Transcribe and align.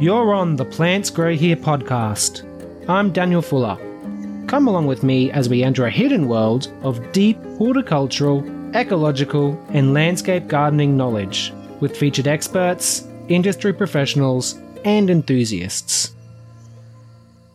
You're 0.00 0.32
on 0.32 0.54
the 0.54 0.64
Plants 0.64 1.10
Grow 1.10 1.34
Here 1.34 1.56
podcast. 1.56 2.44
I'm 2.88 3.10
Daniel 3.10 3.42
Fuller. 3.42 3.76
Come 4.46 4.68
along 4.68 4.86
with 4.86 5.02
me 5.02 5.32
as 5.32 5.48
we 5.48 5.64
enter 5.64 5.86
a 5.86 5.90
hidden 5.90 6.28
world 6.28 6.72
of 6.82 7.10
deep 7.10 7.36
horticultural, 7.56 8.44
ecological, 8.76 9.60
and 9.70 9.92
landscape 9.92 10.46
gardening 10.46 10.96
knowledge 10.96 11.52
with 11.80 11.96
featured 11.96 12.28
experts, 12.28 13.08
industry 13.28 13.72
professionals, 13.72 14.60
and 14.84 15.10
enthusiasts. 15.10 16.14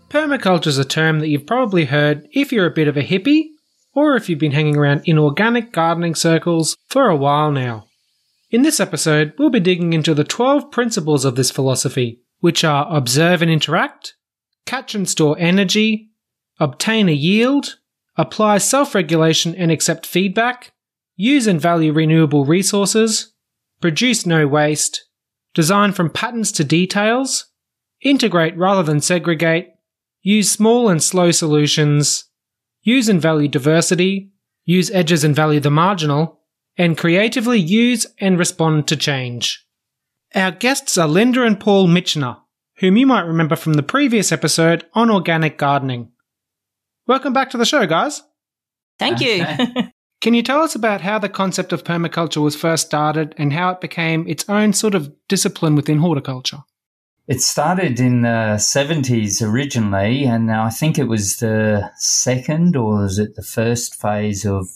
Permaculture 0.10 0.68
is 0.68 0.78
a 0.78 0.84
term 0.84 1.22
that 1.22 1.30
you've 1.30 1.48
probably 1.48 1.86
heard 1.86 2.28
if 2.34 2.52
you're 2.52 2.66
a 2.66 2.72
bit 2.72 2.90
of 2.90 2.98
a 2.98 3.04
hippie 3.04 3.52
or 3.96 4.18
if 4.18 4.28
you've 4.28 4.38
been 4.38 4.52
hanging 4.52 4.76
around 4.76 5.04
in 5.06 5.18
organic 5.18 5.72
gardening 5.72 6.14
circles 6.14 6.76
for 6.90 7.08
a 7.08 7.16
while 7.16 7.52
now. 7.52 7.88
In 8.52 8.64
this 8.64 8.82
episode, 8.82 9.34
we'll 9.40 9.50
be 9.50 9.62
digging 9.62 9.94
into 9.94 10.14
the 10.14 10.26
12 10.26 10.72
principles 10.72 11.24
of 11.24 11.36
this 11.36 11.50
philosophy, 11.50 12.20
which 12.44 12.62
are 12.66 12.94
observe 12.94 13.42
and 13.42 13.50
interact, 13.50 14.16
catch 14.66 14.94
and 14.94 15.08
store 15.08 15.38
energy, 15.40 16.10
obtain 16.60 17.08
a 17.08 17.14
yield, 17.14 17.78
apply 18.18 18.58
self 18.58 18.94
regulation 18.94 19.56
and 19.56 19.72
accept 19.72 20.06
feedback, 20.06 20.74
use 21.16 21.48
and 21.48 21.62
value 21.62 21.94
renewable 21.94 22.44
resources, 22.44 23.32
produce 23.80 24.26
no 24.26 24.46
waste, 24.46 25.08
design 25.54 25.94
from 25.94 26.10
patterns 26.10 26.52
to 26.52 26.66
details, 26.66 27.46
integrate 28.02 28.58
rather 28.58 28.84
than 28.84 29.00
segregate, 29.00 29.70
use 30.22 30.52
small 30.52 30.90
and 30.90 31.02
slow 31.02 31.32
solutions, 31.32 32.26
use 32.82 33.08
and 33.08 33.22
value 33.22 33.48
diversity, 33.48 34.34
use 34.66 34.92
edges 34.92 35.24
and 35.24 35.34
value 35.34 35.62
the 35.62 35.72
marginal, 35.72 36.42
and 36.78 36.98
creatively 36.98 37.58
use 37.58 38.06
and 38.20 38.38
respond 38.38 38.86
to 38.86 38.98
change. 38.98 39.63
Our 40.36 40.50
guests 40.50 40.98
are 40.98 41.08
Linda 41.08 41.44
and 41.44 41.60
Paul 41.60 41.88
Mitchener, 41.88 42.38
whom 42.78 42.98
you 42.98 43.06
might 43.06 43.22
remember 43.22 43.56
from 43.56 43.74
the 43.74 43.84
previous 43.84 44.32
episode 44.32 44.84
on 44.94 45.12
organic 45.12 45.60
gardening. 45.60 46.12
Welcome 47.06 47.34
back 47.34 47.52
to 47.52 47.58
the 47.58 47.66
show, 47.66 47.86
guys. 47.86 48.24
Thank 48.98 49.22
you. 49.22 49.46
Can 50.22 50.34
you 50.34 50.42
tell 50.42 50.62
us 50.62 50.74
about 50.74 51.02
how 51.02 51.20
the 51.20 51.30
concept 51.30 51.72
of 51.72 51.84
permaculture 51.84 52.42
was 52.42 52.56
first 52.56 52.88
started 52.88 53.36
and 53.38 53.54
how 53.54 53.70
it 53.72 53.82
became 53.82 54.28
its 54.28 54.50
own 54.50 54.74
sort 54.74 54.96
of 54.96 55.14
discipline 55.28 55.76
within 55.76 56.00
horticulture? 56.00 56.64
It 57.28 57.42
started 57.42 58.00
in 58.00 58.24
the 58.24 58.56
70s 58.58 59.40
originally, 59.48 60.24
and 60.24 60.52
I 60.52 60.72
think 60.72 60.98
it 60.98 61.08
was 61.08 61.38
the 61.38 61.92
second 61.98 62.76
or 62.76 63.04
was 63.04 63.20
it 63.20 63.36
the 63.36 63.44
first 63.44 64.02
phase 64.02 64.48
of 64.48 64.68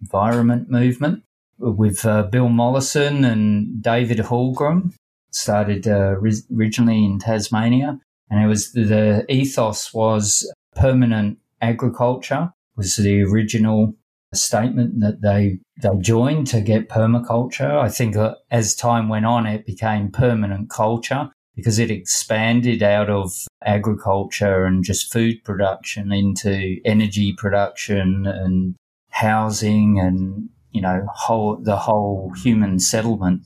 environment 0.00 0.70
movement 0.70 1.22
with 1.58 2.04
uh, 2.04 2.24
Bill 2.24 2.48
Mollison 2.48 3.24
and 3.24 3.82
David 3.82 4.18
Holmgren. 4.18 4.94
Started 5.30 5.86
uh, 5.86 6.16
originally 6.50 7.04
in 7.04 7.18
Tasmania, 7.18 8.00
and 8.30 8.42
it 8.42 8.46
was 8.46 8.72
the 8.72 9.26
ethos 9.28 9.92
was 9.92 10.50
permanent 10.74 11.38
agriculture 11.60 12.50
was 12.78 12.96
the 12.96 13.22
original 13.22 13.94
statement 14.32 15.00
that 15.00 15.20
they 15.20 15.58
they 15.82 15.88
joined 16.00 16.46
to 16.46 16.60
get 16.60 16.88
permaculture. 16.88 17.78
I 17.78 17.88
think 17.88 18.16
uh, 18.16 18.36
as 18.50 18.74
time 18.74 19.08
went 19.08 19.26
on, 19.26 19.46
it 19.46 19.66
became 19.66 20.10
permanent 20.10 20.70
culture 20.70 21.30
because 21.56 21.78
it 21.78 21.90
expanded 21.90 22.82
out 22.82 23.10
of 23.10 23.32
agriculture 23.64 24.64
and 24.64 24.84
just 24.84 25.12
food 25.12 25.42
production 25.44 26.12
into 26.12 26.76
energy 26.84 27.32
production 27.32 28.26
and 28.26 28.76
housing 29.10 29.98
and 29.98 30.48
you 30.78 30.82
know 30.82 31.04
whole 31.12 31.56
the 31.56 31.76
whole 31.76 32.32
human 32.44 32.78
settlement. 32.78 33.42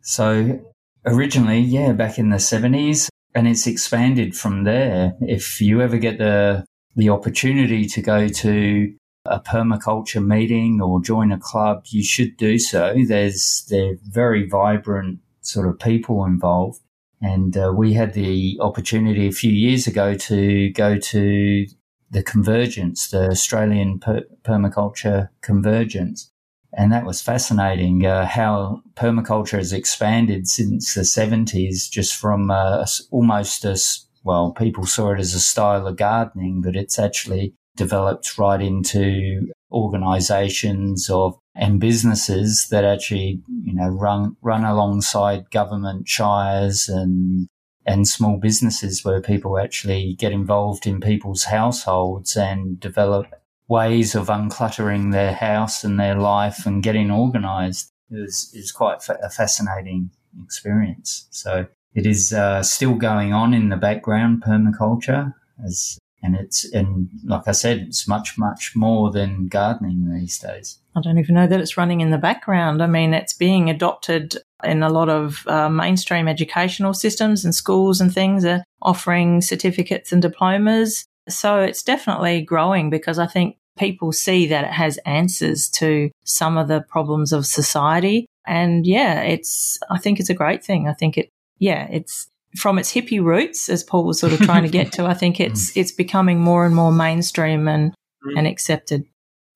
So 0.00 0.60
originally, 1.04 1.58
yeah, 1.58 1.90
back 1.92 2.20
in 2.20 2.30
the 2.30 2.38
seventies, 2.38 3.10
and 3.34 3.48
it's 3.48 3.66
expanded 3.66 4.36
from 4.36 4.62
there. 4.62 5.14
If 5.20 5.60
you 5.60 5.80
ever 5.80 5.98
get 5.98 6.18
the 6.18 6.64
the 6.94 7.08
opportunity 7.08 7.84
to 7.86 8.00
go 8.00 8.28
to 8.28 8.94
a 9.24 9.40
permaculture 9.40 10.24
meeting 10.24 10.80
or 10.80 11.02
join 11.02 11.32
a 11.32 11.38
club, 11.50 11.82
you 11.86 12.04
should 12.04 12.36
do 12.36 12.60
so. 12.60 12.94
There's 13.08 13.66
they're 13.68 13.96
very 14.04 14.48
vibrant 14.48 15.18
sort 15.40 15.66
of 15.66 15.80
people 15.80 16.24
involved. 16.24 16.80
And 17.20 17.56
uh, 17.56 17.72
we 17.76 17.94
had 17.94 18.14
the 18.14 18.56
opportunity 18.60 19.26
a 19.26 19.32
few 19.32 19.50
years 19.50 19.88
ago 19.88 20.14
to 20.14 20.70
go 20.70 20.96
to 20.96 21.66
the 22.10 22.22
convergence, 22.22 23.08
the 23.08 23.30
Australian 23.30 23.98
per- 23.98 24.28
permaculture 24.44 25.28
convergence. 25.42 26.30
And 26.78 26.92
that 26.92 27.04
was 27.04 27.20
fascinating 27.20 28.06
uh, 28.06 28.24
how 28.24 28.82
permaculture 28.94 29.58
has 29.58 29.72
expanded 29.72 30.46
since 30.46 30.94
the 30.94 31.00
70s, 31.00 31.90
just 31.90 32.14
from 32.14 32.52
uh, 32.52 32.86
almost 33.10 33.64
as 33.64 34.06
well, 34.22 34.52
people 34.52 34.86
saw 34.86 35.10
it 35.12 35.18
as 35.18 35.34
a 35.34 35.40
style 35.40 35.88
of 35.88 35.96
gardening, 35.96 36.62
but 36.62 36.76
it's 36.76 36.96
actually 36.96 37.52
developed 37.76 38.38
right 38.38 38.62
into 38.62 39.50
organizations 39.72 41.10
of 41.10 41.36
and 41.56 41.80
businesses 41.80 42.68
that 42.70 42.84
actually, 42.84 43.42
you 43.64 43.74
know, 43.74 43.88
run 43.88 44.36
run 44.40 44.64
alongside 44.64 45.50
government 45.50 46.06
shires 46.06 46.88
and 46.88 47.48
and 47.86 48.06
small 48.06 48.38
businesses 48.38 49.04
where 49.04 49.20
people 49.20 49.58
actually 49.58 50.14
get 50.14 50.30
involved 50.30 50.86
in 50.86 51.00
people's 51.00 51.44
households 51.44 52.36
and 52.36 52.78
develop 52.78 53.26
ways 53.68 54.14
of 54.14 54.28
uncluttering 54.28 55.12
their 55.12 55.32
house 55.32 55.84
and 55.84 56.00
their 56.00 56.16
life 56.16 56.66
and 56.66 56.82
getting 56.82 57.10
organized 57.10 57.90
is 58.10 58.50
is 58.54 58.72
quite 58.72 59.06
a 59.08 59.30
fascinating 59.30 60.10
experience. 60.42 61.28
So 61.30 61.66
it 61.94 62.06
is 62.06 62.32
uh, 62.32 62.62
still 62.62 62.94
going 62.94 63.32
on 63.32 63.54
in 63.54 63.68
the 63.68 63.76
background, 63.76 64.42
permaculture, 64.46 65.34
as 65.64 65.98
and 66.22 66.34
it's 66.34 66.64
and 66.72 67.08
like 67.24 67.46
I 67.46 67.52
said, 67.52 67.78
it's 67.78 68.08
much 68.08 68.38
much 68.38 68.72
more 68.74 69.10
than 69.10 69.48
gardening 69.48 70.10
these 70.10 70.38
days. 70.38 70.78
I 70.96 71.00
don't 71.00 71.18
even 71.18 71.34
know 71.34 71.46
that 71.46 71.60
it's 71.60 71.76
running 71.76 72.00
in 72.00 72.10
the 72.10 72.18
background. 72.18 72.82
I 72.82 72.86
mean, 72.86 73.14
it's 73.14 73.32
being 73.32 73.70
adopted 73.70 74.36
in 74.64 74.82
a 74.82 74.90
lot 74.90 75.08
of 75.08 75.46
uh, 75.46 75.68
mainstream 75.68 76.26
educational 76.26 76.92
systems 76.92 77.44
and 77.44 77.54
schools 77.54 78.00
and 78.00 78.12
things 78.12 78.44
are 78.44 78.64
offering 78.82 79.40
certificates 79.40 80.10
and 80.10 80.20
diplomas. 80.20 81.04
So 81.28 81.60
it's 81.60 81.82
definitely 81.82 82.42
growing 82.42 82.90
because 82.90 83.18
I 83.18 83.26
think 83.26 83.56
people 83.78 84.12
see 84.12 84.46
that 84.46 84.64
it 84.64 84.72
has 84.72 84.98
answers 84.98 85.68
to 85.68 86.10
some 86.24 86.58
of 86.58 86.68
the 86.68 86.80
problems 86.80 87.32
of 87.32 87.46
society. 87.46 88.26
And 88.46 88.86
yeah, 88.86 89.20
it's, 89.20 89.78
I 89.90 89.98
think 89.98 90.20
it's 90.20 90.30
a 90.30 90.34
great 90.34 90.64
thing. 90.64 90.88
I 90.88 90.94
think 90.94 91.16
it, 91.16 91.28
yeah, 91.58 91.86
it's 91.90 92.28
from 92.56 92.78
its 92.78 92.92
hippie 92.92 93.22
roots, 93.22 93.68
as 93.68 93.84
Paul 93.84 94.04
was 94.04 94.18
sort 94.18 94.32
of 94.32 94.40
trying 94.40 94.62
to 94.62 94.68
get 94.68 94.92
to, 94.92 95.06
I 95.06 95.14
think 95.14 95.40
it's 95.40 95.76
it's 95.76 95.92
becoming 95.92 96.40
more 96.40 96.64
and 96.64 96.74
more 96.74 96.92
mainstream 96.92 97.68
and 97.68 97.92
mm. 98.24 98.38
and 98.38 98.46
accepted. 98.46 99.04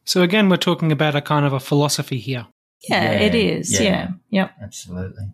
So 0.05 0.22
again, 0.22 0.49
we're 0.49 0.56
talking 0.56 0.93
about 0.93 1.15
a 1.15 1.21
kind 1.21 1.47
of 1.47 1.53
a 1.53 1.61
philosophy 1.61 2.19
here. 2.19 2.47
Yeah, 2.88 3.05
yeah 3.05 3.21
it 3.21 3.34
is. 3.34 3.72
Yeah. 3.72 3.82
yeah. 3.82 4.09
Yep. 4.31 4.53
Absolutely. 4.62 5.25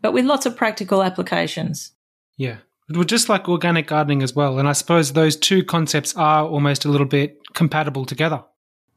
But 0.00 0.12
with 0.12 0.24
lots 0.24 0.46
of 0.46 0.56
practical 0.56 1.02
applications. 1.02 1.92
Yeah. 2.36 2.58
Well, 2.90 3.04
just 3.04 3.28
like 3.28 3.48
organic 3.48 3.86
gardening 3.86 4.22
as 4.22 4.34
well. 4.34 4.58
And 4.58 4.68
I 4.68 4.72
suppose 4.72 5.12
those 5.12 5.36
two 5.36 5.64
concepts 5.64 6.14
are 6.16 6.44
almost 6.46 6.84
a 6.84 6.88
little 6.88 7.06
bit 7.06 7.38
compatible 7.54 8.04
together. 8.04 8.44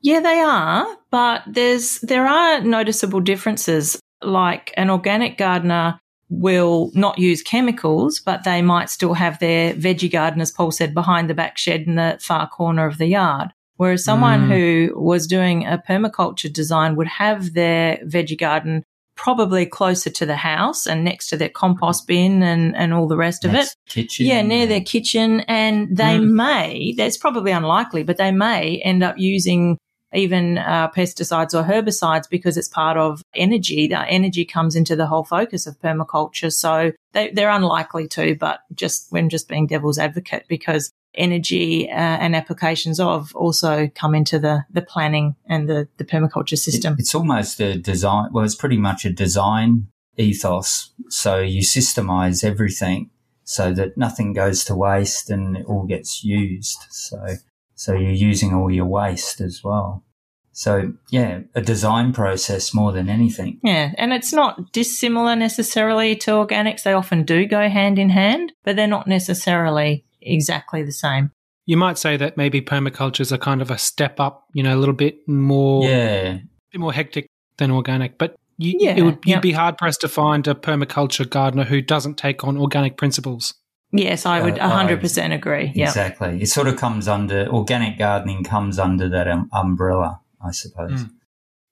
Yeah, 0.02 0.20
they 0.20 0.40
are, 0.40 0.86
but 1.10 1.44
there's 1.48 2.00
there 2.02 2.28
are 2.28 2.62
noticeable 2.62 3.20
differences. 3.20 4.00
Like 4.22 4.74
an 4.78 4.90
organic 4.90 5.38
gardener 5.38 6.00
will 6.30 6.92
not 6.94 7.18
use 7.18 7.42
chemicals, 7.42 8.20
but 8.20 8.44
they 8.44 8.62
might 8.62 8.90
still 8.90 9.14
have 9.14 9.40
their 9.40 9.74
veggie 9.74 10.12
garden, 10.12 10.42
as 10.42 10.52
Paul 10.52 10.72
said, 10.72 10.94
behind 10.94 11.30
the 11.30 11.34
back 11.34 11.58
shed 11.58 11.82
in 11.82 11.96
the 11.96 12.18
far 12.22 12.48
corner 12.50 12.86
of 12.86 12.98
the 12.98 13.08
yard. 13.08 13.54
Whereas 13.78 14.04
someone 14.04 14.50
mm. 14.50 14.90
who 14.90 15.00
was 15.00 15.28
doing 15.28 15.66
a 15.66 15.82
permaculture 15.88 16.52
design 16.52 16.96
would 16.96 17.08
have 17.08 17.54
their 17.54 17.98
veggie 17.98 18.38
garden 18.38 18.84
probably 19.18 19.66
closer 19.66 20.10
to 20.10 20.26
the 20.26 20.36
house 20.36 20.88
and 20.88 21.04
next 21.04 21.28
to 21.28 21.38
their 21.38 21.50
compost 21.50 22.08
bin 22.08 22.42
and, 22.44 22.76
and 22.76 22.94
all 22.94 23.08
the 23.08 23.18
rest 23.18 23.44
of 23.44 23.54
it. 23.54 23.68
Kitchen. 23.88 24.26
Yeah, 24.26 24.42
near 24.44 24.68
their 24.68 24.82
kitchen. 24.82 25.42
And 25.42 25.96
they 25.96 26.18
mm. 26.18 26.32
may, 26.32 26.94
that's 26.96 27.18
probably 27.18 27.52
unlikely, 27.52 28.04
but 28.04 28.18
they 28.18 28.32
may 28.32 28.78
end 28.78 29.04
up 29.04 29.18
using 29.18 29.78
even 30.14 30.58
uh, 30.58 30.90
pesticides 30.90 31.54
or 31.54 31.64
herbicides 31.68 32.30
because 32.30 32.56
it's 32.56 32.70
part 32.70 32.98
of 32.98 33.22
energy. 33.36 33.88
The 33.88 34.00
energy 34.08 34.46
comes 34.46 34.76
into 34.76 34.96
the 34.96 35.08
whole 35.08 35.26
focus 35.26 35.68
of 35.68 35.80
permaculture. 35.80 36.54
So 36.54 36.94
they, 37.12 37.44
are 37.44 37.50
unlikely 37.50 38.08
to, 38.10 38.36
but 38.36 38.62
just 38.74 39.12
when 39.12 39.30
just 39.30 39.50
being 39.50 39.68
devil's 39.68 40.00
advocate 40.00 40.46
because 40.48 40.92
energy 41.16 41.90
uh, 41.90 41.94
and 41.94 42.36
applications 42.36 43.00
of 43.00 43.36
also 43.36 43.90
come 43.96 44.14
into 44.14 44.40
the, 44.40 44.66
the 44.72 44.82
planning 44.82 45.36
and 45.48 45.68
the, 45.68 45.88
the 45.98 46.06
permaculture 46.06 46.58
system. 46.58 46.96
It's 47.00 47.16
almost 47.16 47.60
a 47.60 47.78
design, 47.78 48.30
well, 48.32 48.46
it's 48.46 48.56
pretty 48.56 48.78
much 48.78 49.06
a 49.06 49.12
design 49.12 49.88
ethos. 50.18 50.92
So 51.10 51.40
you 51.40 51.62
systemize 51.62 52.44
everything 52.44 53.10
so 53.44 53.74
that 53.74 53.98
nothing 53.98 54.34
goes 54.34 54.64
to 54.66 54.76
waste 54.76 55.30
and 55.30 55.58
it 55.58 55.66
all 55.66 55.86
gets 55.86 56.24
used. 56.24 56.78
So 56.90 57.38
so 57.78 57.94
you're 57.94 58.12
using 58.12 58.56
all 58.56 58.72
your 58.72 58.88
waste 58.88 59.40
as 59.40 59.64
well. 59.64 60.04
So, 60.52 60.94
yeah, 61.12 61.42
a 61.54 61.62
design 61.62 62.12
process 62.14 62.74
more 62.74 62.92
than 62.92 63.08
anything. 63.08 63.60
Yeah, 63.64 63.92
and 64.00 64.12
it's 64.12 64.34
not 64.34 64.72
dissimilar 64.72 65.36
necessarily 65.36 66.16
to 66.16 66.32
organics. 66.32 66.82
They 66.82 66.94
often 66.94 67.24
do 67.24 67.46
go 67.46 67.70
hand 67.70 68.00
in 68.00 68.10
hand, 68.10 68.54
but 68.64 68.76
they're 68.76 68.88
not 68.88 69.06
necessarily 69.06 70.07
exactly 70.28 70.84
the 70.84 70.92
same. 70.92 71.32
You 71.66 71.78
might 71.78 71.98
say 71.98 72.16
that 72.18 72.38
maybe 72.38 72.62
permaculture 72.62 73.22
is 73.22 73.32
a 73.32 73.38
kind 73.38 73.62
of 73.62 73.70
a 73.72 73.78
step 73.78 74.20
up, 74.20 74.46
you 74.54 74.64
know, 74.64 74.76
a 74.76 74.80
little 74.80 74.96
bit 74.96 75.28
more, 75.28 75.84
Yeah. 75.88 76.38
bit 76.72 76.80
more 76.80 76.94
hectic 76.94 77.28
than 77.58 77.72
organic. 77.72 78.18
But 78.18 78.36
you, 78.58 78.78
Yeah, 78.80 78.96
it 78.96 79.02
would, 79.02 79.16
you'd 79.26 79.28
yep. 79.34 79.42
be 79.42 79.52
hard 79.52 79.78
pressed 79.78 80.02
to 80.02 80.08
find 80.08 80.48
a 80.48 80.56
permaculture 80.56 81.30
gardener 81.30 81.66
who 81.66 81.82
doesn't 81.82 82.18
take 82.18 82.44
on 82.44 82.58
organic 82.58 82.98
principles. 82.98 83.54
Yes, 83.92 84.26
I 84.26 84.42
would 84.42 84.58
Uh, 84.60 84.70
100% 84.70 85.34
agree. 85.34 85.72
Yeah. 85.76 85.88
Exactly. 85.88 86.42
It 86.42 86.48
sort 86.48 86.68
of 86.68 86.78
comes 86.78 87.08
under, 87.08 87.48
organic 87.48 87.98
gardening 87.98 88.44
comes 88.44 88.80
under 88.80 89.08
that 89.10 89.28
um, 89.28 89.50
umbrella, 89.54 90.20
I 90.46 90.52
suppose. 90.52 91.04
Mm. 91.04 91.12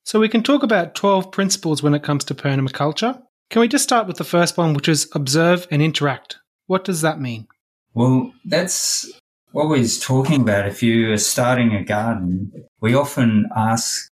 So 0.03 0.19
we 0.19 0.29
can 0.29 0.43
talk 0.43 0.61
about 0.63 0.93
12 0.95 1.31
principles 1.31 1.81
when 1.81 1.93
it 1.95 2.03
comes 2.03 2.23
to 2.25 2.35
permaculture. 2.35 3.21
Can 3.49 3.59
we 3.61 3.67
just 3.67 3.83
start 3.83 4.07
with 4.07 4.17
the 4.17 4.23
first 4.23 4.57
one, 4.57 4.73
which 4.73 4.87
is 4.87 5.09
observe 5.13 5.67
and 5.71 5.81
interact? 5.81 6.37
What 6.67 6.83
does 6.83 7.01
that 7.01 7.19
mean? 7.19 7.47
Well, 7.95 8.33
that's 8.43 9.09
what 9.53 9.69
we 9.69 9.79
was 9.79 9.97
talking 9.97 10.41
about. 10.41 10.67
If 10.67 10.83
you 10.83 11.13
are 11.13 11.17
starting 11.17 11.73
a 11.73 11.83
garden, 11.83 12.51
we 12.81 12.93
often 12.93 13.47
ask 13.55 14.11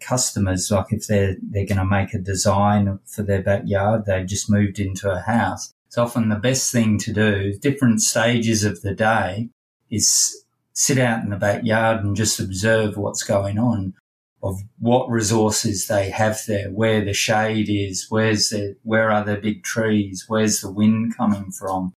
customers, 0.00 0.70
like 0.70 0.86
if 0.90 1.08
they're 1.08 1.36
they're 1.42 1.66
going 1.66 1.78
to 1.78 1.84
make 1.84 2.14
a 2.14 2.18
design 2.18 3.00
for 3.04 3.24
their 3.24 3.42
backyard, 3.42 4.04
they've 4.06 4.24
just 4.26 4.48
moved 4.48 4.78
into 4.78 5.10
a 5.10 5.20
house. 5.20 5.74
It's 5.88 5.98
often 5.98 6.28
the 6.28 6.36
best 6.36 6.70
thing 6.72 6.96
to 7.00 7.12
do. 7.12 7.58
Different 7.58 8.00
stages 8.02 8.62
of 8.62 8.82
the 8.82 8.94
day 8.94 9.50
is 9.90 10.44
sit 10.72 10.98
out 10.98 11.24
in 11.24 11.30
the 11.30 11.36
backyard 11.36 12.04
and 12.04 12.16
just 12.16 12.38
observe 12.38 12.96
what's 12.96 13.24
going 13.24 13.58
on. 13.58 13.94
Of 14.44 14.60
what 14.78 15.10
resources 15.10 15.86
they 15.86 16.10
have 16.10 16.38
there, 16.46 16.70
where 16.70 17.02
the 17.04 17.14
shade 17.14 17.68
is, 17.68 18.06
where's 18.10 18.50
the, 18.50 18.76
where 18.82 19.10
are 19.10 19.24
the 19.24 19.36
big 19.36 19.64
trees, 19.64 20.26
where's 20.28 20.60
the 20.60 20.70
wind 20.70 21.16
coming 21.16 21.50
from, 21.50 21.94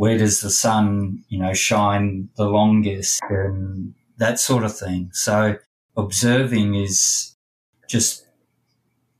where 0.00 0.16
does 0.16 0.40
the 0.42 0.50
sun, 0.64 1.24
you 1.28 1.38
know, 1.40 1.52
shine 1.52 2.28
the 2.36 2.48
longest 2.58 3.20
and 3.28 3.94
that 4.18 4.38
sort 4.38 4.62
of 4.62 4.72
thing. 4.76 5.10
So 5.12 5.56
observing 5.96 6.76
is 6.76 7.34
just 7.88 8.24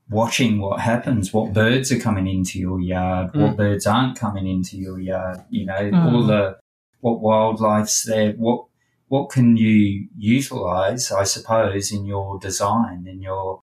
watching 0.09 0.61
what 0.61 0.79
happens, 0.79 1.33
what 1.33 1.51
birds 1.51 1.91
are 1.91 1.99
coming 1.99 2.27
into 2.27 2.57
your 2.59 2.79
yard, 2.79 3.31
what 3.33 3.53
Mm. 3.55 3.57
birds 3.57 3.85
aren't 3.85 4.17
coming 4.17 4.47
into 4.47 4.77
your 4.77 4.99
yard, 5.01 5.39
you 5.49 5.65
know, 5.65 5.83
Mm. 5.91 6.05
all 6.13 6.23
the, 6.23 6.57
what 7.01 7.19
wildlife's 7.19 8.03
there, 8.03 8.31
what, 8.33 8.65
what 9.09 9.29
can 9.29 9.57
you 9.57 10.07
utilize, 10.17 11.11
I 11.11 11.25
suppose, 11.25 11.91
in 11.91 12.05
your 12.05 12.39
design, 12.39 13.05
in 13.05 13.21
your, 13.21 13.63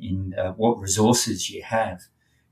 in 0.00 0.32
uh, 0.38 0.52
what 0.52 0.78
resources 0.80 1.50
you 1.50 1.62
have. 1.62 2.00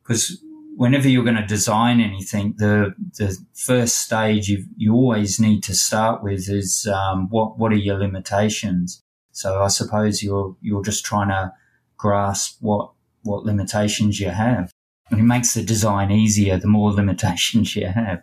Because 0.02 0.44
whenever 0.76 1.08
you're 1.08 1.24
going 1.24 1.36
to 1.36 1.46
design 1.46 2.00
anything, 2.00 2.54
the 2.58 2.94
the 3.18 3.36
first 3.54 3.98
stage 3.98 4.48
you 4.48 4.64
you 4.76 4.94
always 4.94 5.40
need 5.40 5.62
to 5.64 5.74
start 5.74 6.22
with 6.22 6.48
is 6.48 6.86
um, 6.86 7.28
what 7.30 7.58
what 7.58 7.72
are 7.72 7.76
your 7.76 7.98
limitations. 7.98 9.00
So 9.32 9.62
I 9.62 9.68
suppose 9.68 10.22
you're 10.22 10.56
you're 10.60 10.82
just 10.82 11.04
trying 11.04 11.28
to 11.28 11.52
grasp 11.96 12.58
what 12.60 12.92
what 13.22 13.44
limitations 13.44 14.20
you 14.20 14.30
have, 14.30 14.70
and 15.10 15.20
it 15.20 15.24
makes 15.24 15.54
the 15.54 15.62
design 15.62 16.10
easier 16.10 16.58
the 16.58 16.68
more 16.68 16.92
limitations 17.00 17.74
you 17.76 17.86
have. 17.86 18.22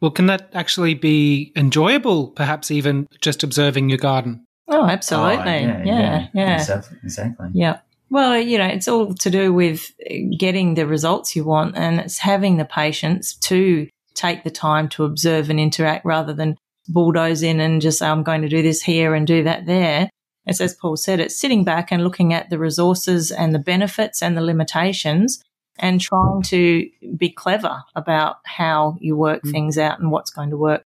Well, 0.00 0.10
can 0.10 0.26
that 0.26 0.50
actually 0.52 0.94
be 0.94 1.52
enjoyable, 1.56 2.28
perhaps 2.28 2.70
even 2.70 3.06
just 3.20 3.42
observing 3.42 3.88
your 3.88 3.98
garden? 3.98 4.44
Oh, 4.68 4.84
absolutely. 4.86 5.64
Oh, 5.64 5.82
yeah, 5.84 6.28
yeah. 6.34 6.54
exactly. 6.56 6.98
exactly. 7.02 7.48
Yeah. 7.54 7.80
Well, 8.14 8.38
you 8.38 8.58
know, 8.58 8.66
it's 8.66 8.86
all 8.86 9.12
to 9.12 9.28
do 9.28 9.52
with 9.52 9.90
getting 10.38 10.74
the 10.74 10.86
results 10.86 11.34
you 11.34 11.42
want 11.42 11.76
and 11.76 11.98
it's 11.98 12.18
having 12.18 12.58
the 12.58 12.64
patience 12.64 13.34
to 13.50 13.88
take 14.14 14.44
the 14.44 14.52
time 14.52 14.88
to 14.90 15.02
observe 15.02 15.50
and 15.50 15.58
interact 15.58 16.04
rather 16.04 16.32
than 16.32 16.56
bulldoze 16.86 17.42
in 17.42 17.58
and 17.58 17.82
just 17.82 17.98
say, 17.98 18.06
I'm 18.06 18.22
going 18.22 18.42
to 18.42 18.48
do 18.48 18.62
this 18.62 18.82
here 18.82 19.16
and 19.16 19.26
do 19.26 19.42
that 19.42 19.66
there. 19.66 20.08
It's 20.46 20.60
as 20.60 20.76
Paul 20.76 20.96
said, 20.96 21.18
it's 21.18 21.36
sitting 21.36 21.64
back 21.64 21.90
and 21.90 22.04
looking 22.04 22.32
at 22.32 22.50
the 22.50 22.58
resources 22.58 23.32
and 23.32 23.52
the 23.52 23.58
benefits 23.58 24.22
and 24.22 24.36
the 24.36 24.42
limitations 24.42 25.42
and 25.80 26.00
trying 26.00 26.42
to 26.42 26.88
be 27.16 27.30
clever 27.30 27.82
about 27.96 28.36
how 28.44 28.96
you 29.00 29.16
work 29.16 29.42
Mm. 29.42 29.50
things 29.50 29.76
out 29.76 29.98
and 29.98 30.12
what's 30.12 30.30
going 30.30 30.50
to 30.50 30.56
work. 30.56 30.84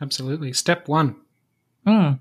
Absolutely. 0.00 0.54
Step 0.54 0.88
one. 0.88 1.16
Mm, 1.86 2.18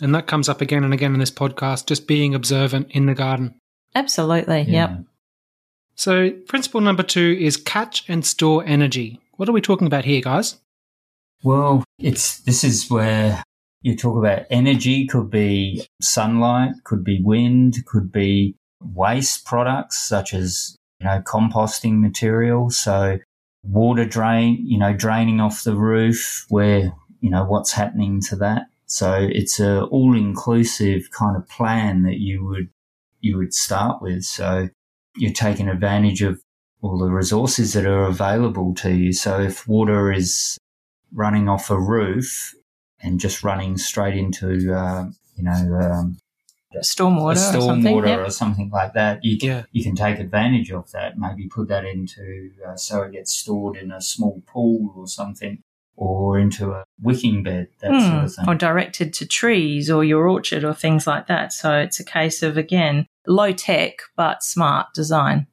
And 0.00 0.14
that 0.14 0.26
comes 0.26 0.48
up 0.48 0.60
again 0.60 0.84
and 0.84 0.94
again 0.94 1.12
in 1.14 1.20
this 1.20 1.30
podcast, 1.30 1.86
just 1.86 2.06
being 2.06 2.34
observant 2.34 2.90
in 2.90 3.06
the 3.06 3.14
garden. 3.14 3.54
absolutely. 3.94 4.62
Yep. 4.62 5.04
So, 5.94 6.30
principle 6.30 6.80
number 6.80 7.02
two 7.02 7.36
is 7.38 7.56
catch 7.58 8.08
and 8.08 8.24
store 8.24 8.64
energy. 8.64 9.20
What 9.36 9.48
are 9.48 9.52
we 9.52 9.60
talking 9.60 9.86
about 9.86 10.06
here, 10.06 10.22
guys? 10.22 10.56
Well, 11.42 11.84
it's 11.98 12.40
this 12.40 12.64
is 12.64 12.90
where 12.90 13.42
you 13.82 13.96
talk 13.96 14.16
about 14.16 14.46
energy 14.50 15.06
could 15.06 15.30
be 15.30 15.86
sunlight, 16.00 16.72
could 16.84 17.04
be 17.04 17.20
wind, 17.22 17.76
could 17.86 18.12
be 18.12 18.56
waste 18.80 19.44
products 19.44 20.06
such 20.06 20.32
as 20.34 20.76
you 21.00 21.06
know 21.06 21.20
composting 21.20 22.00
material. 22.00 22.70
So 22.70 23.18
water 23.62 24.04
drain, 24.04 24.64
you 24.66 24.78
know, 24.78 24.94
draining 24.94 25.40
off 25.40 25.64
the 25.64 25.76
roof, 25.76 26.46
where 26.48 26.92
you 27.20 27.30
know 27.30 27.44
what's 27.44 27.72
happening 27.72 28.20
to 28.22 28.36
that. 28.36 28.69
So 28.90 29.28
it's 29.30 29.60
a 29.60 29.84
all 29.84 30.16
inclusive 30.16 31.10
kind 31.12 31.36
of 31.36 31.48
plan 31.48 32.02
that 32.02 32.18
you 32.18 32.44
would 32.44 32.68
you 33.20 33.36
would 33.36 33.54
start 33.54 34.02
with. 34.02 34.24
So 34.24 34.68
you're 35.16 35.32
taking 35.32 35.68
advantage 35.68 36.22
of 36.22 36.42
all 36.82 36.98
the 36.98 37.06
resources 37.10 37.72
that 37.74 37.86
are 37.86 38.02
available 38.04 38.74
to 38.76 38.90
you. 38.92 39.12
So 39.12 39.40
if 39.40 39.68
water 39.68 40.10
is 40.12 40.58
running 41.12 41.48
off 41.48 41.70
a 41.70 41.78
roof 41.78 42.52
and 43.00 43.20
just 43.20 43.44
running 43.44 43.76
straight 43.76 44.16
into, 44.16 44.74
uh, 44.74 45.10
you 45.36 45.44
know, 45.44 45.78
um, 45.80 46.18
Stormwater 46.76 47.54
a 47.54 47.58
or 47.58 47.60
something. 47.60 47.94
stormwater 47.94 48.06
Yep. 48.06 48.26
or 48.26 48.30
something 48.30 48.70
like 48.70 48.92
that, 48.94 49.24
you 49.24 49.38
can, 49.38 49.48
Yeah. 49.48 49.62
you 49.72 49.82
can 49.84 49.94
take 49.96 50.18
advantage 50.18 50.70
of 50.72 50.90
that. 50.92 51.18
Maybe 51.18 51.46
put 51.48 51.68
that 51.68 51.84
into 51.84 52.50
uh, 52.66 52.76
so 52.76 53.02
it 53.02 53.12
gets 53.12 53.32
stored 53.32 53.76
in 53.76 53.90
a 53.92 54.00
small 54.00 54.42
pool 54.46 54.92
or 54.96 55.06
something, 55.06 55.62
or 56.00 56.38
into 56.38 56.72
a 56.72 56.82
wicking 57.02 57.42
bed, 57.42 57.68
that 57.80 57.90
sort 57.90 58.12
Mm, 58.12 58.24
of 58.24 58.34
thing. 58.34 58.48
or 58.48 58.54
directed 58.54 59.12
to 59.14 59.26
trees 59.26 59.90
or 59.90 60.02
your 60.02 60.26
orchard 60.28 60.64
or 60.64 60.72
things 60.74 61.06
like 61.06 61.26
that. 61.26 61.52
So 61.52 61.76
it's 61.78 62.00
a 62.00 62.04
case 62.04 62.42
of, 62.42 62.56
again, 62.56 63.06
low 63.26 63.52
tech 63.52 63.98
but 64.16 64.42
smart 64.42 64.86
design. 64.94 65.46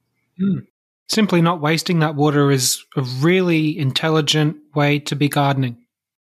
Simply 1.09 1.41
not 1.41 1.59
wasting 1.61 1.99
that 1.99 2.15
water 2.15 2.49
is 2.49 2.83
a 2.95 3.01
really 3.01 3.77
intelligent 3.77 4.57
way 4.73 4.99
to 4.99 5.15
be 5.15 5.27
gardening. 5.29 5.77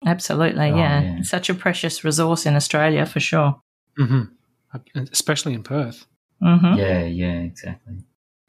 Absolutely, 0.05 0.70
Oh, 0.72 0.77
yeah. 0.77 1.01
yeah. 1.01 1.22
Such 1.24 1.50
a 1.50 1.53
precious 1.53 2.03
resource 2.03 2.46
in 2.46 2.55
Australia 2.55 3.05
for 3.05 3.20
sure. 3.20 3.60
hmm 3.98 4.24
Especially 5.12 5.53
in 5.53 5.63
Perth. 5.63 6.05
hmm 6.41 6.75
yeah, 6.75 7.03
yeah, 7.05 7.39
exactly. 7.41 7.96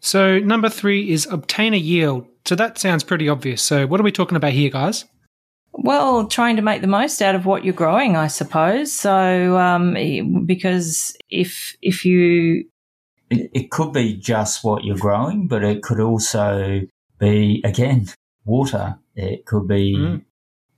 So, 0.00 0.38
number 0.40 0.68
three 0.68 1.10
is 1.10 1.26
obtain 1.30 1.72
a 1.72 1.78
yield. 1.78 2.26
So, 2.44 2.54
that 2.56 2.76
sounds 2.78 3.04
pretty 3.04 3.28
obvious. 3.28 3.62
So, 3.62 3.86
what 3.86 4.00
are 4.00 4.02
we 4.04 4.12
talking 4.12 4.36
about 4.36 4.52
here, 4.52 4.70
guys? 4.70 5.04
Well, 5.76 6.28
trying 6.28 6.56
to 6.56 6.62
make 6.62 6.80
the 6.80 6.86
most 6.86 7.20
out 7.20 7.34
of 7.34 7.46
what 7.46 7.64
you're 7.64 7.74
growing, 7.74 8.16
I 8.16 8.28
suppose. 8.28 8.92
So, 8.92 9.58
um, 9.58 10.44
because 10.46 11.16
if 11.30 11.76
if 11.82 12.04
you 12.04 12.64
It, 13.30 13.50
it 13.52 13.70
could 13.70 13.92
be 13.92 14.14
just 14.14 14.62
what 14.64 14.84
you're 14.84 14.96
growing, 14.98 15.48
but 15.48 15.64
it 15.64 15.82
could 15.82 15.98
also 16.00 16.82
be, 17.18 17.60
again, 17.64 18.08
water. 18.44 18.98
It 19.16 19.46
could 19.46 19.66
be 19.66 19.96
Mm. 19.96 20.22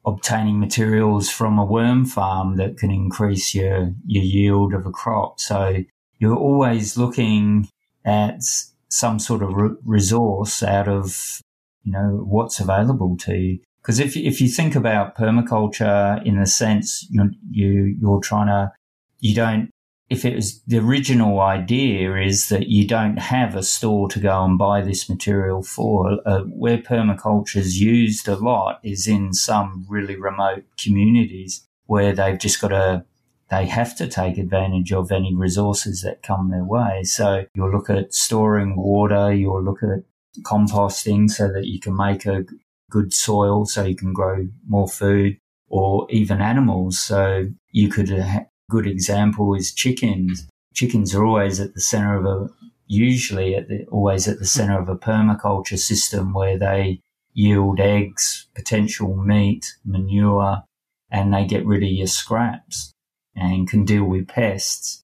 obtaining 0.04 0.60
materials 0.60 1.28
from 1.30 1.58
a 1.58 1.64
worm 1.64 2.04
farm 2.06 2.56
that 2.56 2.78
can 2.78 2.90
increase 2.90 3.54
your, 3.54 3.92
your 4.06 4.22
yield 4.24 4.72
of 4.74 4.86
a 4.86 4.90
crop. 4.90 5.40
So 5.40 5.82
you're 6.18 6.36
always 6.36 6.96
looking 6.96 7.68
at 8.04 8.40
some 8.88 9.18
sort 9.18 9.42
of 9.42 9.52
re- 9.54 9.76
resource 9.84 10.62
out 10.62 10.88
of, 10.88 11.40
you 11.82 11.92
know, 11.92 12.24
what's 12.24 12.60
available 12.60 13.16
to 13.18 13.34
you. 13.34 13.58
Because 13.86 14.00
if, 14.00 14.16
if 14.16 14.40
you 14.40 14.48
think 14.48 14.74
about 14.74 15.14
permaculture 15.16 16.20
in 16.26 16.40
the 16.40 16.46
sense 16.46 17.06
you 17.08 17.30
you, 17.48 17.96
you're 18.00 18.20
trying 18.20 18.48
to, 18.48 18.72
you 19.20 19.32
don't 19.32 19.70
if 20.10 20.24
it 20.24 20.34
was 20.34 20.60
the 20.66 20.78
original 20.78 21.38
idea 21.40 22.16
is 22.16 22.48
that 22.48 22.66
you 22.66 22.84
don't 22.86 23.18
have 23.18 23.54
a 23.54 23.62
store 23.62 24.08
to 24.08 24.18
go 24.18 24.44
and 24.44 24.58
buy 24.58 24.80
this 24.80 25.08
material 25.08 25.62
for, 25.62 26.18
uh, 26.26 26.42
where 26.42 26.78
permaculture 26.78 27.56
is 27.56 27.80
used 27.80 28.28
a 28.28 28.36
lot 28.36 28.80
is 28.84 29.06
in 29.08 29.32
some 29.32 29.84
really 29.88 30.16
remote 30.16 30.64
communities 30.76 31.66
where 31.86 32.12
they've 32.12 32.38
just 32.38 32.60
got 32.60 32.68
to, 32.68 33.04
they 33.50 33.66
have 33.66 33.96
to 33.96 34.06
take 34.08 34.38
advantage 34.38 34.92
of 34.92 35.10
any 35.10 35.34
resources 35.34 36.02
that 36.02 36.22
come 36.22 36.50
their 36.50 36.64
way. 36.64 37.02
So 37.02 37.46
you'll 37.54 37.72
look 37.72 37.90
at 37.90 38.14
storing 38.14 38.76
water, 38.76 39.32
you'll 39.32 39.62
look 39.62 39.82
at 39.82 40.04
composting 40.42 41.30
so 41.30 41.52
that 41.52 41.66
you 41.66 41.80
can 41.80 41.96
make 41.96 42.26
a 42.26 42.44
good 42.90 43.12
soil 43.12 43.66
so 43.66 43.84
you 43.84 43.96
can 43.96 44.12
grow 44.12 44.48
more 44.66 44.88
food 44.88 45.38
or 45.68 46.06
even 46.10 46.40
animals. 46.40 46.98
So 46.98 47.46
you 47.72 47.88
could 47.88 48.10
uh, 48.12 48.22
ha- 48.22 48.46
good 48.70 48.86
example 48.86 49.54
is 49.54 49.72
chickens. 49.72 50.46
Chickens 50.74 51.14
are 51.14 51.24
always 51.24 51.60
at 51.60 51.74
the 51.74 51.80
center 51.80 52.16
of 52.16 52.26
a, 52.26 52.48
usually 52.86 53.54
at 53.54 53.68
the, 53.68 53.86
always 53.86 54.28
at 54.28 54.38
the 54.38 54.46
center 54.46 54.78
of 54.78 54.88
a 54.88 54.96
permaculture 54.96 55.78
system 55.78 56.32
where 56.32 56.58
they 56.58 57.00
yield 57.32 57.80
eggs, 57.80 58.46
potential 58.54 59.16
meat, 59.16 59.74
manure, 59.84 60.62
and 61.10 61.32
they 61.32 61.44
get 61.44 61.66
rid 61.66 61.82
of 61.82 61.88
your 61.90 62.06
scraps 62.06 62.92
and 63.34 63.68
can 63.68 63.84
deal 63.84 64.04
with 64.04 64.28
pests. 64.28 65.02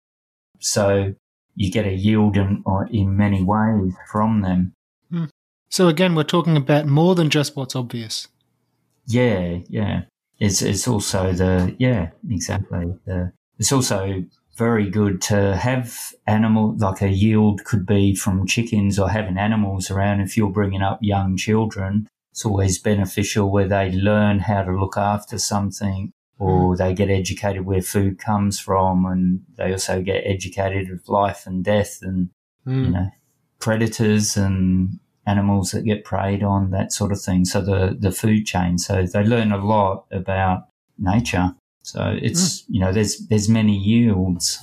So 0.58 1.14
you 1.54 1.70
get 1.70 1.86
a 1.86 1.92
yield 1.92 2.36
in, 2.36 2.64
in 2.90 3.16
many 3.16 3.42
ways 3.42 3.94
from 4.10 4.40
them. 4.40 4.72
So 5.72 5.88
again, 5.88 6.14
we're 6.14 6.24
talking 6.24 6.58
about 6.58 6.84
more 6.84 7.14
than 7.14 7.30
just 7.30 7.56
what's 7.56 7.74
obvious. 7.74 8.28
Yeah, 9.06 9.60
yeah. 9.70 10.02
It's 10.38 10.60
it's 10.60 10.86
also 10.86 11.32
the 11.32 11.74
yeah 11.78 12.10
exactly. 12.28 12.94
The, 13.06 13.32
it's 13.58 13.72
also 13.72 14.22
very 14.58 14.90
good 14.90 15.22
to 15.22 15.56
have 15.56 16.12
animal 16.26 16.76
like 16.76 17.00
a 17.00 17.08
yield 17.08 17.64
could 17.64 17.86
be 17.86 18.14
from 18.14 18.46
chickens 18.46 18.98
or 18.98 19.08
having 19.08 19.38
animals 19.38 19.90
around. 19.90 20.20
If 20.20 20.36
you're 20.36 20.50
bringing 20.50 20.82
up 20.82 20.98
young 21.00 21.38
children, 21.38 22.06
it's 22.32 22.44
always 22.44 22.78
beneficial 22.78 23.50
where 23.50 23.66
they 23.66 23.92
learn 23.92 24.40
how 24.40 24.64
to 24.64 24.78
look 24.78 24.98
after 24.98 25.38
something 25.38 26.12
or 26.38 26.74
mm. 26.74 26.76
they 26.76 26.92
get 26.92 27.08
educated 27.08 27.64
where 27.64 27.80
food 27.80 28.18
comes 28.18 28.60
from 28.60 29.06
and 29.06 29.40
they 29.56 29.72
also 29.72 30.02
get 30.02 30.22
educated 30.26 30.90
of 30.90 31.08
life 31.08 31.46
and 31.46 31.64
death 31.64 32.00
and 32.02 32.28
mm. 32.66 32.84
you 32.84 32.90
know 32.90 33.08
predators 33.58 34.36
and 34.36 34.98
animals 35.26 35.70
that 35.70 35.84
get 35.84 36.04
preyed 36.04 36.42
on 36.42 36.70
that 36.70 36.92
sort 36.92 37.12
of 37.12 37.20
thing 37.20 37.44
so 37.44 37.60
the 37.60 37.96
the 37.98 38.10
food 38.10 38.44
chain 38.44 38.78
so 38.78 39.06
they 39.06 39.22
learn 39.22 39.52
a 39.52 39.64
lot 39.64 40.04
about 40.10 40.68
nature 40.98 41.54
so 41.82 42.16
it's 42.20 42.62
mm. 42.62 42.64
you 42.68 42.80
know 42.80 42.92
there's 42.92 43.26
there's 43.28 43.48
many 43.48 43.76
yields 43.76 44.58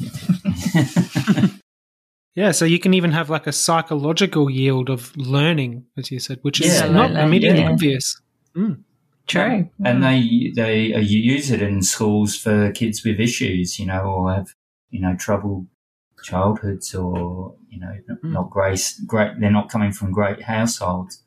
yeah 2.35 2.51
so 2.51 2.65
you 2.65 2.79
can 2.79 2.93
even 2.93 3.11
have 3.11 3.29
like 3.29 3.47
a 3.47 3.51
psychological 3.51 4.49
yield 4.49 4.89
of 4.89 5.15
learning 5.15 5.85
as 5.97 6.11
you 6.11 6.19
said 6.19 6.39
which 6.41 6.59
is 6.59 6.81
yeah, 6.81 6.89
not 6.89 7.11
immediately 7.11 7.61
yeah. 7.61 7.71
obvious 7.71 8.21
mm. 8.55 8.77
True. 9.29 9.69
And 9.85 10.03
they 10.03 10.51
they 10.55 10.91
uh, 10.91 10.99
use 10.99 11.51
it 11.51 11.61
in 11.61 11.83
schools 11.83 12.35
for 12.35 12.71
kids 12.71 13.05
with 13.05 13.19
issues, 13.19 13.77
you 13.77 13.85
know, 13.85 14.01
or 14.01 14.33
have 14.33 14.55
you 14.89 14.99
know 14.99 15.15
troubled 15.15 15.67
childhoods, 16.23 16.93
or 16.93 17.55
you 17.69 17.79
know 17.79 17.95
mm. 18.09 18.23
not 18.23 18.49
great 18.49 18.81
great. 19.05 19.39
They're 19.39 19.51
not 19.51 19.69
coming 19.69 19.91
from 19.91 20.11
great 20.11 20.41
households. 20.43 21.23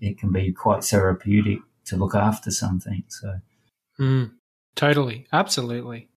It 0.00 0.18
can 0.18 0.32
be 0.32 0.52
quite 0.52 0.84
therapeutic 0.84 1.60
to 1.86 1.96
look 1.96 2.14
after 2.14 2.50
something. 2.50 3.04
So, 3.08 3.40
mm. 3.98 4.30
totally, 4.74 5.26
absolutely. 5.32 6.08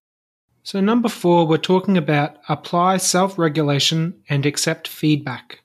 So 0.62 0.80
number 0.80 1.08
four, 1.08 1.46
we're 1.46 1.56
talking 1.56 1.96
about 1.96 2.36
apply 2.48 2.98
self-regulation 2.98 4.22
and 4.28 4.44
accept 4.44 4.86
feedback. 4.86 5.60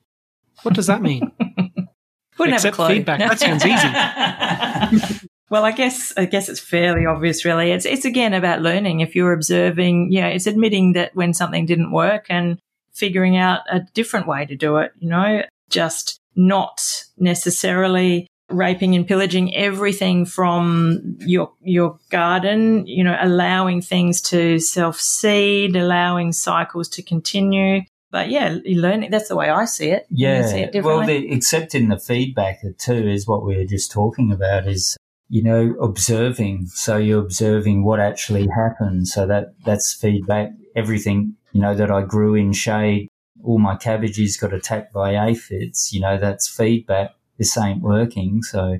What 0.62 0.76
does 0.76 0.88
that 0.88 1.02
mean? 1.02 1.30
Accept 2.40 2.78
feedback. 2.78 3.20
That 3.20 3.40
sounds 3.40 3.66
easy. 3.66 5.28
Well, 5.54 5.66
I 5.66 5.72
guess 5.72 6.12
I 6.18 6.26
guess 6.26 6.50
it's 6.50 6.60
fairly 6.60 7.06
obvious, 7.06 7.46
really. 7.46 7.70
It's 7.70 7.86
it's 7.86 8.06
again 8.06 8.34
about 8.34 8.64
learning. 8.64 9.02
If 9.02 9.16
you're 9.16 9.34
observing, 9.34 10.12
yeah, 10.12 10.30
it's 10.30 10.48
admitting 10.48 10.94
that 10.94 11.16
when 11.16 11.36
something 11.36 11.68
didn't 11.68 11.92
work 11.92 12.26
and 12.28 12.58
figuring 12.92 13.38
out 13.38 13.60
a 13.72 13.82
different 13.94 14.28
way 14.28 14.48
to 14.48 14.56
do 14.56 14.78
it. 14.78 14.94
You 14.98 15.10
know, 15.10 15.44
just 15.70 16.20
not 16.36 16.82
necessarily 17.20 18.26
raping 18.50 18.96
and 18.96 19.08
pillaging 19.08 19.56
everything 19.56 20.26
from 20.26 21.18
your 21.20 21.52
your 21.62 22.00
garden. 22.10 22.88
You 22.88 23.04
know, 23.04 23.16
allowing 23.22 23.84
things 23.84 24.24
to 24.32 24.58
self 24.58 25.00
seed, 25.00 25.76
allowing 25.76 26.32
cycles 26.32 26.90
to 26.90 27.04
continue. 27.04 27.82
But 28.10 28.32
yeah, 28.32 28.58
learning, 28.66 29.12
that's 29.12 29.30
the 29.30 29.36
way 29.36 29.52
I 29.52 29.66
see 29.66 29.90
it. 29.90 30.08
Yeah. 30.10 30.48
See 30.48 30.62
it 30.62 30.84
well, 30.84 31.06
the, 31.06 31.32
accepting 31.32 31.90
the 31.90 32.00
feedback 32.00 32.64
too 32.80 33.08
is 33.08 33.28
what 33.28 33.46
we 33.46 33.56
were 33.56 33.66
just 33.66 33.92
talking 33.92 34.32
about 34.32 34.68
is 34.68 34.98
you 35.34 35.42
know, 35.42 35.74
observing. 35.82 36.68
So 36.68 36.98
you're 36.98 37.20
observing 37.20 37.84
what 37.84 38.00
actually 38.00 38.48
happened. 38.56 39.08
So 39.08 39.26
that, 39.26 39.56
that's 39.66 39.92
feedback. 39.92 40.52
Everything, 40.76 41.34
you 41.54 41.60
know, 41.60 41.74
that 41.74 41.90
I 41.90 42.04
grew 42.04 42.36
in 42.36 42.54
shade, 42.54 43.08
all 43.44 43.58
my 43.58 43.76
cabbages 43.76 44.38
got 44.38 44.54
attacked 44.54 44.94
by 44.94 45.16
aphids, 45.16 45.92
you 45.92 46.02
know, 46.02 46.20
that's 46.20 46.48
feedback. 46.48 47.16
This 47.40 47.58
ain't 47.58 47.82
working. 47.82 48.44
So 48.44 48.78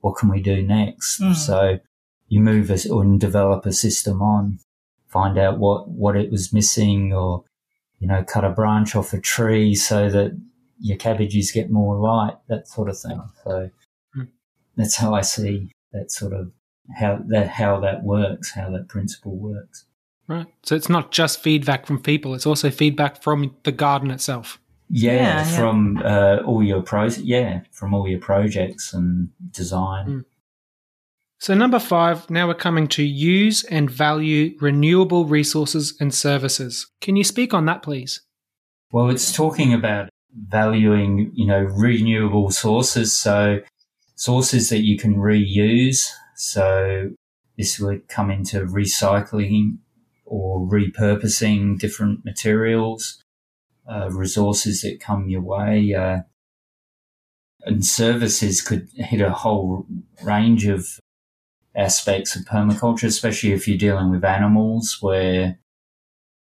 what 0.00 0.16
can 0.16 0.28
we 0.28 0.40
do 0.40 0.62
next? 0.62 1.20
Mm. 1.20 1.34
So 1.34 1.80
you 2.28 2.38
move 2.38 2.70
us 2.70 2.84
and 2.84 3.18
develop 3.18 3.66
a 3.66 3.72
system 3.72 4.22
on, 4.22 4.60
find 5.08 5.38
out 5.38 5.58
what, 5.58 5.88
what 5.88 6.14
it 6.14 6.30
was 6.30 6.52
missing 6.52 7.12
or, 7.12 7.42
you 7.98 8.06
know, 8.06 8.22
cut 8.22 8.44
a 8.44 8.50
branch 8.50 8.94
off 8.94 9.12
a 9.12 9.20
tree 9.20 9.74
so 9.74 10.08
that 10.08 10.40
your 10.78 10.98
cabbages 10.98 11.50
get 11.50 11.68
more 11.68 11.96
light, 11.96 12.36
that 12.46 12.68
sort 12.68 12.88
of 12.88 12.96
thing. 12.96 13.20
So 13.42 13.70
hmm. 14.14 14.22
that's 14.76 14.94
how 14.94 15.14
I 15.14 15.22
see 15.22 15.72
that 15.92 16.10
sort 16.10 16.32
of 16.32 16.52
how 16.96 17.20
that 17.28 17.48
how 17.48 17.80
that 17.80 18.02
works, 18.02 18.52
how 18.52 18.70
that 18.70 18.88
principle 18.88 19.36
works. 19.36 19.86
Right. 20.28 20.46
So 20.62 20.76
it's 20.76 20.88
not 20.88 21.10
just 21.10 21.40
feedback 21.40 21.86
from 21.86 22.00
people; 22.00 22.34
it's 22.34 22.46
also 22.46 22.70
feedback 22.70 23.22
from 23.22 23.54
the 23.64 23.72
garden 23.72 24.10
itself. 24.10 24.60
Yeah, 24.88 25.12
yeah 25.14 25.44
from 25.44 25.98
yeah. 26.00 26.06
Uh, 26.06 26.42
all 26.44 26.62
your 26.62 26.82
pros. 26.82 27.18
Yeah, 27.18 27.60
from 27.72 27.94
all 27.94 28.08
your 28.08 28.20
projects 28.20 28.92
and 28.92 29.30
design. 29.50 30.06
Mm. 30.06 30.24
So 31.38 31.54
number 31.54 31.78
five. 31.78 32.28
Now 32.28 32.48
we're 32.48 32.54
coming 32.54 32.86
to 32.88 33.02
use 33.02 33.64
and 33.64 33.90
value 33.90 34.56
renewable 34.60 35.24
resources 35.24 35.94
and 35.98 36.12
services. 36.12 36.86
Can 37.00 37.16
you 37.16 37.24
speak 37.24 37.54
on 37.54 37.64
that, 37.66 37.82
please? 37.82 38.20
Well, 38.92 39.08
it's 39.08 39.32
talking 39.32 39.72
about 39.72 40.10
valuing, 40.34 41.30
you 41.34 41.46
know, 41.46 41.60
renewable 41.60 42.50
sources. 42.50 43.16
So 43.16 43.60
sources 44.20 44.68
that 44.68 44.84
you 44.84 44.98
can 44.98 45.16
reuse. 45.16 46.10
So 46.36 47.10
this 47.56 47.80
would 47.80 48.06
come 48.08 48.30
into 48.30 48.66
recycling 48.66 49.78
or 50.26 50.60
repurposing 50.60 51.78
different 51.78 52.22
materials, 52.22 53.24
uh, 53.90 54.10
resources 54.10 54.82
that 54.82 55.00
come 55.00 55.30
your 55.30 55.40
way. 55.40 55.94
Uh, 55.94 56.18
and 57.62 57.84
services 57.84 58.60
could 58.60 58.88
hit 58.94 59.22
a 59.22 59.30
whole 59.30 59.86
range 60.22 60.66
of 60.66 61.00
aspects 61.74 62.36
of 62.36 62.44
permaculture, 62.44 63.04
especially 63.04 63.52
if 63.52 63.66
you're 63.66 63.78
dealing 63.78 64.10
with 64.10 64.24
animals 64.24 64.98
where 65.00 65.58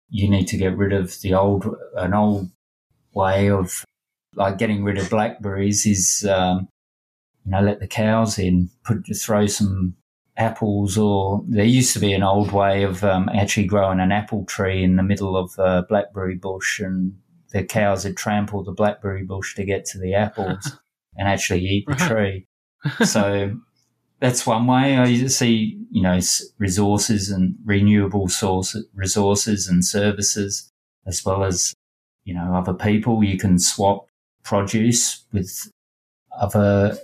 you 0.10 0.28
need 0.28 0.48
to 0.48 0.58
get 0.58 0.76
rid 0.76 0.94
of 0.94 1.22
the 1.22 1.36
old, 1.36 1.68
an 1.96 2.16
old 2.16 2.50
way 3.14 3.52
of 3.52 3.86
like 4.34 4.58
getting 4.58 4.84
rid 4.84 4.98
of 4.98 5.12
blackberries 5.12 5.86
is, 5.86 6.28
um, 6.28 6.68
you 7.48 7.52
know, 7.52 7.62
let 7.62 7.80
the 7.80 7.88
cows 7.88 8.38
in, 8.38 8.70
put 8.84 9.06
throw 9.16 9.48
some 9.48 9.96
apples, 10.36 10.98
or 10.98 11.46
there 11.48 11.64
used 11.64 11.94
to 11.94 12.00
be 12.00 12.12
an 12.12 12.22
old 12.22 12.52
way 12.52 12.84
of 12.84 13.06
um, 13.06 13.30
actually 13.34 13.66
growing 13.66 14.02
an 14.02 14.12
apple 14.12 14.44
tree 14.44 14.84
in 14.84 14.98
the 14.98 15.04
middle 15.04 15.38
of 15.38 15.58
a 15.58 15.84
blackberry 15.88 16.36
bush, 16.36 16.82
and 16.82 17.18
the 17.54 17.64
cows 17.64 18.04
would 18.04 18.18
trample 18.18 18.66
the 18.66 18.74
blackberry 18.74 19.24
bush 19.24 19.56
to 19.56 19.64
get 19.64 19.86
to 19.86 19.98
the 19.98 20.14
apples 20.14 20.78
and 21.18 21.30
actually 21.30 21.62
eat 21.62 21.86
the 21.88 21.96
tree. 21.96 22.46
so 23.06 23.58
that's 24.20 24.46
one 24.46 24.68
way 24.68 24.98
I 24.98 25.28
see, 25.28 25.82
you 25.90 26.04
know, 26.04 26.20
resources 26.58 27.32
and 27.32 27.56
renewable 27.64 28.28
source 28.28 28.76
resources 28.94 29.70
and 29.70 29.86
services, 29.86 30.70
as 31.06 31.24
well 31.24 31.46
as, 31.46 31.74
you 32.26 32.34
know, 32.34 32.54
other 32.54 32.74
people. 32.74 33.24
You 33.24 33.38
can 33.38 33.58
swap 33.58 34.08
produce 34.44 35.24
with 35.32 35.72
other 36.38 36.98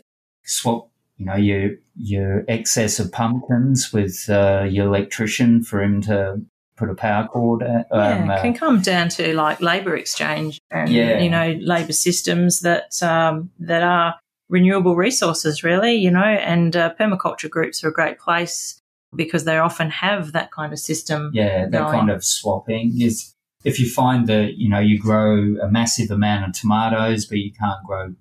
swap, 0.43 0.89
you 1.17 1.25
know, 1.25 1.35
your 1.35 1.71
your 1.95 2.43
excess 2.47 2.99
of 2.99 3.11
pumpkins 3.11 3.91
with 3.93 4.29
uh, 4.29 4.65
your 4.69 4.87
electrician 4.87 5.63
for 5.63 5.81
him 5.81 6.01
to 6.01 6.41
put 6.75 6.89
a 6.89 6.95
power 6.95 7.27
cord. 7.27 7.63
At, 7.63 7.87
um, 7.91 8.27
yeah, 8.27 8.37
it 8.37 8.41
can 8.41 8.53
come 8.53 8.81
down 8.81 9.09
to 9.09 9.33
like 9.35 9.61
labour 9.61 9.95
exchange 9.95 10.59
and 10.71 10.89
yeah. 10.89 11.19
you 11.19 11.29
know 11.29 11.57
labour 11.61 11.93
systems 11.93 12.61
that 12.61 13.01
um, 13.01 13.51
that 13.59 13.83
are 13.83 14.15
renewable 14.49 14.95
resources, 14.95 15.63
really. 15.63 15.95
You 15.95 16.11
know, 16.11 16.23
and 16.23 16.75
uh, 16.75 16.93
permaculture 16.99 17.49
groups 17.49 17.83
are 17.83 17.89
a 17.89 17.93
great 17.93 18.19
place 18.19 18.79
because 19.15 19.45
they 19.45 19.57
often 19.57 19.89
have 19.89 20.31
that 20.31 20.51
kind 20.51 20.73
of 20.73 20.79
system. 20.79 21.31
Yeah, 21.33 21.67
that 21.67 21.71
going. 21.71 21.91
kind 21.91 22.11
of 22.11 22.23
swapping 22.23 23.01
is. 23.01 23.29
If 23.63 23.79
you 23.79 23.89
find 23.89 24.27
that 24.27 24.57
you 24.57 24.67
know 24.67 24.79
you 24.79 24.99
grow 24.99 25.55
a 25.61 25.71
massive 25.71 26.11
amount 26.11 26.45
of 26.45 26.53
tomatoes, 26.53 27.25
but 27.25 27.37
you 27.37 27.53
can't 27.53 27.81
grow 27.85 28.13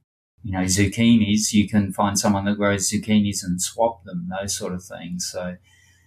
you 0.42 0.52
know, 0.52 0.64
zucchinis, 0.64 1.52
you 1.52 1.68
can 1.68 1.92
find 1.92 2.18
someone 2.18 2.44
that 2.46 2.56
grows 2.56 2.90
zucchinis 2.90 3.44
and 3.44 3.60
swap 3.60 4.04
them, 4.04 4.28
those 4.40 4.56
sort 4.56 4.72
of 4.72 4.82
things. 4.82 5.28
So, 5.30 5.56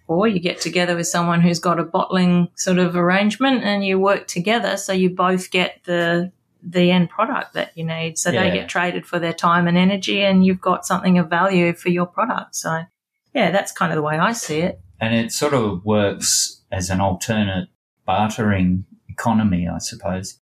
or 0.07 0.27
you 0.27 0.39
get 0.39 0.59
together 0.59 0.95
with 0.95 1.07
someone 1.07 1.41
who's 1.41 1.59
got 1.59 1.79
a 1.79 1.83
bottling 1.83 2.49
sort 2.55 2.77
of 2.77 2.95
arrangement 2.95 3.63
and 3.63 3.85
you 3.85 3.99
work 3.99 4.27
together 4.27 4.77
so 4.77 4.93
you 4.93 5.09
both 5.09 5.51
get 5.51 5.81
the 5.85 6.31
the 6.67 6.89
end 6.91 7.09
product 7.09 7.53
that 7.53 7.77
you 7.77 7.85
need. 7.85 8.17
So 8.17 8.31
yeah. 8.31 8.43
they 8.43 8.51
get 8.51 8.67
traded 8.67 9.05
for 9.05 9.19
their 9.19 9.33
time 9.33 9.67
and 9.67 9.77
energy 9.77 10.23
and 10.23 10.45
you've 10.45 10.61
got 10.61 10.85
something 10.85 11.17
of 11.19 11.29
value 11.29 11.73
for 11.73 11.89
your 11.89 12.07
product. 12.07 12.55
So 12.55 12.81
yeah, 13.33 13.51
that's 13.51 13.71
kind 13.71 13.91
of 13.91 13.95
the 13.95 14.01
way 14.01 14.17
I 14.17 14.33
see 14.33 14.59
it. 14.59 14.79
And 14.99 15.13
it 15.13 15.31
sort 15.31 15.53
of 15.53 15.85
works 15.85 16.63
as 16.71 16.89
an 16.89 17.01
alternate 17.01 17.69
bartering 18.05 18.85
economy, 19.09 19.67
I 19.67 19.77
suppose. 19.77 20.39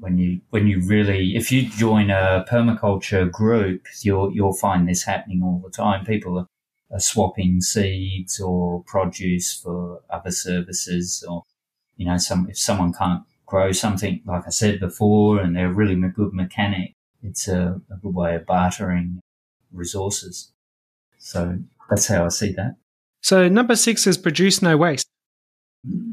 When 0.00 0.18
you 0.18 0.40
when 0.50 0.66
you 0.66 0.80
really 0.80 1.36
if 1.36 1.50
you 1.50 1.68
join 1.68 2.10
a 2.10 2.44
permaculture 2.50 3.30
group, 3.30 3.86
you'll 4.02 4.32
you'll 4.32 4.52
find 4.54 4.88
this 4.88 5.02
happening 5.04 5.42
all 5.42 5.60
the 5.64 5.70
time. 5.70 6.04
People 6.04 6.38
are, 6.38 6.46
are 6.90 7.00
swapping 7.00 7.60
seeds 7.60 8.40
or 8.40 8.84
produce 8.84 9.54
for 9.54 10.02
other 10.10 10.30
services, 10.30 11.24
or 11.28 11.44
you 11.96 12.06
know, 12.06 12.16
some 12.16 12.48
if 12.48 12.58
someone 12.58 12.92
can't 12.92 13.22
grow 13.48 13.72
something, 13.72 14.20
like 14.26 14.44
I 14.46 14.50
said 14.50 14.78
before, 14.78 15.40
and 15.40 15.56
they're 15.56 15.72
really 15.72 15.94
a 15.94 16.08
good 16.08 16.34
mechanic, 16.34 16.92
it's 17.22 17.48
a, 17.48 17.80
a 17.90 17.96
good 17.96 18.14
way 18.14 18.36
of 18.36 18.46
bartering 18.46 19.20
resources. 19.72 20.52
So 21.18 21.58
that's 21.88 22.06
how 22.06 22.26
I 22.26 22.28
see 22.28 22.52
that. 22.52 22.76
So 23.22 23.48
number 23.48 23.74
six 23.74 24.06
is 24.06 24.18
produce 24.18 24.62
no 24.62 24.76
waste. 24.76 25.06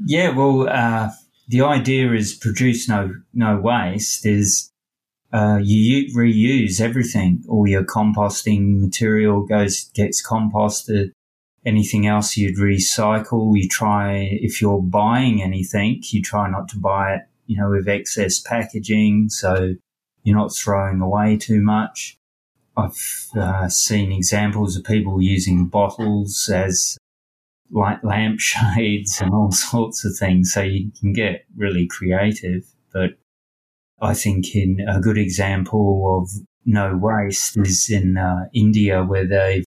Yeah, 0.06 0.30
well, 0.30 0.70
uh, 0.70 1.10
the 1.48 1.62
idea 1.62 2.14
is 2.14 2.34
produce 2.34 2.88
no 2.90 3.16
no 3.34 3.58
waste. 3.58 4.26
Is 4.26 4.72
uh, 5.34 5.60
you 5.62 6.14
reuse 6.16 6.80
everything. 6.80 7.44
All 7.48 7.68
your 7.68 7.84
composting 7.84 8.82
material 8.82 9.46
goes 9.46 9.90
gets 9.94 10.26
composted. 10.26 11.12
Anything 11.66 12.06
else 12.06 12.38
you'd 12.38 12.58
recycle. 12.58 13.58
You 13.58 13.68
try 13.68 14.30
if 14.42 14.62
you're 14.62 14.82
buying 14.82 15.42
anything, 15.42 16.02
you 16.04 16.22
try 16.22 16.50
not 16.50 16.68
to 16.70 16.78
buy 16.78 17.16
it, 17.16 17.22
you 17.48 17.58
know, 17.58 17.70
with 17.72 17.88
excess 17.88 18.40
packaging, 18.40 19.30
so 19.30 19.74
you're 20.24 20.38
not 20.38 20.56
throwing 20.56 21.02
away 21.02 21.38
too 21.38 21.62
much. 21.62 22.18
I've 22.78 23.30
uh, 23.36 23.70
seen 23.70 24.12
examples 24.12 24.76
of 24.76 24.84
people 24.84 25.22
using 25.22 25.68
bottles 25.68 26.50
as 26.50 26.98
light 27.72 28.04
lampshades 28.04 29.20
and 29.22 29.34
all 29.34 29.52
sorts 29.72 30.06
of 30.06 30.16
things. 30.18 30.54
So 30.54 30.62
you 30.62 30.92
can 31.00 31.14
get 31.14 31.46
really 31.56 31.88
creative. 31.88 32.66
But 32.94 33.12
I 34.02 34.14
think 34.14 34.56
in 34.56 34.86
a 34.88 35.00
good 35.00 35.18
example 35.18 36.22
of 36.22 36.30
no 36.66 36.98
waste 36.98 37.58
is 37.58 37.90
in 37.90 38.18
uh, 38.18 38.48
India 38.54 39.04
where 39.04 39.28
they've 39.28 39.66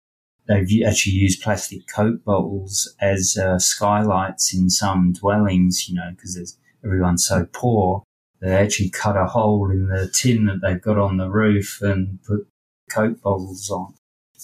they've 0.49 0.87
actually 0.87 1.13
used 1.13 1.43
plastic 1.43 1.87
Coke 1.95 2.25
bottles 2.25 2.95
as 3.01 3.37
uh, 3.37 3.59
skylights 3.59 4.55
in 4.55 4.71
some 4.71 5.13
dwellings. 5.13 5.89
You 5.89 5.97
know, 5.97 6.11
because 6.11 6.57
everyone's 6.85 7.27
so 7.27 7.47
poor. 7.53 8.03
They 8.41 8.53
actually 8.53 8.91
cut 8.91 9.17
a 9.17 9.27
hole 9.27 9.69
in 9.71 9.89
the 9.89 10.09
tin 10.09 10.47
that 10.47 10.61
they've 10.63 10.81
got 10.81 10.97
on 10.97 11.17
the 11.17 11.29
roof 11.29 11.81
and 11.83 12.23
put 12.23 12.47
Coke 12.89 13.21
bottles 13.21 13.69
on 13.69 13.95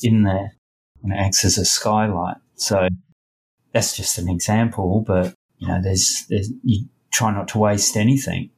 in 0.03 0.25
there 0.25 0.57
and 1.05 1.13
it 1.13 1.17
acts 1.17 1.45
as 1.45 1.59
a 1.59 1.65
skylight. 1.65 2.39
So 2.57 2.89
that's 3.75 3.97
just 3.97 4.17
an 4.17 4.31
example, 4.31 5.05
but 5.07 5.35
you 5.59 5.69
know, 5.69 5.83
there's, 5.83 6.25
there's 6.31 6.51
you 6.63 6.87
try 7.13 7.33
not 7.33 7.49
to 7.49 7.59
waste 7.59 7.97
anything. 7.97 8.51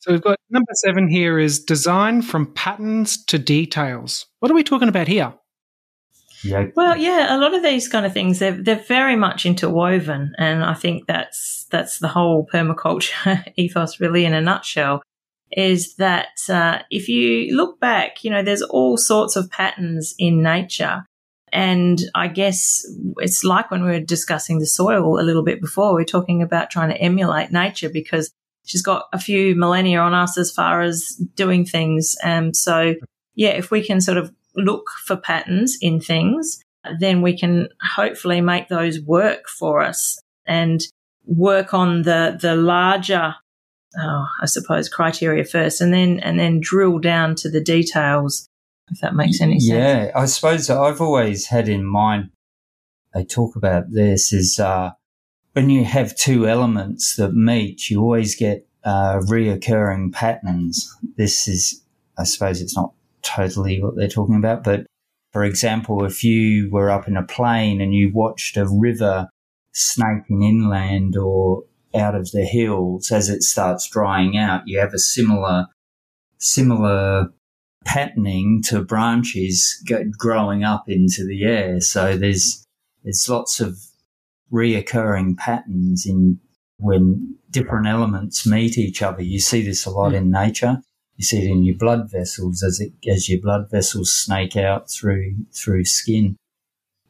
So 0.00 0.12
we've 0.12 0.22
got 0.22 0.36
number 0.50 0.72
seven 0.74 1.08
here 1.08 1.38
is 1.38 1.64
design 1.64 2.22
from 2.22 2.52
patterns 2.54 3.24
to 3.26 3.38
details. 3.38 4.26
What 4.40 4.50
are 4.50 4.54
we 4.54 4.64
talking 4.64 4.88
about 4.88 5.08
here? 5.08 5.32
Yeah. 6.42 6.66
Well, 6.74 6.96
yeah, 6.96 7.36
a 7.36 7.38
lot 7.38 7.54
of 7.54 7.62
these 7.62 7.88
kind 7.88 8.04
of 8.04 8.12
things 8.12 8.40
they're 8.40 8.60
they're 8.60 8.84
very 8.88 9.14
much 9.14 9.46
interwoven, 9.46 10.34
and 10.38 10.64
I 10.64 10.74
think 10.74 11.06
that's 11.06 11.66
that's 11.70 12.00
the 12.00 12.08
whole 12.08 12.48
permaculture 12.52 13.44
ethos, 13.56 14.00
really, 14.00 14.24
in 14.24 14.34
a 14.34 14.40
nutshell. 14.40 15.02
Is 15.52 15.94
that 15.96 16.38
uh, 16.48 16.80
if 16.90 17.08
you 17.08 17.54
look 17.54 17.78
back, 17.78 18.24
you 18.24 18.30
know, 18.30 18.42
there's 18.42 18.62
all 18.62 18.96
sorts 18.96 19.36
of 19.36 19.50
patterns 19.50 20.14
in 20.18 20.42
nature, 20.42 21.04
and 21.52 22.00
I 22.14 22.28
guess 22.28 22.82
it's 23.18 23.44
like 23.44 23.70
when 23.70 23.84
we 23.84 23.90
were 23.90 24.00
discussing 24.00 24.58
the 24.58 24.66
soil 24.66 25.20
a 25.20 25.22
little 25.22 25.44
bit 25.44 25.60
before, 25.60 25.94
we 25.94 26.02
are 26.02 26.06
talking 26.06 26.42
about 26.42 26.70
trying 26.70 26.88
to 26.88 26.96
emulate 26.96 27.52
nature 27.52 27.90
because 27.90 28.32
she's 28.64 28.82
got 28.82 29.04
a 29.12 29.18
few 29.18 29.54
millennia 29.54 30.00
on 30.00 30.14
us 30.14 30.38
as 30.38 30.50
far 30.50 30.80
as 30.80 31.20
doing 31.34 31.66
things. 31.66 32.16
And 32.24 32.56
so, 32.56 32.94
yeah, 33.34 33.50
if 33.50 33.70
we 33.70 33.84
can 33.84 34.00
sort 34.00 34.16
of 34.16 34.32
look 34.56 34.88
for 35.04 35.16
patterns 35.16 35.76
in 35.82 36.00
things, 36.00 36.62
then 36.98 37.20
we 37.20 37.38
can 37.38 37.68
hopefully 37.82 38.40
make 38.40 38.68
those 38.68 38.98
work 39.00 39.46
for 39.48 39.82
us 39.82 40.18
and 40.46 40.80
work 41.26 41.74
on 41.74 42.02
the, 42.02 42.38
the 42.40 42.56
larger, 42.56 43.34
oh, 43.98 44.26
I 44.40 44.46
suppose 44.46 44.88
criteria 44.88 45.44
first 45.44 45.82
and 45.82 45.92
then, 45.92 46.18
and 46.20 46.38
then 46.38 46.60
drill 46.60 46.98
down 46.98 47.34
to 47.36 47.50
the 47.50 47.62
details 47.62 48.48
if 48.90 49.00
that 49.00 49.14
makes 49.14 49.40
any 49.40 49.58
sense. 49.60 49.72
Yeah, 49.72 50.10
I 50.14 50.26
suppose 50.26 50.68
I've 50.68 51.00
always 51.00 51.46
had 51.46 51.68
in 51.68 51.84
mind, 51.84 52.30
they 53.14 53.24
talk 53.24 53.56
about 53.56 53.92
this 53.92 54.32
is 54.32 54.58
uh, 54.58 54.90
when 55.52 55.70
you 55.70 55.84
have 55.84 56.16
two 56.16 56.48
elements 56.48 57.16
that 57.16 57.34
meet, 57.34 57.90
you 57.90 58.00
always 58.00 58.34
get 58.34 58.66
uh, 58.84 59.18
reoccurring 59.20 60.12
patterns. 60.12 60.90
This 61.16 61.46
is, 61.46 61.82
I 62.18 62.24
suppose 62.24 62.60
it's 62.60 62.76
not 62.76 62.92
totally 63.22 63.82
what 63.82 63.96
they're 63.96 64.08
talking 64.08 64.36
about, 64.36 64.64
but 64.64 64.86
for 65.32 65.44
example, 65.44 66.04
if 66.04 66.22
you 66.22 66.70
were 66.70 66.90
up 66.90 67.08
in 67.08 67.16
a 67.16 67.22
plane 67.22 67.80
and 67.80 67.94
you 67.94 68.10
watched 68.12 68.56
a 68.56 68.68
river 68.68 69.28
snaking 69.72 70.42
inland 70.42 71.16
or 71.16 71.64
out 71.94 72.14
of 72.14 72.30
the 72.32 72.44
hills 72.44 73.10
as 73.10 73.28
it 73.28 73.42
starts 73.42 73.88
drying 73.88 74.36
out, 74.36 74.62
you 74.66 74.78
have 74.78 74.94
a 74.94 74.98
similar 74.98 75.66
similar 76.38 77.28
patterning 77.84 78.62
to 78.64 78.82
branches 78.82 79.82
growing 80.18 80.64
up 80.64 80.88
into 80.88 81.26
the 81.26 81.44
air. 81.44 81.80
So 81.80 82.16
there's 82.16 82.64
there's 83.02 83.28
lots 83.28 83.60
of 83.60 83.78
reoccurring 84.52 85.36
patterns 85.36 86.06
in 86.06 86.38
when 86.78 87.36
different 87.50 87.86
elements 87.86 88.46
meet 88.46 88.78
each 88.78 89.02
other. 89.02 89.22
You 89.22 89.40
see 89.40 89.62
this 89.62 89.86
a 89.86 89.90
lot 89.90 90.14
in 90.14 90.30
nature. 90.30 90.82
You 91.16 91.24
see 91.24 91.44
it 91.44 91.50
in 91.50 91.64
your 91.64 91.76
blood 91.76 92.10
vessels 92.10 92.62
as 92.62 92.80
it 92.80 92.92
as 93.08 93.28
your 93.28 93.40
blood 93.40 93.70
vessels 93.70 94.12
snake 94.12 94.56
out 94.56 94.90
through 94.90 95.34
through 95.52 95.84
skin 95.84 96.36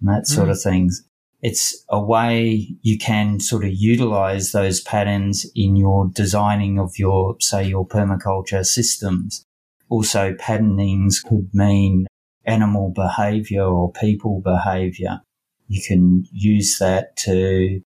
and 0.02 0.08
that 0.08 0.26
sort 0.26 0.48
mm. 0.48 0.52
of 0.52 0.62
things. 0.62 1.02
It's 1.40 1.85
a 1.88 2.00
way 2.00 2.76
you 2.82 2.98
can 2.98 3.40
sort 3.40 3.64
of 3.64 3.72
utilize 3.72 4.52
those 4.52 4.80
patterns 4.80 5.44
in 5.56 5.74
your 5.74 6.08
designing 6.08 6.78
of 6.78 6.98
your, 6.98 7.37
say, 7.40 7.64
your 7.66 7.87
permaculture 7.87 8.64
systems. 8.64 9.44
Also, 9.92 10.35
patternings 10.38 11.20
could 11.20 11.50
mean 11.52 12.07
animal 12.46 12.88
behavior 12.88 13.64
or 13.64 13.92
people 13.92 14.40
behavior. 14.40 15.20
You 15.68 15.83
can 15.87 16.24
use 16.33 16.78
that 16.78 17.14
to, 17.26 17.83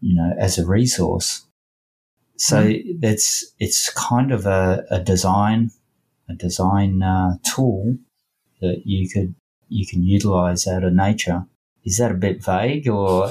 you 0.00 0.14
know, 0.14 0.32
as 0.38 0.58
a 0.58 0.64
resource. 0.64 1.46
So 2.38 2.56
mm. 2.56 2.98
that's, 3.02 3.52
it's 3.58 3.90
kind 3.90 4.32
of 4.32 4.46
a, 4.46 4.86
a 4.90 5.00
design, 5.00 5.72
a 6.26 6.34
design 6.34 7.02
uh, 7.02 7.36
tool 7.54 7.98
that 8.62 8.86
you 8.86 9.10
could, 9.10 9.34
you 9.68 9.86
can 9.86 10.02
utilize 10.02 10.66
out 10.66 10.84
of 10.84 10.94
nature 10.94 11.44
is 11.84 11.96
that 11.98 12.10
a 12.12 12.14
bit 12.14 12.42
vague 12.44 12.88
or 12.88 13.28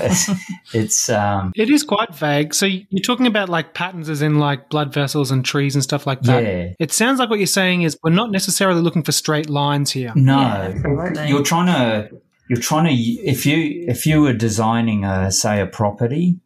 it's 0.73 1.09
um 1.09 1.53
it 1.55 1.69
is 1.69 1.83
quite 1.83 2.13
vague. 2.13 2.53
So 2.53 2.65
you're 2.65 3.01
talking 3.01 3.27
about 3.27 3.49
like 3.49 3.73
patterns 3.73 4.09
as 4.09 4.21
in 4.21 4.39
like 4.39 4.69
blood 4.69 4.93
vessels 4.93 5.31
and 5.31 5.43
trees 5.43 5.75
and 5.75 5.83
stuff 5.83 6.05
like 6.05 6.21
that? 6.23 6.43
Yeah. 6.43 6.73
It 6.79 6.91
sounds 6.91 7.19
like 7.19 7.29
what 7.29 7.39
you're 7.39 7.47
saying 7.47 7.83
is 7.83 7.97
we're 8.03 8.11
not 8.11 8.31
necessarily 8.31 8.81
looking 8.81 9.03
for 9.03 9.11
straight 9.11 9.49
lines 9.49 9.91
here. 9.91 10.11
No. 10.15 10.73
Yeah, 11.15 11.25
you're 11.25 11.43
trying 11.43 11.67
to 11.67 12.21
you're 12.49 12.59
trying 12.59 12.85
to 12.85 12.93
if 12.93 13.45
you 13.45 13.85
if 13.87 14.05
you 14.05 14.21
were 14.21 14.33
designing 14.33 15.05
a 15.05 15.31
say 15.31 15.61
a 15.61 15.67
property 15.67 16.39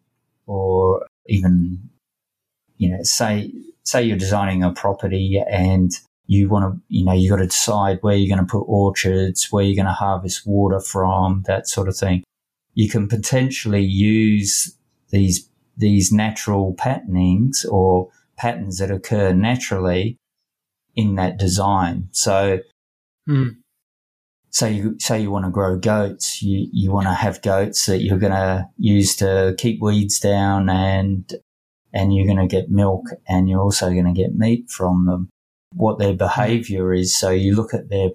or 0.46 1.08
even 1.28 1.90
you 2.78 2.90
know 2.90 3.00
say 3.02 3.52
say 3.84 4.04
you're 4.04 4.18
designing 4.18 4.64
a 4.64 4.72
property 4.72 5.42
and 5.50 5.92
you 6.28 6.50
want 6.50 6.74
to, 6.74 6.82
you 6.88 7.06
know, 7.06 7.14
you 7.14 7.30
got 7.30 7.38
to 7.38 7.48
decide 7.48 8.00
where 8.02 8.16
you're 8.16 8.36
going 8.36 8.46
to 8.46 8.52
put 8.52 8.64
orchards, 8.64 9.52
where 9.52 9.64
you're 9.64 9.76
going 9.76 9.86
to 9.86 9.92
harvest 9.92 10.46
water 10.46 10.80
from, 10.80 11.44
that 11.48 11.68
sort 11.68 11.88
of 11.88 11.96
thing. 11.96 12.24
You 12.74 12.90
can 12.90 13.08
potentially 13.08 13.84
use 13.84 14.76
these, 15.10 15.50
these 15.78 16.12
natural 16.12 16.74
patternings 16.74 17.66
or 17.66 18.10
patterns 18.38 18.80
that 18.80 18.92
occur 18.92 19.34
naturally 19.34 20.18
in 20.96 21.16
that 21.16 21.38
design. 21.38 22.10
So, 22.12 22.60
mm. 23.30 23.58
say 24.50 24.74
you, 24.74 24.96
say 25.00 25.22
you 25.22 25.32
want 25.32 25.46
to 25.46 25.52
grow 25.52 25.78
goats, 25.78 26.42
you, 26.42 26.68
you 26.72 26.92
want 26.92 27.06
to 27.06 27.14
have 27.14 27.42
goats 27.44 27.86
that 27.86 28.02
you're 28.02 28.18
going 28.20 28.32
to 28.32 28.68
use 28.78 29.16
to 29.18 29.56
keep 29.58 29.80
weeds 29.80 30.20
down 30.20 30.70
and, 30.70 31.32
and 31.94 32.14
you're 32.14 32.26
going 32.26 32.48
to 32.48 32.54
get 32.54 32.72
milk 32.72 33.06
and 33.28 33.48
you're 33.48 33.62
also 33.62 33.92
going 33.92 34.06
to 34.06 34.12
get 34.12 34.36
meat 34.36 34.70
from 34.70 35.06
them 35.06 35.30
what 35.76 36.00
their 36.00 36.14
behavior 36.14 36.94
is. 36.94 37.18
So 37.18 37.30
you 37.30 37.56
look 37.56 37.74
at 37.74 37.90
their, 37.90 38.10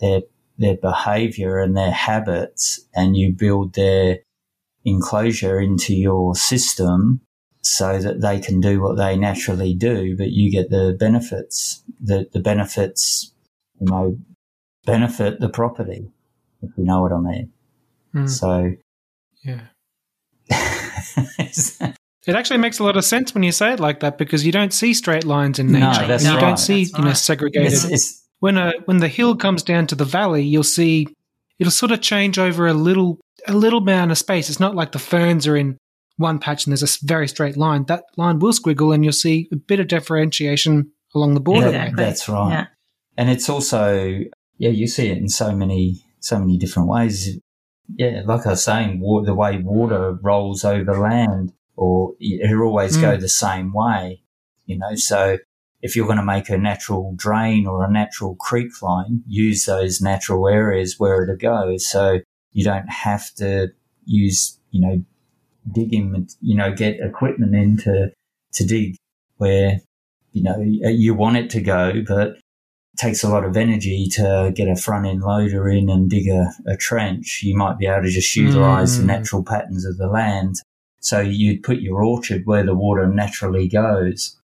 their, 0.00 0.22
their 0.58 0.76
behavior 0.76 1.58
and 1.58 1.76
their 1.76 1.90
habits 1.90 2.80
and 2.94 3.16
you 3.16 3.32
build 3.32 3.74
their 3.74 4.18
enclosure 4.84 5.60
into 5.60 5.94
your 5.94 6.34
system 6.34 7.20
so 7.62 7.98
that 7.98 8.20
they 8.20 8.38
can 8.38 8.60
do 8.60 8.80
what 8.80 8.96
they 8.96 9.16
naturally 9.16 9.74
do, 9.74 10.16
but 10.16 10.30
you 10.30 10.50
get 10.50 10.70
the 10.70 10.96
benefits, 10.98 11.82
the, 12.00 12.28
the 12.32 12.38
benefits, 12.38 13.32
you 13.80 13.86
know, 13.90 14.18
benefit 14.84 15.40
the 15.40 15.48
property, 15.48 16.08
if 16.62 16.70
you 16.76 16.84
know 16.84 17.02
what 17.02 17.12
I 17.12 17.18
mean. 17.18 17.52
Mm. 18.14 18.30
So, 18.30 18.72
yeah. 19.42 19.62
It 22.26 22.34
actually 22.34 22.58
makes 22.58 22.78
a 22.78 22.84
lot 22.84 22.96
of 22.96 23.04
sense 23.04 23.34
when 23.34 23.42
you 23.42 23.52
say 23.52 23.72
it 23.72 23.80
like 23.80 24.00
that 24.00 24.18
because 24.18 24.44
you 24.44 24.52
don't 24.52 24.72
see 24.72 24.94
straight 24.94 25.24
lines 25.24 25.58
in 25.58 25.68
nature. 25.68 25.80
No, 25.80 25.92
nature. 25.92 26.06
that's 26.06 26.24
and 26.24 26.32
you 26.32 26.38
right. 26.38 26.46
don't 26.46 26.56
see, 26.58 26.84
That's 26.84 26.98
you 26.98 27.04
know, 27.04 27.08
right. 27.10 27.16
segregated. 27.16 27.72
It's, 27.72 27.84
it's, 27.84 28.22
when 28.40 28.56
a 28.58 28.72
when 28.86 28.98
the 28.98 29.08
hill 29.08 29.36
comes 29.36 29.62
down 29.62 29.86
to 29.88 29.94
the 29.94 30.04
valley, 30.04 30.42
you'll 30.44 30.62
see 30.62 31.06
it'll 31.58 31.70
sort 31.70 31.92
of 31.92 32.00
change 32.00 32.38
over 32.38 32.66
a 32.66 32.74
little 32.74 33.18
a 33.46 33.54
little 33.54 33.78
amount 33.80 34.10
of 34.10 34.18
space. 34.18 34.50
It's 34.50 34.60
not 34.60 34.74
like 34.74 34.92
the 34.92 34.98
ferns 34.98 35.46
are 35.46 35.56
in 35.56 35.78
one 36.16 36.38
patch 36.38 36.66
and 36.66 36.72
there's 36.72 36.82
a 36.82 37.06
very 37.06 37.28
straight 37.28 37.56
line. 37.56 37.84
That 37.84 38.04
line 38.16 38.38
will 38.40 38.52
squiggle, 38.52 38.94
and 38.94 39.04
you'll 39.04 39.12
see 39.12 39.48
a 39.52 39.56
bit 39.56 39.80
of 39.80 39.88
differentiation 39.88 40.90
along 41.14 41.34
the 41.34 41.40
border. 41.40 41.70
Yeah. 41.70 41.84
Exactly. 41.84 42.04
That's 42.04 42.28
right. 42.28 42.50
Yeah. 42.50 42.66
and 43.16 43.30
it's 43.30 43.48
also 43.48 44.20
yeah 44.58 44.70
you 44.70 44.86
see 44.88 45.08
it 45.08 45.18
in 45.18 45.28
so 45.28 45.54
many 45.54 46.02
so 46.20 46.38
many 46.38 46.56
different 46.58 46.88
ways 46.88 47.38
yeah 47.94 48.22
like 48.24 48.46
i 48.46 48.50
was 48.50 48.64
saying 48.64 49.00
wa- 49.00 49.22
the 49.22 49.34
way 49.34 49.58
water 49.58 50.18
rolls 50.22 50.64
over 50.64 50.98
land 50.98 51.52
or 51.76 52.14
it'll 52.20 52.62
always 52.62 52.96
go 52.96 53.16
Mm. 53.16 53.20
the 53.20 53.28
same 53.28 53.72
way 53.72 54.22
you 54.66 54.76
know 54.78 54.94
so 54.94 55.38
if 55.82 55.94
you're 55.94 56.06
going 56.06 56.18
to 56.18 56.24
make 56.24 56.48
a 56.48 56.58
natural 56.58 57.12
drain 57.16 57.66
or 57.66 57.84
a 57.84 57.90
natural 57.90 58.34
creek 58.36 58.72
line 58.82 59.22
use 59.26 59.66
those 59.66 60.00
natural 60.00 60.48
areas 60.48 60.96
where 60.98 61.22
it'll 61.22 61.36
go 61.36 61.76
so 61.76 62.18
you 62.52 62.64
don't 62.64 62.88
have 62.88 63.32
to 63.34 63.68
use 64.04 64.58
you 64.70 64.80
know 64.80 65.02
digging 65.72 66.26
you 66.40 66.56
know 66.56 66.72
get 66.72 66.98
equipment 67.00 67.54
in 67.54 67.76
to 67.76 68.10
to 68.52 68.64
dig 68.64 68.96
where 69.36 69.80
you 70.32 70.42
know 70.42 70.56
you 70.60 71.14
want 71.14 71.36
it 71.36 71.50
to 71.50 71.60
go 71.60 71.92
but 72.06 72.28
it 72.28 72.98
takes 72.98 73.22
a 73.22 73.28
lot 73.28 73.44
of 73.44 73.56
energy 73.56 74.06
to 74.12 74.52
get 74.54 74.68
a 74.68 74.76
front 74.76 75.06
end 75.06 75.20
loader 75.22 75.68
in 75.68 75.90
and 75.90 76.08
dig 76.08 76.28
a, 76.28 76.50
a 76.66 76.76
trench. 76.78 77.42
You 77.42 77.54
might 77.54 77.76
be 77.76 77.84
able 77.86 78.04
to 78.04 78.08
just 78.10 78.34
utilize 78.34 78.96
the 78.96 79.02
Mm. 79.02 79.08
natural 79.08 79.44
patterns 79.44 79.84
of 79.84 79.98
the 79.98 80.06
land. 80.06 80.54
So 81.06 81.20
you'd 81.20 81.62
put 81.62 81.78
your 81.78 82.02
orchard 82.02 82.42
where 82.46 82.64
the 82.64 82.74
water 82.74 83.06
naturally 83.06 83.68
goes. 83.68 84.36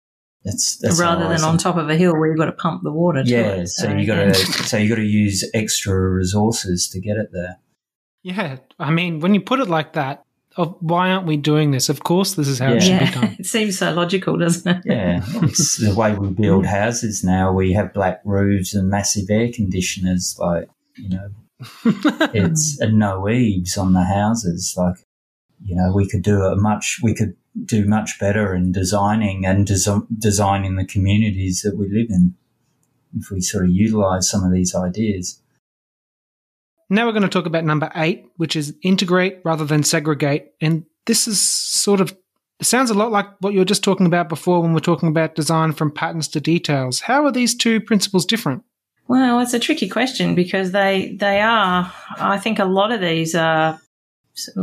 That's, 0.44 0.76
that's 0.76 0.98
Rather 1.00 1.26
than 1.28 1.42
on 1.42 1.56
top 1.56 1.76
of 1.76 1.88
a 1.88 1.96
hill 1.96 2.12
where 2.18 2.28
you've 2.28 2.38
got 2.38 2.46
to 2.46 2.52
pump 2.52 2.82
the 2.82 2.90
water 2.92 3.22
to 3.24 3.30
Yeah, 3.30 3.62
it. 3.62 3.68
so 3.68 3.90
you 3.96 4.06
got 4.06 4.16
to 4.24 4.34
so 4.34 4.76
you 4.76 4.88
got 4.90 4.96
to 4.96 5.02
use 5.24 5.48
extra 5.54 5.94
resources 5.98 6.88
to 6.90 7.00
get 7.00 7.16
it 7.16 7.30
there. 7.32 7.58
Yeah, 8.22 8.58
I 8.78 8.90
mean, 8.90 9.20
when 9.20 9.32
you 9.32 9.40
put 9.40 9.60
it 9.60 9.68
like 9.68 9.94
that, 9.94 10.24
of 10.58 10.76
why 10.80 11.10
aren't 11.12 11.26
we 11.26 11.38
doing 11.38 11.70
this? 11.70 11.88
Of 11.88 12.02
course, 12.04 12.34
this 12.34 12.48
is 12.48 12.58
how 12.58 12.72
it 12.72 12.82
Yeah. 12.84 12.98
should 13.06 13.06
be 13.14 13.20
done. 13.20 13.36
it 13.38 13.46
seems 13.46 13.78
so 13.78 13.92
logical, 13.94 14.36
doesn't 14.36 14.68
it? 14.70 14.82
Yeah, 14.84 15.22
it's 15.44 15.76
the 15.86 15.94
way 15.94 16.14
we 16.14 16.28
build 16.28 16.66
houses 16.66 17.24
now. 17.24 17.52
We 17.52 17.72
have 17.72 17.94
black 17.94 18.20
roofs 18.26 18.74
and 18.74 18.90
massive 18.90 19.30
air 19.30 19.50
conditioners. 19.50 20.36
Like 20.38 20.68
you 20.96 21.08
know, 21.08 21.28
it's 22.34 22.78
and 22.80 22.98
no 22.98 23.28
eaves 23.28 23.78
on 23.78 23.92
the 23.94 24.04
houses. 24.04 24.74
Like, 24.76 24.96
you 25.62 25.76
know, 25.76 25.92
we 25.92 26.08
could 26.08 26.22
do 26.22 26.42
a 26.42 26.56
much, 26.56 27.00
we 27.02 27.14
could 27.14 27.36
do 27.64 27.84
much 27.84 28.18
better 28.18 28.54
in 28.54 28.72
designing 28.72 29.44
and 29.44 29.66
des- 29.66 30.06
designing 30.18 30.76
the 30.76 30.86
communities 30.86 31.62
that 31.62 31.76
we 31.76 31.88
live 31.88 32.10
in 32.10 32.34
if 33.18 33.30
we 33.30 33.40
sort 33.40 33.64
of 33.64 33.70
utilize 33.70 34.28
some 34.28 34.44
of 34.44 34.52
these 34.52 34.74
ideas. 34.74 35.42
Now 36.88 37.06
we're 37.06 37.12
going 37.12 37.22
to 37.22 37.28
talk 37.28 37.46
about 37.46 37.64
number 37.64 37.90
eight, 37.94 38.26
which 38.36 38.56
is 38.56 38.74
integrate 38.82 39.40
rather 39.44 39.64
than 39.64 39.82
segregate. 39.82 40.52
And 40.60 40.84
this 41.06 41.28
is 41.28 41.40
sort 41.40 42.00
of 42.00 42.16
it 42.60 42.66
sounds 42.66 42.90
a 42.90 42.94
lot 42.94 43.10
like 43.10 43.26
what 43.40 43.54
you 43.54 43.60
were 43.60 43.64
just 43.64 43.82
talking 43.82 44.06
about 44.06 44.28
before 44.28 44.60
when 44.60 44.74
we're 44.74 44.80
talking 44.80 45.08
about 45.08 45.34
design 45.34 45.72
from 45.72 45.90
patterns 45.90 46.28
to 46.28 46.40
details. 46.40 47.00
How 47.00 47.24
are 47.24 47.32
these 47.32 47.54
two 47.54 47.80
principles 47.80 48.26
different? 48.26 48.62
Well, 49.08 49.40
it's 49.40 49.54
a 49.54 49.58
tricky 49.58 49.88
question 49.88 50.34
because 50.34 50.72
they 50.72 51.16
they 51.18 51.40
are. 51.40 51.90
I 52.16 52.38
think 52.38 52.58
a 52.58 52.64
lot 52.64 52.92
of 52.92 53.00
these 53.00 53.34
are 53.34 53.80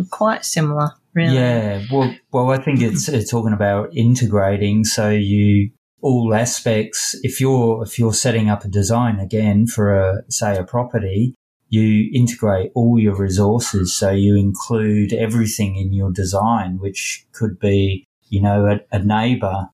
quite 0.09 0.45
similar, 0.45 0.91
really. 1.13 1.35
Yeah, 1.35 1.83
well, 1.91 2.15
well, 2.31 2.51
I 2.51 2.57
think 2.57 2.81
it's 2.81 3.07
it's 3.09 3.29
talking 3.29 3.53
about 3.53 3.95
integrating. 3.95 4.83
So 4.83 5.09
you 5.09 5.71
all 6.01 6.33
aspects. 6.33 7.15
If 7.23 7.41
you're 7.41 7.83
if 7.83 7.99
you're 7.99 8.13
setting 8.13 8.49
up 8.49 8.63
a 8.63 8.67
design 8.67 9.19
again 9.19 9.67
for 9.67 9.93
a 9.93 10.23
say 10.29 10.57
a 10.57 10.63
property, 10.63 11.35
you 11.69 12.09
integrate 12.13 12.71
all 12.75 12.99
your 12.99 13.15
resources. 13.15 13.93
So 13.93 14.11
you 14.11 14.35
include 14.35 15.13
everything 15.13 15.75
in 15.75 15.93
your 15.93 16.11
design, 16.11 16.77
which 16.79 17.25
could 17.33 17.59
be 17.59 18.05
you 18.29 18.41
know 18.41 18.65
a, 18.65 18.95
a 18.95 18.99
neighbour 18.99 19.69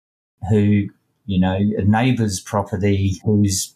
who 0.50 0.88
you 1.26 1.40
know 1.40 1.56
a 1.56 1.84
neighbour's 1.84 2.40
property 2.40 3.20
who's 3.24 3.76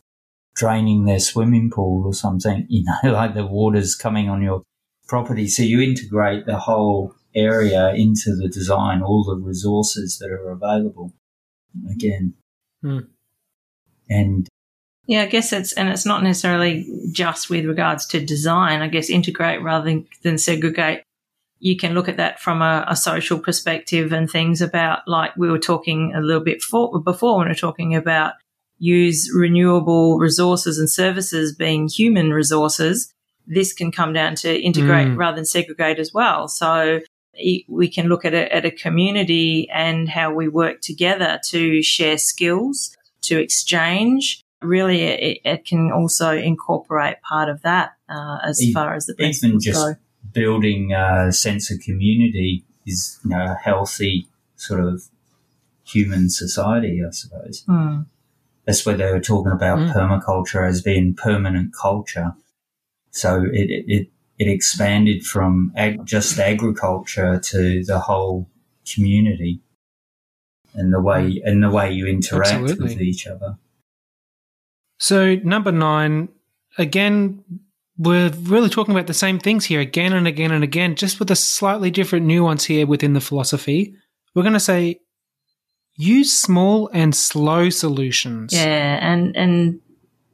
draining 0.55 1.05
their 1.05 1.19
swimming 1.19 1.69
pool 1.69 2.05
or 2.05 2.13
something. 2.13 2.65
You 2.69 2.83
know, 2.83 3.11
like 3.11 3.33
the 3.33 3.45
water's 3.45 3.95
coming 3.95 4.29
on 4.29 4.41
your 4.41 4.63
property. 5.07 5.47
So 5.47 5.63
you 5.63 5.81
integrate 5.81 6.45
the 6.45 6.57
whole 6.57 7.13
area 7.35 7.93
into 7.93 8.35
the 8.35 8.47
design, 8.47 9.01
all 9.01 9.23
the 9.23 9.35
resources 9.35 10.17
that 10.19 10.31
are 10.31 10.49
available. 10.49 11.13
Again, 11.91 12.33
Hmm. 12.81 12.99
and 14.09 14.47
Yeah, 15.07 15.23
I 15.23 15.27
guess 15.27 15.53
it's 15.53 15.73
and 15.73 15.89
it's 15.89 16.05
not 16.05 16.23
necessarily 16.23 16.85
just 17.11 17.49
with 17.49 17.65
regards 17.65 18.05
to 18.07 18.19
design. 18.25 18.81
I 18.81 18.87
guess 18.87 19.09
integrate 19.09 19.61
rather 19.61 19.85
than, 19.85 20.07
than 20.23 20.37
segregate. 20.37 21.03
You 21.59 21.75
can 21.77 21.93
look 21.93 22.07
at 22.07 22.17
that 22.17 22.39
from 22.39 22.61
a, 22.61 22.85
a 22.87 22.95
social 22.95 23.39
perspective 23.39 24.11
and 24.11 24.29
things 24.29 24.61
about 24.61 25.07
like 25.07 25.35
we 25.37 25.49
were 25.49 25.59
talking 25.59 26.13
a 26.15 26.21
little 26.21 26.43
bit 26.43 26.61
for, 26.61 26.99
before 27.01 27.37
when 27.37 27.47
we 27.47 27.51
were 27.51 27.55
talking 27.55 27.95
about 27.95 28.33
use 28.79 29.31
renewable 29.33 30.19
resources 30.19 30.77
and 30.77 30.89
services 30.89 31.55
being 31.55 31.87
human 31.87 32.31
resources. 32.31 33.11
This 33.47 33.73
can 33.73 33.91
come 33.91 34.13
down 34.13 34.35
to 34.35 34.49
integrate 34.61 35.07
Mm. 35.07 35.17
rather 35.17 35.35
than 35.37 35.45
segregate 35.45 35.99
as 35.99 36.13
well. 36.13 36.47
So 36.47 36.99
e- 37.39 37.63
we 37.69 37.87
can 37.89 38.07
look 38.07 38.25
at 38.25 38.33
it 38.33 38.51
at 38.51 38.65
a 38.65 38.71
community 38.71 39.69
and 39.73 40.09
how 40.09 40.33
we 40.33 40.47
work 40.49 40.81
together 40.81 41.39
to 41.49 41.81
share 41.81 42.17
skills, 42.17 42.95
to 43.23 43.39
exchange. 43.39 44.41
Really, 44.61 45.03
it, 45.03 45.37
it 45.45 45.65
can 45.65 45.91
also 45.91 46.31
incorporate 46.35 47.21
part 47.21 47.47
of 47.49 47.61
that 47.61 47.91
uh, 48.09 48.39
as 48.43 48.61
E- 48.61 48.73
far 48.73 48.93
as 48.95 49.05
the 49.05 49.13
even 49.23 49.59
just 49.59 49.79
go. 49.85 49.95
building 50.33 50.93
a 50.93 51.31
sense 51.31 51.69
of 51.71 51.79
community 51.79 52.63
is 52.85 53.19
you 53.23 53.29
know 53.31 53.43
a 53.51 53.55
healthy 53.63 54.27
sort 54.55 54.79
of 54.83 55.03
human 55.85 56.29
society, 56.29 57.01
I 57.07 57.11
suppose. 57.11 57.63
Hmm. 57.67 58.01
That's 58.65 58.85
where 58.85 58.97
they 58.97 59.11
were 59.11 59.21
talking 59.21 59.51
about 59.53 59.79
Mm. 59.79 59.93
permaculture 59.93 60.67
as 60.67 60.81
being 60.81 61.13
permanent 61.13 61.73
culture. 61.73 62.33
So 63.11 63.43
it, 63.43 63.69
it, 63.69 63.85
it, 63.87 64.07
it 64.37 64.47
expanded 64.47 65.23
from 65.23 65.71
ag- 65.75 66.05
just 66.05 66.39
agriculture 66.39 67.39
to 67.39 67.83
the 67.83 67.99
whole 67.99 68.49
community 68.93 69.61
and 70.73 70.93
the 70.93 71.01
way, 71.01 71.41
and 71.43 71.63
the 71.63 71.71
way 71.71 71.91
you 71.91 72.05
interact 72.07 72.61
with 72.61 73.01
each 73.01 73.25
other. 73.25 73.57
So, 74.99 75.35
number 75.35 75.71
nine, 75.71 76.29
again, 76.77 77.43
we're 77.97 78.29
really 78.29 78.69
talking 78.69 78.93
about 78.93 79.07
the 79.07 79.13
same 79.13 79.39
things 79.39 79.65
here 79.65 79.79
again 79.79 80.13
and 80.13 80.27
again 80.27 80.51
and 80.51 80.63
again, 80.63 80.95
just 80.95 81.19
with 81.19 81.31
a 81.31 81.35
slightly 81.35 81.89
different 81.89 82.25
nuance 82.25 82.65
here 82.65 82.85
within 82.85 83.13
the 83.13 83.21
philosophy. 83.21 83.95
We're 84.35 84.43
going 84.43 84.53
to 84.53 84.59
say 84.59 84.99
use 85.95 86.31
small 86.31 86.89
and 86.93 87.15
slow 87.15 87.69
solutions. 87.69 88.53
Yeah, 88.53 88.99
and 89.01 89.35
and 89.35 89.81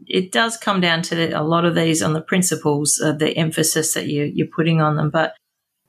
it 0.08 0.32
does 0.32 0.58
come 0.58 0.82
down 0.82 1.02
to 1.04 1.32
a 1.32 1.44
lot 1.44 1.66
of 1.66 1.76
these 1.76 2.02
on 2.02 2.14
the 2.14 2.22
principles 2.22 3.00
of 3.00 3.20
the 3.20 3.36
emphasis 3.38 3.94
that 3.94 4.08
you 4.08 4.32
you're 4.34 4.48
putting 4.48 4.82
on 4.82 4.96
them. 4.96 5.10
But 5.10 5.36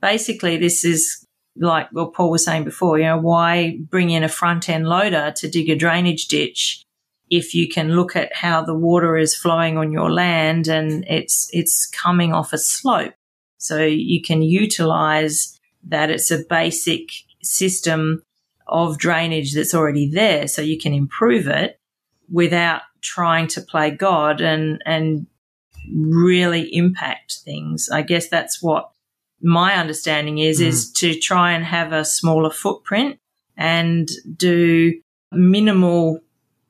basically, 0.01 0.57
this 0.57 0.85
is 0.85 1.27
like 1.57 1.89
what 1.93 2.15
Paul 2.15 2.31
was 2.31 2.45
saying 2.45 2.65
before. 2.65 2.99
You 2.99 3.05
know, 3.05 3.19
why 3.19 3.79
bring 3.79 4.11
in 4.11 4.25
a 4.25 4.29
front 4.29 4.69
end 4.69 4.87
loader 4.87 5.33
to 5.37 5.49
dig 5.49 5.71
a 5.71 5.77
drainage 5.77 6.29
ditch 6.29 6.85
if 7.31 7.55
you 7.55 7.69
can 7.69 7.97
look 7.97 8.17
at 8.17 8.35
how 8.35 8.63
the 8.63 8.75
water 8.75 9.17
is 9.17 9.35
flowing 9.35 9.79
on 9.79 9.93
your 9.93 10.11
land 10.11 10.69
and 10.69 11.05
it's 11.09 11.49
it's 11.53 11.87
coming 11.87 12.33
off 12.33 12.53
a 12.53 12.59
slope, 12.59 13.15
so 13.59 13.83
you 13.83 14.23
can 14.23 14.43
utilize 14.43 15.59
that. 15.85 16.11
It's 16.11 16.31
a 16.31 16.45
basic 16.49 17.11
system 17.43 18.23
of 18.67 18.99
drainage 18.99 19.55
that's 19.55 19.75
already 19.75 20.09
there, 20.09 20.49
so 20.49 20.63
you 20.63 20.79
can 20.79 20.95
improve 20.95 21.47
it 21.47 21.79
without 22.31 22.83
trying 23.05 23.47
to 23.49 23.61
play 23.61 23.91
God 23.91 24.41
and 24.41 24.83
and 24.85 25.27
really 25.95 26.75
impact 26.75 27.41
things. 27.45 27.89
I 27.93 28.03
guess 28.03 28.29
that's 28.29 28.63
what 28.63 28.91
my 29.43 29.75
understanding 29.75 30.39
is 30.39 30.61
is 30.61 30.91
to 30.93 31.15
try 31.19 31.53
and 31.53 31.65
have 31.65 31.93
a 31.93 32.05
smaller 32.05 32.51
footprint 32.51 33.19
and 33.57 34.09
do 34.37 34.93
minimal 35.33 36.19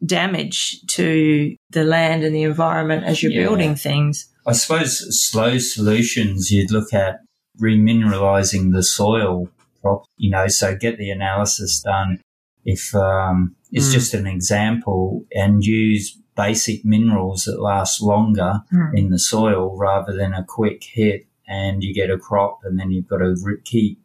damage 0.04 0.80
to 0.88 1.54
the 1.70 1.84
land 1.84 2.24
and 2.24 2.34
the 2.34 2.42
environment 2.42 3.04
as 3.04 3.22
you're 3.22 3.32
Yeah. 3.32 3.44
building 3.44 3.76
things. 3.76 4.26
I 4.46 4.52
suppose 4.52 4.92
slow 5.24 5.58
solutions, 5.58 6.50
you'd 6.50 6.70
look 6.72 6.92
at 6.92 7.20
remineralizing 7.62 8.72
the 8.72 8.82
soil, 8.82 9.48
prop, 9.80 10.04
you 10.16 10.30
know, 10.30 10.48
so 10.48 10.74
get 10.76 10.98
the 10.98 11.10
analysis 11.10 11.80
done. 11.80 12.20
If 12.64 12.94
um, 12.94 13.54
it's 13.70 13.90
Mm. 13.90 13.92
just 13.92 14.14
an 14.14 14.26
example, 14.26 15.24
and 15.34 15.62
use 15.64 16.18
basic 16.36 16.84
minerals 16.84 17.44
that 17.44 17.60
last 17.60 18.02
longer 18.02 18.62
Mm. 18.72 18.98
in 18.98 19.10
the 19.10 19.18
soil 19.18 19.76
rather 19.76 20.12
than 20.14 20.32
a 20.34 20.44
quick 20.44 20.82
hit, 20.84 21.26
and 21.46 21.82
you 21.82 21.92
get 21.94 22.10
a 22.10 22.18
crop, 22.18 22.60
and 22.64 22.78
then 22.78 22.90
you've 22.90 23.08
got 23.08 23.18
to 23.18 23.34
keep 23.64 24.00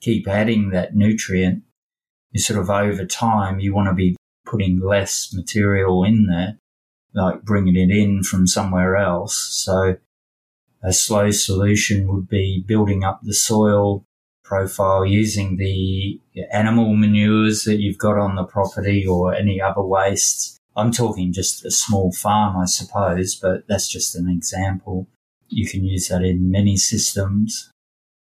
keep 0.00 0.26
adding 0.26 0.70
that 0.70 0.94
nutrient. 0.96 1.62
you 2.32 2.40
sort 2.40 2.60
of 2.60 2.70
over 2.70 3.04
time, 3.04 3.58
you 3.60 3.74
want 3.74 3.88
to 3.88 3.94
be 3.94 4.16
putting 4.46 4.78
less 4.80 5.32
material 5.34 6.04
in 6.04 6.26
there, 6.26 6.56
like 7.12 7.42
bringing 7.42 7.76
it 7.76 7.90
in 7.90 8.22
from 8.22 8.46
somewhere 8.46 8.96
else. 8.96 9.36
So 9.36 9.96
a 10.82 10.92
slow 10.92 11.32
solution 11.32 12.06
would 12.12 12.28
be 12.28 12.62
building 12.66 13.02
up 13.04 13.20
the 13.24 13.34
soil 13.34 14.04
profile 14.44 15.04
using 15.04 15.56
the 15.56 16.20
animal 16.52 16.94
manures 16.94 17.64
that 17.64 17.80
you've 17.80 17.98
got 17.98 18.16
on 18.16 18.36
the 18.36 18.44
property 18.44 19.04
or 19.06 19.34
any 19.34 19.60
other 19.60 19.82
wastes. 19.82 20.56
I'm 20.76 20.92
talking 20.92 21.32
just 21.32 21.64
a 21.64 21.70
small 21.70 22.12
farm, 22.12 22.56
I 22.56 22.66
suppose, 22.66 23.34
but 23.34 23.66
that's 23.68 23.88
just 23.88 24.14
an 24.14 24.28
example. 24.28 25.08
You 25.48 25.68
can 25.68 25.84
use 25.84 26.08
that 26.08 26.22
in 26.22 26.50
many 26.50 26.76
systems. 26.76 27.70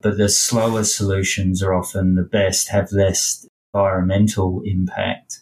But 0.02 0.18
the 0.18 0.30
slower 0.30 0.86
solutions 0.86 1.62
are 1.62 1.74
often 1.74 2.16
the 2.16 2.24
best, 2.24 2.70
have 2.70 2.92
less 2.94 3.46
environmental 3.74 4.62
impact 4.64 5.42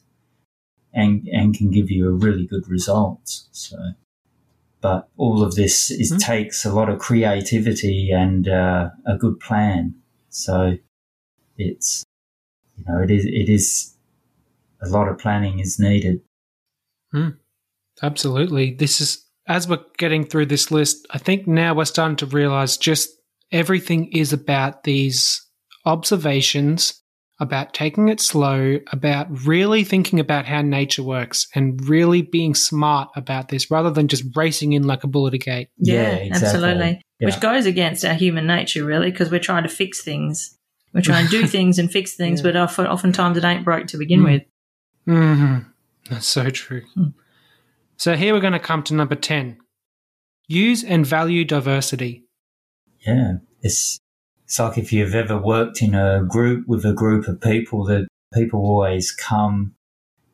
and, 0.93 1.27
and 1.31 1.55
can 1.55 1.69
give 1.69 1.91
you 1.91 2.07
a 2.07 2.11
really 2.11 2.47
good 2.47 2.67
result. 2.67 3.21
So, 3.51 3.77
but 4.81 5.09
all 5.15 5.43
of 5.43 5.53
this 5.53 5.91
is, 5.91 6.11
mm-hmm. 6.11 6.17
takes 6.17 6.65
a 6.65 6.73
lot 6.73 6.89
of 6.89 6.97
creativity 6.97 8.09
and 8.11 8.47
uh, 8.47 8.89
a 9.05 9.15
good 9.15 9.39
plan. 9.39 9.93
So 10.29 10.77
it's, 11.57 12.03
you 12.77 12.85
know, 12.87 12.99
it 13.01 13.11
is, 13.11 13.25
it 13.25 13.49
is 13.49 13.95
a 14.81 14.89
lot 14.89 15.07
of 15.07 15.19
planning 15.19 15.59
is 15.59 15.77
needed. 15.77 16.21
Mm, 17.13 17.37
absolutely. 18.01 18.73
This 18.73 19.01
is, 19.01 19.25
as 19.47 19.67
we're 19.67 19.83
getting 19.97 20.25
through 20.25 20.47
this 20.47 20.71
list, 20.71 21.07
I 21.11 21.17
think 21.17 21.47
now 21.47 21.73
we're 21.73 21.85
starting 21.85 22.17
to 22.17 22.25
realize 22.25 22.77
just 22.77 23.09
everything 23.51 24.11
is 24.11 24.33
about 24.33 24.83
these 24.83 25.45
observations 25.85 27.01
about 27.39 27.73
taking 27.73 28.09
it 28.09 28.19
slow, 28.19 28.79
about 28.91 29.27
really 29.45 29.83
thinking 29.83 30.19
about 30.19 30.45
how 30.45 30.61
nature 30.61 31.03
works 31.03 31.47
and 31.53 31.87
really 31.87 32.21
being 32.21 32.55
smart 32.55 33.09
about 33.15 33.49
this 33.49 33.69
rather 33.69 33.91
than 33.91 34.07
just 34.07 34.23
racing 34.35 34.73
in 34.73 34.83
like 34.83 35.03
a 35.03 35.07
bull 35.07 35.27
at 35.27 35.33
a 35.33 35.37
gate. 35.37 35.69
Yeah, 35.77 35.93
yeah 35.93 36.15
exactly. 36.15 36.47
absolutely. 36.47 37.01
Yeah. 37.19 37.25
Which 37.27 37.39
goes 37.39 37.65
against 37.65 38.03
our 38.05 38.15
human 38.15 38.47
nature, 38.47 38.83
really, 38.83 39.11
because 39.11 39.29
we're 39.29 39.39
trying 39.39 39.63
to 39.63 39.69
fix 39.69 40.01
things. 40.01 40.57
We're 40.93 41.01
trying 41.01 41.25
to 41.25 41.31
do 41.31 41.47
things 41.47 41.77
and 41.77 41.91
fix 41.91 42.15
things, 42.15 42.43
yeah. 42.43 42.51
but 42.51 42.87
oftentimes 42.87 43.37
it 43.37 43.43
ain't 43.43 43.65
broke 43.65 43.87
to 43.87 43.97
begin 43.97 44.21
mm. 44.21 44.31
with. 44.31 44.43
Mm-hmm. 45.07 45.69
That's 46.09 46.27
so 46.27 46.49
true. 46.49 46.83
Mm. 46.95 47.13
So 47.97 48.15
here 48.15 48.33
we're 48.33 48.41
going 48.41 48.53
to 48.53 48.59
come 48.59 48.83
to 48.83 48.93
number 48.93 49.15
10 49.15 49.57
use 50.47 50.83
and 50.83 51.05
value 51.05 51.43
diversity. 51.43 52.23
Yeah, 53.05 53.37
it's 53.61 53.99
it's 54.45 54.59
like 54.59 54.77
if 54.77 54.93
you've 54.93 55.13
ever 55.13 55.37
worked 55.37 55.81
in 55.81 55.93
a 55.93 56.23
group 56.23 56.67
with 56.67 56.85
a 56.85 56.93
group 56.93 57.27
of 57.27 57.41
people 57.41 57.83
that 57.85 58.07
people 58.33 58.59
always 58.61 59.11
come. 59.11 59.73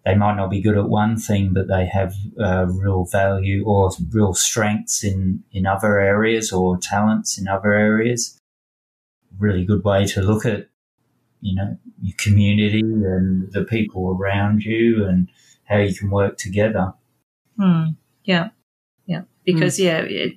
They 0.06 0.16
might 0.16 0.36
not 0.36 0.50
be 0.50 0.62
good 0.62 0.78
at 0.78 0.90
one 0.90 1.18
thing, 1.18 1.54
but 1.54 1.68
they 1.68 1.86
have 1.86 2.14
uh, 2.38 2.66
real 2.68 3.06
value 3.06 3.64
or 3.66 3.90
real 4.12 4.34
strengths 4.34 5.04
in, 5.04 5.44
in 5.54 5.66
other 5.66 5.98
areas 6.00 6.52
or 6.52 6.78
talents 6.78 7.38
in 7.38 7.48
other 7.48 7.74
areas. 7.74 8.38
Really 9.40 9.64
good 9.64 9.84
way 9.86 10.06
to 10.08 10.22
look 10.22 10.46
at, 10.46 10.68
you 11.40 11.56
know, 11.56 11.78
your 12.02 12.16
community 12.18 12.82
and 12.82 13.50
the 13.54 13.64
people 13.64 14.18
around 14.20 14.64
you 14.64 15.06
and 15.06 15.30
how 15.66 15.78
you 15.78 15.94
can 15.94 16.10
work 16.10 16.38
together. 16.38 16.94
Hmm. 17.58 17.90
Yeah. 18.24 18.50
Yeah. 19.06 19.24
Because, 19.46 19.78
mm. 19.78 19.84
yeah, 19.84 20.00
it, 20.00 20.34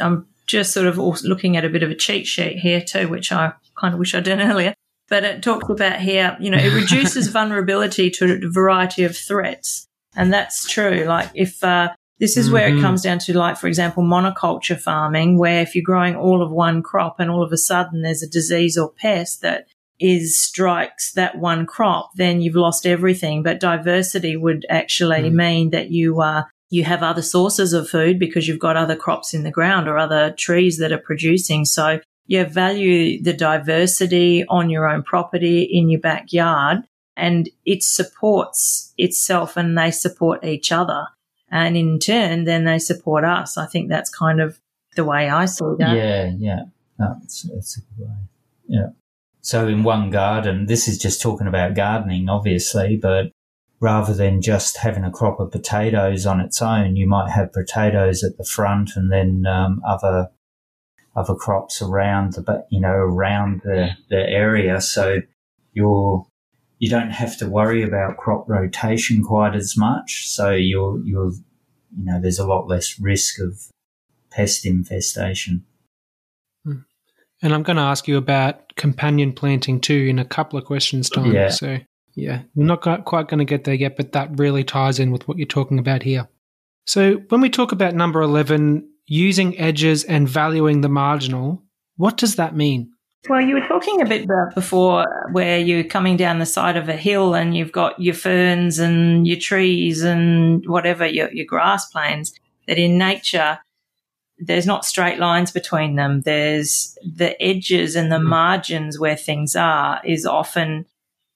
I'm 0.00 0.26
just 0.46 0.72
sort 0.72 0.86
of 0.86 0.98
looking 0.98 1.56
at 1.56 1.64
a 1.64 1.68
bit 1.68 1.82
of 1.82 1.90
a 1.90 1.94
cheat 1.94 2.26
sheet 2.26 2.58
here 2.58 2.80
too, 2.80 3.08
which 3.08 3.32
I 3.32 3.52
kind 3.76 3.94
of 3.94 4.00
wish 4.00 4.14
I'd 4.14 4.24
done 4.24 4.40
earlier. 4.50 4.74
But 5.08 5.24
it 5.24 5.42
talks 5.42 5.70
about 5.70 6.00
here, 6.00 6.36
you 6.38 6.50
know, 6.50 6.58
it 6.58 6.74
reduces 6.74 7.28
vulnerability 7.32 8.10
to 8.10 8.40
a 8.44 8.50
variety 8.50 9.04
of 9.04 9.16
threats. 9.16 9.86
And 10.14 10.32
that's 10.32 10.68
true. 10.68 11.04
Like 11.04 11.30
if, 11.34 11.64
uh, 11.64 11.90
this 12.18 12.36
is 12.36 12.50
where 12.50 12.68
mm-hmm. 12.68 12.78
it 12.78 12.82
comes 12.82 13.02
down 13.02 13.20
to 13.20 13.38
like, 13.38 13.56
for 13.56 13.68
example, 13.68 14.02
monoculture 14.02 14.78
farming, 14.78 15.38
where 15.38 15.62
if 15.62 15.74
you're 15.74 15.84
growing 15.84 16.16
all 16.16 16.42
of 16.42 16.50
one 16.50 16.82
crop 16.82 17.20
and 17.20 17.30
all 17.30 17.42
of 17.42 17.52
a 17.52 17.56
sudden 17.56 18.02
there's 18.02 18.22
a 18.22 18.28
disease 18.28 18.76
or 18.76 18.90
pest 18.90 19.40
that 19.42 19.68
is 20.00 20.38
strikes 20.38 21.12
that 21.12 21.38
one 21.38 21.66
crop, 21.66 22.10
then 22.14 22.40
you've 22.40 22.54
lost 22.54 22.86
everything. 22.86 23.42
But 23.42 23.60
diversity 23.60 24.36
would 24.36 24.64
actually 24.68 25.30
mm. 25.30 25.32
mean 25.32 25.70
that 25.70 25.90
you 25.90 26.20
are 26.20 26.50
you 26.70 26.84
have 26.84 27.02
other 27.02 27.22
sources 27.22 27.72
of 27.72 27.88
food 27.88 28.18
because 28.18 28.46
you've 28.46 28.58
got 28.58 28.76
other 28.76 28.96
crops 28.96 29.32
in 29.32 29.42
the 29.42 29.50
ground 29.50 29.88
or 29.88 29.96
other 29.96 30.32
trees 30.32 30.78
that 30.78 30.92
are 30.92 30.98
producing. 30.98 31.64
So 31.64 32.00
you 32.26 32.44
value 32.44 33.22
the 33.22 33.32
diversity 33.32 34.44
on 34.48 34.68
your 34.68 34.86
own 34.86 35.02
property 35.02 35.62
in 35.62 35.88
your 35.88 36.00
backyard 36.00 36.80
and 37.16 37.48
it 37.64 37.82
supports 37.82 38.92
itself 38.98 39.56
and 39.56 39.78
they 39.78 39.90
support 39.90 40.44
each 40.44 40.70
other. 40.70 41.06
And 41.50 41.76
in 41.76 41.98
turn, 41.98 42.44
then 42.44 42.64
they 42.64 42.78
support 42.78 43.24
us. 43.24 43.56
I 43.56 43.64
think 43.64 43.88
that's 43.88 44.10
kind 44.10 44.40
of 44.40 44.60
the 44.94 45.04
way 45.04 45.30
I 45.30 45.46
saw 45.46 45.74
that. 45.76 45.96
Yeah, 45.96 46.30
yeah. 46.36 46.62
That's, 46.98 47.42
that's 47.42 47.78
a 47.78 47.80
good 47.80 48.06
way. 48.06 48.14
Yeah. 48.66 48.88
So 49.48 49.66
in 49.66 49.82
one 49.82 50.10
garden, 50.10 50.66
this 50.66 50.86
is 50.88 50.98
just 50.98 51.22
talking 51.22 51.46
about 51.46 51.72
gardening, 51.72 52.28
obviously, 52.28 52.98
but 52.98 53.32
rather 53.80 54.12
than 54.12 54.42
just 54.42 54.76
having 54.76 55.04
a 55.04 55.10
crop 55.10 55.40
of 55.40 55.50
potatoes 55.50 56.26
on 56.26 56.38
its 56.38 56.60
own, 56.60 56.96
you 56.96 57.08
might 57.08 57.30
have 57.30 57.54
potatoes 57.54 58.22
at 58.22 58.36
the 58.36 58.44
front 58.44 58.90
and 58.94 59.10
then 59.10 59.46
um, 59.46 59.80
other 59.86 60.28
other 61.16 61.34
crops 61.34 61.80
around 61.80 62.34
the 62.34 62.66
you 62.70 62.78
know 62.78 62.92
around 62.92 63.62
the, 63.64 63.92
the 64.10 64.18
area. 64.18 64.82
So 64.82 65.22
you're 65.72 66.26
you 66.78 66.90
don't 66.90 67.12
have 67.12 67.38
to 67.38 67.48
worry 67.48 67.82
about 67.82 68.18
crop 68.18 68.46
rotation 68.50 69.24
quite 69.24 69.54
as 69.54 69.78
much. 69.78 70.28
So 70.28 70.50
you're 70.50 71.00
you're 71.06 71.32
you 71.96 72.04
know 72.04 72.20
there's 72.20 72.38
a 72.38 72.46
lot 72.46 72.68
less 72.68 73.00
risk 73.00 73.40
of 73.40 73.70
pest 74.30 74.66
infestation. 74.66 75.64
And 77.42 77.54
I'm 77.54 77.62
going 77.62 77.76
to 77.76 77.82
ask 77.82 78.08
you 78.08 78.16
about 78.16 78.74
companion 78.76 79.32
planting 79.32 79.80
too 79.80 80.06
in 80.08 80.18
a 80.18 80.24
couple 80.24 80.58
of 80.58 80.64
questions 80.64 81.08
time. 81.08 81.32
Yeah. 81.32 81.50
So 81.50 81.78
yeah, 82.18 82.42
we're 82.56 82.64
not 82.64 83.04
quite 83.04 83.28
going 83.28 83.38
to 83.38 83.44
get 83.44 83.64
there 83.64 83.74
yet, 83.74 83.96
but 83.96 84.12
that 84.12 84.38
really 84.38 84.64
ties 84.64 84.98
in 84.98 85.12
with 85.12 85.28
what 85.28 85.38
you're 85.38 85.46
talking 85.46 85.78
about 85.78 86.02
here. 86.02 86.28
So, 86.84 87.16
when 87.28 87.40
we 87.40 87.50
talk 87.50 87.70
about 87.70 87.94
number 87.94 88.22
11, 88.22 88.88
using 89.06 89.58
edges 89.58 90.04
and 90.04 90.28
valuing 90.28 90.80
the 90.80 90.88
marginal, 90.88 91.62
what 91.96 92.16
does 92.16 92.36
that 92.36 92.56
mean? 92.56 92.90
Well, 93.28 93.40
you 93.40 93.54
were 93.54 93.66
talking 93.66 94.00
a 94.00 94.06
bit 94.06 94.24
about 94.24 94.54
before 94.54 95.04
where 95.32 95.58
you're 95.58 95.84
coming 95.84 96.16
down 96.16 96.38
the 96.38 96.46
side 96.46 96.76
of 96.76 96.88
a 96.88 96.96
hill 96.96 97.34
and 97.34 97.56
you've 97.56 97.72
got 97.72 98.00
your 98.00 98.14
ferns 98.14 98.78
and 98.78 99.26
your 99.26 99.38
trees 99.38 100.02
and 100.02 100.64
whatever, 100.66 101.06
your, 101.06 101.30
your 101.32 101.46
grass 101.46 101.86
plains, 101.90 102.32
that 102.66 102.78
in 102.78 102.96
nature, 102.96 103.58
there's 104.38 104.66
not 104.66 104.84
straight 104.84 105.18
lines 105.18 105.50
between 105.50 105.96
them. 105.96 106.22
There's 106.22 106.96
the 107.04 107.40
edges 107.42 107.96
and 107.96 108.10
the 108.10 108.16
mm-hmm. 108.16 108.28
margins 108.28 108.98
where 108.98 109.16
things 109.16 109.56
are 109.56 110.00
is 110.04 110.24
often 110.24 110.86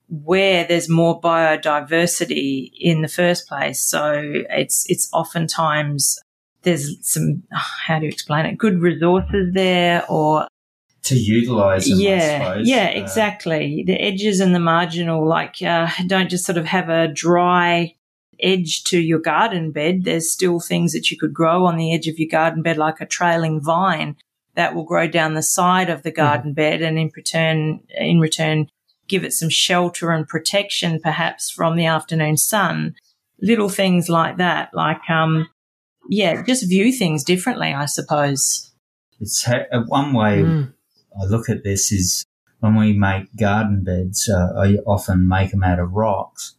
where 0.09 0.65
there's 0.65 0.89
more 0.89 1.19
biodiversity 1.19 2.71
in 2.79 3.01
the 3.01 3.07
first 3.07 3.47
place. 3.47 3.81
So 3.81 4.21
it's, 4.49 4.85
it's 4.89 5.09
oftentimes 5.11 6.19
there's 6.61 6.97
some, 7.01 7.43
how 7.51 7.99
do 7.99 8.05
you 8.05 8.11
explain 8.11 8.45
it? 8.45 8.57
Good 8.57 8.79
resources 8.79 9.53
there 9.53 10.05
or 10.09 10.47
to 11.03 11.15
utilize 11.15 11.85
them, 11.85 11.99
yeah 11.99 12.55
yeah 12.63 12.85
exactly 12.85 13.83
the 13.85 13.95
edges 13.95 14.39
and 14.39 14.55
the 14.55 14.59
marginal 14.59 15.27
like 15.27 15.61
uh, 15.61 15.89
don't 16.07 16.29
just 16.29 16.45
sort 16.45 16.57
of 16.57 16.65
have 16.65 16.87
a 16.87 17.09
dry 17.09 17.93
edge 18.39 18.83
to 18.83 18.99
your 18.99 19.19
garden 19.19 19.71
bed 19.71 20.03
there's 20.03 20.31
still 20.31 20.59
things 20.59 20.93
that 20.93 21.09
you 21.11 21.17
could 21.17 21.33
grow 21.33 21.65
on 21.65 21.77
the 21.77 21.93
edge 21.93 22.07
of 22.07 22.19
your 22.19 22.29
garden 22.29 22.61
bed 22.61 22.77
like 22.77 22.99
a 23.01 23.05
trailing 23.05 23.61
vine 23.61 24.15
that 24.55 24.75
will 24.75 24.83
grow 24.83 25.07
down 25.07 25.33
the 25.33 25.43
side 25.43 25.89
of 25.89 26.03
the 26.03 26.11
mm-hmm. 26.11 26.21
garden 26.21 26.51
mm. 26.51 26.55
bed 26.55 26.81
and 26.81 26.97
in 26.97 27.11
return 27.15 27.79
in 27.89 28.19
return 28.19 28.67
give 29.07 29.23
it 29.23 29.33
some 29.33 29.49
shelter 29.49 30.11
and 30.11 30.27
protection 30.27 30.99
perhaps 30.99 31.49
from 31.49 31.75
the 31.75 31.85
afternoon 31.85 32.37
sun. 32.37 32.95
Little 33.41 33.69
things 33.69 34.09
like 34.09 34.37
that, 34.37 34.69
like, 34.73 35.09
um, 35.09 35.49
yeah, 36.09 36.43
just 36.43 36.69
view 36.69 36.91
things 36.91 37.23
differently, 37.23 37.73
I 37.73 37.85
suppose. 37.85 38.71
It's 39.19 39.43
ha- 39.43 39.67
uh, 39.71 39.81
one 39.87 40.13
way 40.13 40.41
mm. 40.41 40.73
I 41.21 41.25
look 41.25 41.49
at 41.49 41.63
this 41.63 41.91
is 41.91 42.25
when 42.59 42.75
we 42.75 42.93
make 42.93 43.35
garden 43.35 43.83
beds, 43.83 44.29
uh, 44.29 44.53
I 44.57 44.75
often 44.85 45.27
make 45.27 45.51
them 45.51 45.63
out 45.63 45.79
of 45.79 45.91
rocks. 45.91 46.55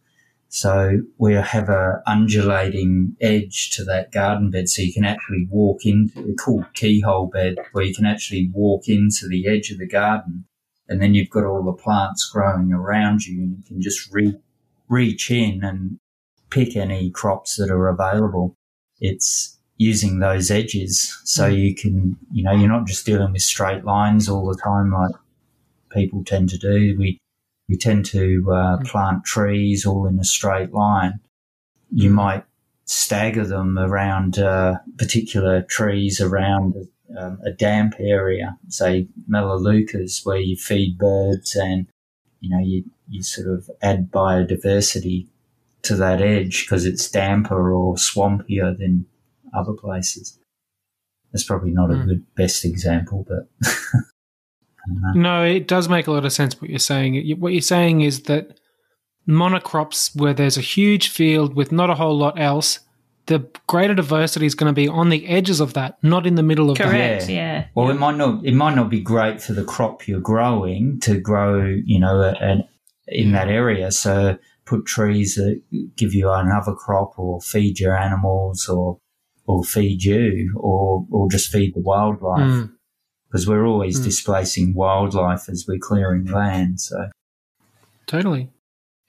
So 0.54 1.00
we 1.18 1.34
have 1.34 1.68
a 1.68 2.00
undulating 2.06 3.16
edge 3.20 3.70
to 3.70 3.82
that 3.86 4.12
garden 4.12 4.52
bed, 4.52 4.68
so 4.68 4.82
you 4.82 4.92
can 4.92 5.04
actually 5.04 5.48
walk 5.50 5.84
into 5.84 6.20
a 6.20 6.34
cool 6.34 6.64
keyhole 6.74 7.26
bed 7.26 7.56
where 7.72 7.82
you 7.82 7.92
can 7.92 8.06
actually 8.06 8.52
walk 8.54 8.88
into 8.88 9.26
the 9.26 9.48
edge 9.48 9.72
of 9.72 9.78
the 9.78 9.88
garden 9.88 10.44
and 10.88 11.02
then 11.02 11.12
you've 11.12 11.28
got 11.30 11.44
all 11.44 11.64
the 11.64 11.72
plants 11.72 12.30
growing 12.32 12.72
around 12.72 13.26
you 13.26 13.42
and 13.42 13.56
you 13.58 13.64
can 13.66 13.82
just 13.82 14.08
re- 14.12 14.38
reach 14.88 15.28
in 15.28 15.64
and 15.64 15.98
pick 16.50 16.76
any 16.76 17.10
crops 17.10 17.56
that 17.56 17.68
are 17.68 17.88
available. 17.88 18.54
It's 19.00 19.58
using 19.76 20.20
those 20.20 20.52
edges 20.52 21.20
so 21.24 21.50
mm. 21.50 21.58
you 21.60 21.74
can, 21.74 22.16
you 22.30 22.44
know, 22.44 22.52
you're 22.52 22.68
not 22.68 22.86
just 22.86 23.04
dealing 23.04 23.32
with 23.32 23.42
straight 23.42 23.84
lines 23.84 24.28
all 24.28 24.46
the 24.46 24.62
time 24.62 24.92
like 24.92 25.16
people 25.90 26.22
tend 26.22 26.50
to 26.50 26.58
do. 26.58 26.94
We, 26.96 27.18
we 27.68 27.76
tend 27.76 28.04
to 28.06 28.44
uh, 28.50 28.78
mm. 28.78 28.86
plant 28.86 29.24
trees 29.24 29.86
all 29.86 30.06
in 30.06 30.18
a 30.18 30.24
straight 30.24 30.72
line. 30.72 31.20
You 31.90 32.10
mm. 32.10 32.14
might 32.14 32.44
stagger 32.84 33.46
them 33.46 33.78
around 33.78 34.38
uh, 34.38 34.78
particular 34.98 35.62
trees 35.62 36.20
around 36.20 36.74
um, 37.18 37.38
a 37.44 37.50
damp 37.50 37.94
area, 37.98 38.58
say 38.68 39.08
melaleucas, 39.28 40.24
where 40.24 40.38
you 40.38 40.56
feed 40.56 40.98
birds 40.98 41.54
and 41.54 41.86
you 42.40 42.50
know 42.50 42.58
you, 42.58 42.84
you 43.08 43.22
sort 43.22 43.48
of 43.48 43.70
add 43.82 44.10
biodiversity 44.10 45.28
to 45.82 45.96
that 45.96 46.20
edge 46.20 46.64
because 46.64 46.84
it's 46.84 47.10
damper 47.10 47.72
or 47.72 47.94
swampier 47.94 48.76
than 48.76 49.06
other 49.54 49.72
places. 49.72 50.38
That's 51.32 51.44
probably 51.44 51.70
not 51.70 51.90
mm. 51.90 52.02
a 52.02 52.06
good 52.06 52.34
best 52.34 52.64
example, 52.64 53.26
but 53.28 53.48
no, 54.86 55.44
it 55.44 55.68
does 55.68 55.88
make 55.88 56.06
a 56.06 56.12
lot 56.12 56.24
of 56.24 56.32
sense 56.32 56.60
what 56.60 56.70
you're 56.70 56.78
saying. 56.78 57.38
What 57.38 57.52
you're 57.52 57.62
saying 57.62 58.02
is 58.02 58.22
that 58.24 58.58
monocrops 59.28 60.14
where 60.18 60.34
there's 60.34 60.56
a 60.56 60.62
huge 60.62 61.08
field 61.08 61.54
with 61.54 61.72
not 61.72 61.90
a 61.90 61.94
whole 61.94 62.16
lot 62.16 62.38
else, 62.38 62.80
the 63.26 63.48
greater 63.66 63.94
diversity 63.94 64.44
is 64.44 64.54
going 64.54 64.70
to 64.70 64.74
be 64.74 64.86
on 64.86 65.08
the 65.08 65.26
edges 65.26 65.60
of 65.60 65.72
that, 65.74 65.96
not 66.02 66.26
in 66.26 66.34
the 66.34 66.42
middle 66.42 66.70
of 66.70 66.76
Correct, 66.76 67.26
that. 67.26 67.32
Yeah. 67.32 67.36
yeah. 67.36 67.66
Well, 67.74 67.90
it 67.90 67.94
might 67.94 68.16
not. 68.16 68.44
It 68.44 68.54
might 68.54 68.74
not 68.74 68.90
be 68.90 69.00
great 69.00 69.40
for 69.40 69.54
the 69.54 69.64
crop 69.64 70.06
you're 70.06 70.20
growing 70.20 71.00
to 71.00 71.18
grow. 71.18 71.64
You 71.64 72.00
know, 72.00 72.22
and 72.22 72.64
in 73.08 73.32
that 73.32 73.48
area. 73.48 73.90
So 73.92 74.38
put 74.66 74.86
trees 74.86 75.34
that 75.36 75.62
give 75.96 76.14
you 76.14 76.30
another 76.30 76.74
crop, 76.74 77.18
or 77.18 77.40
feed 77.40 77.80
your 77.80 77.96
animals, 77.96 78.68
or 78.68 78.98
or 79.46 79.64
feed 79.64 80.04
you, 80.04 80.52
or 80.58 81.06
or 81.10 81.30
just 81.30 81.50
feed 81.50 81.74
the 81.74 81.80
wildlife. 81.80 82.40
Mm 82.40 82.70
because 83.34 83.48
we're 83.48 83.66
always 83.66 83.98
mm. 83.98 84.04
displacing 84.04 84.72
wildlife 84.74 85.48
as 85.48 85.66
we're 85.66 85.76
clearing 85.76 86.24
land. 86.26 86.80
So, 86.80 87.10
totally. 88.06 88.48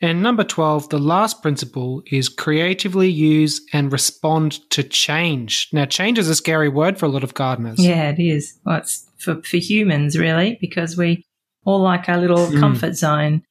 And 0.02 0.24
number 0.24 0.44
12, 0.44 0.90
the 0.90 0.98
last 0.98 1.44
principle 1.44 2.02
is 2.10 2.28
creatively 2.28 3.08
use 3.08 3.62
and 3.72 3.92
respond 3.92 4.68
to 4.72 4.82
change. 4.82 5.70
Now, 5.72 5.86
change 5.86 6.18
is 6.18 6.28
a 6.28 6.34
scary 6.34 6.70
word 6.70 6.98
for 6.98 7.06
a 7.06 7.10
lot 7.10 7.24
of 7.24 7.36
gardeners. 7.36 7.78
Yeah, 7.78 8.10
it 8.10 8.20
is. 8.20 8.58
Well, 8.66 8.78
it's 8.78 9.08
for, 9.20 9.44
for 9.44 9.58
humans, 9.58 10.18
really, 10.18 10.58
because 10.60 10.98
we 10.98 11.24
all 11.64 11.80
like 11.80 12.10
our 12.10 12.18
little 12.18 12.48
mm. 12.48 12.60
comfort 12.60 12.96
zone. 12.96 13.44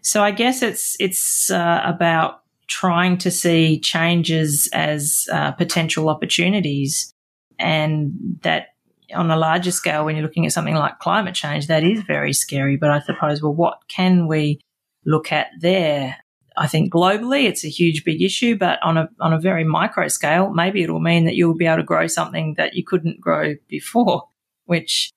So 0.00 0.24
I 0.24 0.30
guess 0.30 0.62
it's, 0.62 0.96
it's 0.98 1.50
uh, 1.50 1.82
about 1.84 2.40
trying 2.68 3.18
to 3.18 3.30
see 3.30 3.78
changes 3.78 4.70
as 4.72 5.28
uh, 5.30 5.52
potential 5.52 6.08
opportunities 6.08 7.12
and 7.58 8.38
that 8.42 8.68
on 9.14 9.30
a 9.30 9.36
larger 9.36 9.70
scale, 9.70 10.04
when 10.04 10.16
you're 10.16 10.24
looking 10.24 10.46
at 10.46 10.52
something 10.52 10.74
like 10.74 10.98
climate 10.98 11.34
change, 11.34 11.66
that 11.66 11.84
is 11.84 12.02
very 12.02 12.32
scary. 12.32 12.76
But 12.76 12.90
I 12.90 13.00
suppose, 13.00 13.42
well, 13.42 13.54
what 13.54 13.78
can 13.88 14.26
we 14.26 14.60
look 15.04 15.32
at 15.32 15.48
there? 15.60 16.16
I 16.56 16.66
think 16.66 16.92
globally 16.92 17.44
it's 17.44 17.64
a 17.64 17.68
huge 17.68 18.04
big 18.04 18.20
issue, 18.20 18.56
but 18.56 18.82
on 18.82 18.98
a 18.98 19.08
on 19.20 19.32
a 19.32 19.40
very 19.40 19.64
micro 19.64 20.08
scale, 20.08 20.50
maybe 20.50 20.82
it'll 20.82 21.00
mean 21.00 21.24
that 21.24 21.34
you'll 21.34 21.56
be 21.56 21.66
able 21.66 21.78
to 21.78 21.82
grow 21.82 22.06
something 22.06 22.54
that 22.58 22.74
you 22.74 22.84
couldn't 22.84 23.20
grow 23.20 23.54
before, 23.68 24.28
which 24.66 25.10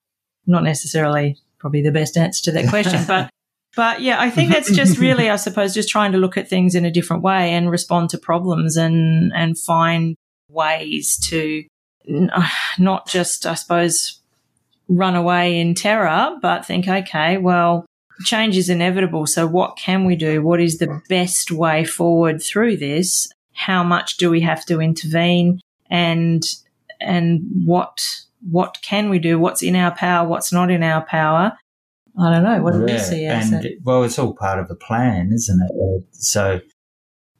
not 0.47 0.63
necessarily 0.63 1.37
probably 1.59 1.81
the 1.81 1.91
best 1.91 2.15
answer 2.17 2.43
to 2.43 2.51
that 2.51 2.69
question. 2.69 3.03
but 3.07 3.29
but 3.75 4.01
yeah, 4.01 4.21
I 4.21 4.29
think 4.29 4.51
that's 4.51 4.71
just 4.71 4.97
really, 4.97 5.29
I 5.29 5.35
suppose, 5.35 5.73
just 5.73 5.89
trying 5.89 6.13
to 6.13 6.17
look 6.17 6.37
at 6.37 6.47
things 6.47 6.75
in 6.75 6.85
a 6.85 6.91
different 6.91 7.23
way 7.23 7.51
and 7.53 7.69
respond 7.69 8.11
to 8.11 8.17
problems 8.17 8.77
and 8.77 9.33
and 9.35 9.57
find 9.57 10.15
ways 10.49 11.17
to 11.27 11.63
Uh, 12.07 12.47
not 12.77 13.07
just, 13.07 13.45
I 13.45 13.55
suppose, 13.55 14.19
run 14.87 15.15
away 15.15 15.59
in 15.59 15.73
terror, 15.73 16.37
but 16.41 16.65
think, 16.65 16.87
okay, 16.87 17.37
well, 17.37 17.85
change 18.23 18.57
is 18.57 18.69
inevitable. 18.69 19.25
So 19.25 19.47
what 19.47 19.77
can 19.77 20.05
we 20.05 20.15
do? 20.15 20.41
What 20.41 20.61
is 20.61 20.77
the 20.77 21.01
best 21.09 21.51
way 21.51 21.83
forward 21.83 22.41
through 22.41 22.77
this? 22.77 23.27
How 23.53 23.83
much 23.83 24.17
do 24.17 24.29
we 24.29 24.41
have 24.41 24.65
to 24.65 24.81
intervene? 24.81 25.59
And, 25.89 26.43
and 26.99 27.41
what, 27.65 28.03
what 28.49 28.77
can 28.83 29.09
we 29.09 29.19
do? 29.19 29.39
What's 29.39 29.63
in 29.63 29.75
our 29.75 29.95
power? 29.95 30.27
What's 30.27 30.53
not 30.53 30.69
in 30.69 30.83
our 30.83 31.05
power? 31.05 31.57
I 32.19 32.31
don't 32.31 32.43
know. 32.43 32.61
What 32.61 32.73
do 32.73 32.85
yeah, 32.87 32.93
you 32.93 32.99
see 32.99 33.25
as 33.25 33.51
and, 33.51 33.65
it? 33.65 33.79
Well, 33.83 34.03
it's 34.03 34.19
all 34.19 34.33
part 34.33 34.59
of 34.59 34.67
the 34.67 34.75
plan, 34.75 35.31
isn't 35.33 35.61
it? 35.61 36.05
So 36.11 36.61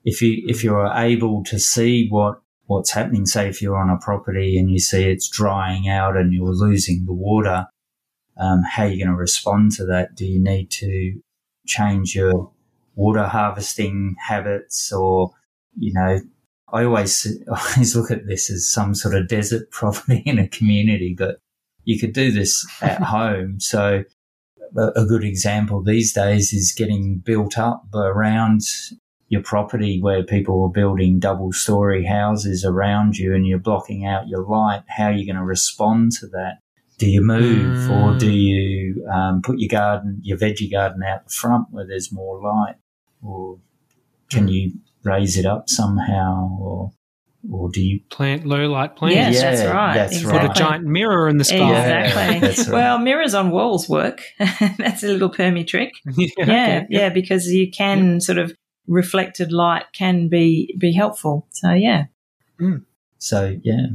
if 0.04 0.22
you, 0.22 0.44
if 0.48 0.64
you're 0.64 0.92
able 0.94 1.44
to 1.46 1.60
see 1.60 2.08
what 2.10 2.42
what's 2.68 2.92
happening. 2.92 3.26
Say 3.26 3.48
if 3.48 3.62
you're 3.62 3.78
on 3.78 3.90
a 3.90 3.98
property 3.98 4.58
and 4.58 4.70
you 4.70 4.80
see 4.80 5.04
it's 5.04 5.30
drying 5.30 5.88
out 5.88 6.18
and 6.18 6.34
you're 6.34 6.54
losing 6.54 7.06
the 7.06 7.14
water, 7.14 7.68
um, 8.38 8.64
how 8.64 8.84
are 8.84 8.90
you 8.90 9.04
going 9.04 9.16
to 9.16 9.20
respond 9.20 9.72
to 9.74 9.86
that? 9.86 10.16
Do 10.16 10.26
you 10.26 10.44
need 10.44 10.70
to 10.72 11.20
change 11.68 12.16
your 12.16 12.52
water 12.96 13.26
harvesting 13.26 14.16
habits 14.28 14.92
or, 14.92 15.32
you 15.78 15.94
know, 15.94 16.20
I 16.74 16.86
always, 16.86 17.28
I 17.52 17.72
always 17.74 17.96
look 17.96 18.12
at 18.12 18.28
this 18.28 18.50
as 18.50 18.68
some 18.68 18.96
sort 18.96 19.16
of 19.16 19.28
desert 19.28 19.70
property 19.72 20.24
in 20.26 20.40
a 20.40 20.48
community, 20.48 21.16
but 21.18 21.40
you 21.84 22.00
could 22.00 22.14
do 22.14 22.32
this 22.32 22.66
at 22.82 23.02
home. 23.04 23.60
So 23.60 24.04
a 24.78 25.06
good 25.06 25.24
example 25.24 25.82
these 25.82 26.12
days 26.12 26.52
is 26.52 26.74
getting 26.76 27.20
built 27.20 27.58
up 27.58 27.86
around 27.94 28.62
your 29.36 29.44
property 29.44 30.00
where 30.02 30.24
people 30.24 30.64
are 30.64 30.70
building 30.70 31.20
double 31.20 31.52
story 31.52 32.06
houses 32.06 32.64
around 32.64 33.18
you 33.18 33.36
and 33.36 33.46
you're 33.46 33.60
blocking 33.60 34.06
out 34.06 34.30
your 34.30 34.44
light, 34.44 34.84
how 34.88 35.08
are 35.08 35.12
you 35.12 35.26
going 35.26 35.36
to 35.36 35.44
respond 35.44 36.14
to 36.14 36.28
that? 36.28 36.60
Do 36.98 37.10
you 37.10 37.20
move 37.20 37.90
mm. 37.90 37.92
or 37.92 38.18
do 38.18 38.32
you 38.32 39.06
um, 39.14 39.42
put 39.42 39.60
your 39.60 39.68
garden, 39.68 40.22
your 40.24 40.38
veggie 40.38 40.72
garden 40.72 41.04
out 41.04 41.26
the 41.26 41.30
front 41.30 41.68
where 41.72 41.86
there's 41.86 42.14
more 42.14 42.42
light? 42.42 42.76
Or 43.22 43.60
can 44.30 44.48
mm. 44.48 44.54
you 44.54 44.72
raise 45.04 45.38
it 45.38 45.46
up 45.46 45.70
somehow? 45.70 46.58
Or 46.58 46.94
or 47.52 47.70
do 47.70 47.82
you 47.82 48.00
plant 48.10 48.46
low 48.46 48.68
light 48.68 48.96
plants? 48.96 49.16
Yes, 49.16 49.36
yeah, 49.36 49.52
that's 49.52 49.74
right. 49.74 49.94
That's 49.94 50.16
exactly. 50.16 50.48
Put 50.48 50.58
a 50.58 50.60
giant 50.60 50.86
mirror 50.86 51.28
in 51.28 51.38
the 51.38 51.44
sky. 51.44 51.58
Exactly. 51.58 52.24
Yeah, 52.24 52.48
right. 52.48 52.68
Well, 52.70 52.98
mirrors 52.98 53.34
on 53.34 53.52
walls 53.52 53.88
work. 53.88 54.22
that's 54.40 55.04
a 55.04 55.08
little 55.08 55.30
permy 55.30 55.68
trick. 55.68 55.92
yeah, 56.16 56.28
yeah, 56.38 56.46
okay. 56.46 56.88
yeah, 56.90 57.10
because 57.10 57.48
you 57.48 57.70
can 57.70 58.20
sort 58.22 58.38
of 58.38 58.56
reflected 58.88 59.52
light 59.52 59.86
can 59.94 60.28
be 60.28 60.76
be 60.80 60.94
helpful. 60.94 61.48
So 61.52 61.72
yeah. 61.72 62.06
Mm. 62.60 62.84
So 63.18 63.58
yeah. 63.64 63.88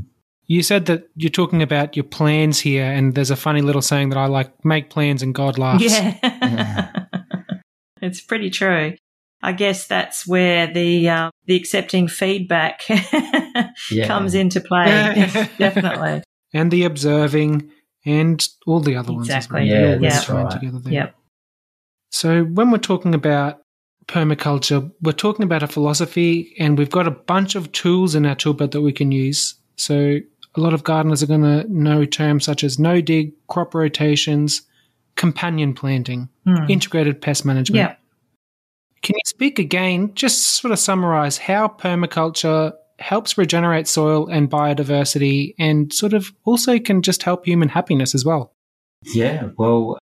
You 0.47 0.65
said 0.65 0.87
that 0.87 1.09
you're 1.15 1.31
talking 1.31 1.63
about 1.63 1.95
your 1.95 2.05
plans 2.05 2.59
here, 2.59 2.85
and 2.85 3.15
there's 3.15 3.31
a 3.31 3.37
funny 3.37 3.63
little 3.63 3.83
saying 3.83 4.09
that 4.09 4.19
I 4.19 4.27
like: 4.27 4.65
"Make 4.65 4.91
plans 4.91 5.23
and 5.23 5.33
God 5.33 5.59
laughs." 5.59 5.85
Yeah, 5.85 6.19
yeah. 6.23 7.05
it's 8.03 8.21
pretty 8.21 8.51
true. 8.51 8.97
I 9.43 9.53
guess 9.53 9.87
that's 9.87 10.27
where 10.27 10.67
the 10.67 11.09
uh, 11.09 11.31
the 11.47 11.55
accepting 11.55 12.09
feedback 12.09 12.83
yeah. 13.91 14.07
comes 14.09 14.35
into 14.35 14.61
play. 14.61 14.87
Definitely, 15.59 16.25
and 16.53 16.71
the 16.73 16.83
observing, 16.83 17.71
and 18.05 18.45
all 18.67 18.81
the 18.81 18.97
other 18.97 19.13
exactly. 19.13 19.61
ones. 19.61 19.71
Exactly. 19.71 20.33
Yeah, 20.33 20.35
yeah. 20.35 20.43
Right. 20.43 20.51
Together 20.51 20.79
there. 20.81 20.93
Yep. 20.93 21.15
So 22.11 22.43
when 22.43 22.73
we're 22.73 22.79
talking 22.79 23.15
about 23.15 23.61
permaculture, 24.11 24.91
we're 25.01 25.13
talking 25.13 25.45
about 25.45 25.63
a 25.63 25.69
philosophy 25.69 26.55
and 26.59 26.77
we've 26.77 26.91
got 26.91 27.07
a 27.07 27.13
bunch 27.13 27.55
of 27.55 27.71
tools 27.71 28.15
in 28.15 28.27
our 28.27 28.35
toolbelt 28.35 28.73
that 28.73 28.81
we 28.81 28.93
can 28.93 29.13
use. 29.13 29.55
So 29.77 30.19
a 30.57 30.61
lot 30.61 30.75
of 30.75 30.83
gardeners 30.83 31.23
are 31.23 31.27
going 31.27 31.43
to 31.43 31.65
know 31.73 32.05
terms 32.05 32.45
such 32.45 32.65
as 32.65 32.79
no 32.79 33.01
dig, 33.01 33.33
crop 33.47 33.73
rotations, 33.73 34.63
companion 35.15 35.75
planting, 35.75 36.29
mm. 36.47 36.69
integrated 36.69 37.23
pest 37.23 37.45
management. 37.45 37.77
Yeah. 37.77 37.95
Can 39.03 39.15
you 39.15 39.23
speak 39.27 39.59
again, 39.59 40.13
just 40.15 40.61
sort 40.61 40.73
of 40.73 40.79
summarize 40.79 41.39
how 41.39 41.69
permaculture 41.69 42.73
helps 42.99 43.39
regenerate 43.39 43.87
soil 43.87 44.27
and 44.27 44.51
biodiversity 44.51 45.55
and 45.59 45.93
sort 45.93 46.13
of 46.13 46.33
also 46.45 46.79
can 46.79 47.01
just 47.01 47.23
help 47.23 47.47
human 47.47 47.69
happiness 47.69 48.15
as 48.15 48.25
well? 48.25 48.53
Yeah, 49.15 49.51
well, 49.57 49.99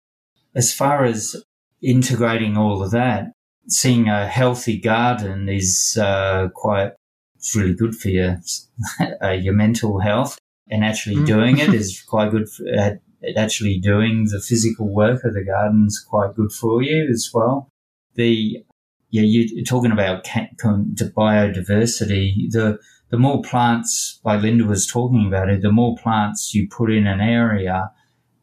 as 0.54 0.72
far 0.72 1.04
as 1.04 1.42
integrating 1.82 2.56
all 2.56 2.82
of 2.82 2.92
that, 2.92 3.32
seeing 3.68 4.08
a 4.08 4.26
healthy 4.26 4.78
garden 4.78 5.48
is 5.48 5.98
uh, 6.00 6.48
quite 6.54 6.92
it's 7.36 7.54
really 7.54 7.74
good 7.74 7.94
for 7.94 8.08
your 8.08 8.38
uh, 9.22 9.30
your 9.30 9.54
mental 9.54 10.00
health, 10.00 10.38
and 10.70 10.84
actually 10.84 11.16
mm. 11.16 11.26
doing 11.26 11.58
it 11.58 11.74
is 11.74 12.02
quite 12.02 12.30
good. 12.30 12.48
For, 12.48 12.64
uh, 12.68 12.90
actually 13.36 13.78
doing 13.78 14.26
the 14.30 14.40
physical 14.40 14.92
work 14.92 15.24
of 15.24 15.32
the 15.32 15.44
garden 15.44 15.86
is 15.86 15.98
quite 15.98 16.34
good 16.34 16.52
for 16.52 16.82
you 16.82 17.08
as 17.10 17.30
well. 17.32 17.70
The 18.14 18.62
yeah, 19.10 19.22
you're 19.22 19.64
talking 19.64 19.92
about 19.92 20.24
biodiversity. 20.24 22.50
The 22.50 22.78
the 23.10 23.18
more 23.18 23.42
plants, 23.42 24.20
like 24.24 24.42
Linda 24.42 24.64
was 24.64 24.86
talking 24.86 25.26
about 25.26 25.48
it, 25.48 25.62
the 25.62 25.70
more 25.70 25.96
plants 25.96 26.54
you 26.54 26.68
put 26.68 26.90
in 26.90 27.06
an 27.06 27.20
area, 27.20 27.92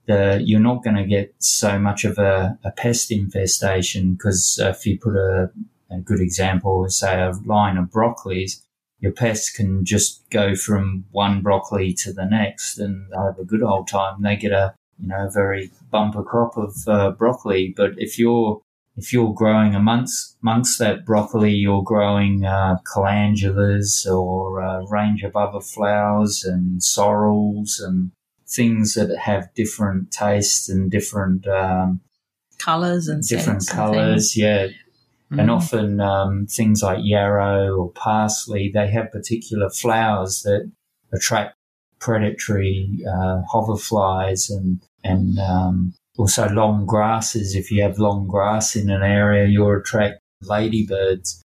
the, 0.08 0.42
you're 0.44 0.60
not 0.60 0.84
going 0.84 0.96
to 0.96 1.06
get 1.06 1.34
so 1.40 1.80
much 1.80 2.06
of 2.06 2.18
a, 2.18 2.58
a 2.64 2.72
pest 2.72 3.12
infestation 3.12 4.14
because 4.14 4.60
if 4.62 4.86
you 4.86 4.98
put 4.98 5.16
a, 5.16 5.52
a 5.90 6.00
good 6.00 6.20
example, 6.20 6.88
say 6.90 7.22
a 7.22 7.32
line 7.46 7.78
of 7.78 7.90
broccolis, 7.90 8.62
your 9.00 9.12
pests 9.12 9.50
can 9.50 9.84
just 9.84 10.22
go 10.30 10.56
from 10.56 11.06
one 11.12 11.42
broccoli 11.42 11.94
to 11.94 12.14
the 12.14 12.26
next 12.26 12.78
and 12.78 13.12
they 13.12 13.18
have 13.18 13.40
a 13.40 13.46
good 13.46 13.64
old 13.64 13.88
time. 13.88 14.22
They 14.22 14.36
get 14.36 14.52
a, 14.52 14.74
you 15.00 15.08
know, 15.08 15.30
very 15.30 15.72
bumper 15.90 16.24
crop 16.24 16.58
of 16.58 16.76
uh, 16.88 17.12
broccoli. 17.12 17.74
But 17.76 17.92
if 17.98 18.20
you're, 18.20 18.62
if 18.98 19.12
you're 19.12 19.34
growing 19.34 19.74
amongst, 19.74 20.38
amongst 20.44 20.78
that 20.80 21.06
broccoli, 21.06 21.54
you're 21.54 21.84
growing 21.84 22.46
uh, 22.46 22.78
or 22.96 24.60
a 24.60 24.86
range 24.90 25.24
of 25.24 25.36
other 25.36 25.62
flowers 25.62 26.44
and 26.44 26.84
sorrels 26.84 27.80
and 27.80 28.12
things 28.52 28.94
that 28.96 29.16
have 29.18 29.54
different 29.56 30.12
tastes 30.12 30.70
and 30.70 30.92
different 30.92 31.48
um, 31.48 32.02
colors 32.60 33.08
and 33.08 33.26
different 33.26 33.68
colors. 33.68 34.36
Yeah. 34.38 34.68
Mm-hmm. 34.68 35.40
And 35.40 35.52
often 35.52 36.00
um, 36.02 36.46
things 36.48 36.84
like 36.84 37.00
yarrow 37.02 37.76
or 37.76 37.92
parsley, 37.92 38.70
they 38.74 38.90
have 38.92 39.12
particular 39.12 39.70
flowers 39.70 40.42
that 40.42 40.70
attract 41.14 41.56
predatory 42.00 43.00
uh, 43.08 43.42
hoverflies 43.54 44.50
and 44.50 44.82
and 45.04 45.40
um, 45.40 45.94
also 46.18 46.50
long 46.50 46.86
grasses. 46.86 47.56
If 47.56 47.72
you 47.72 47.82
have 47.84 47.98
long 47.98 48.28
grass 48.28 48.76
in 48.76 48.90
an 48.90 49.04
area, 49.04 49.48
you'll 49.48 49.78
attract 49.78 50.20
ladybirds, 50.42 51.42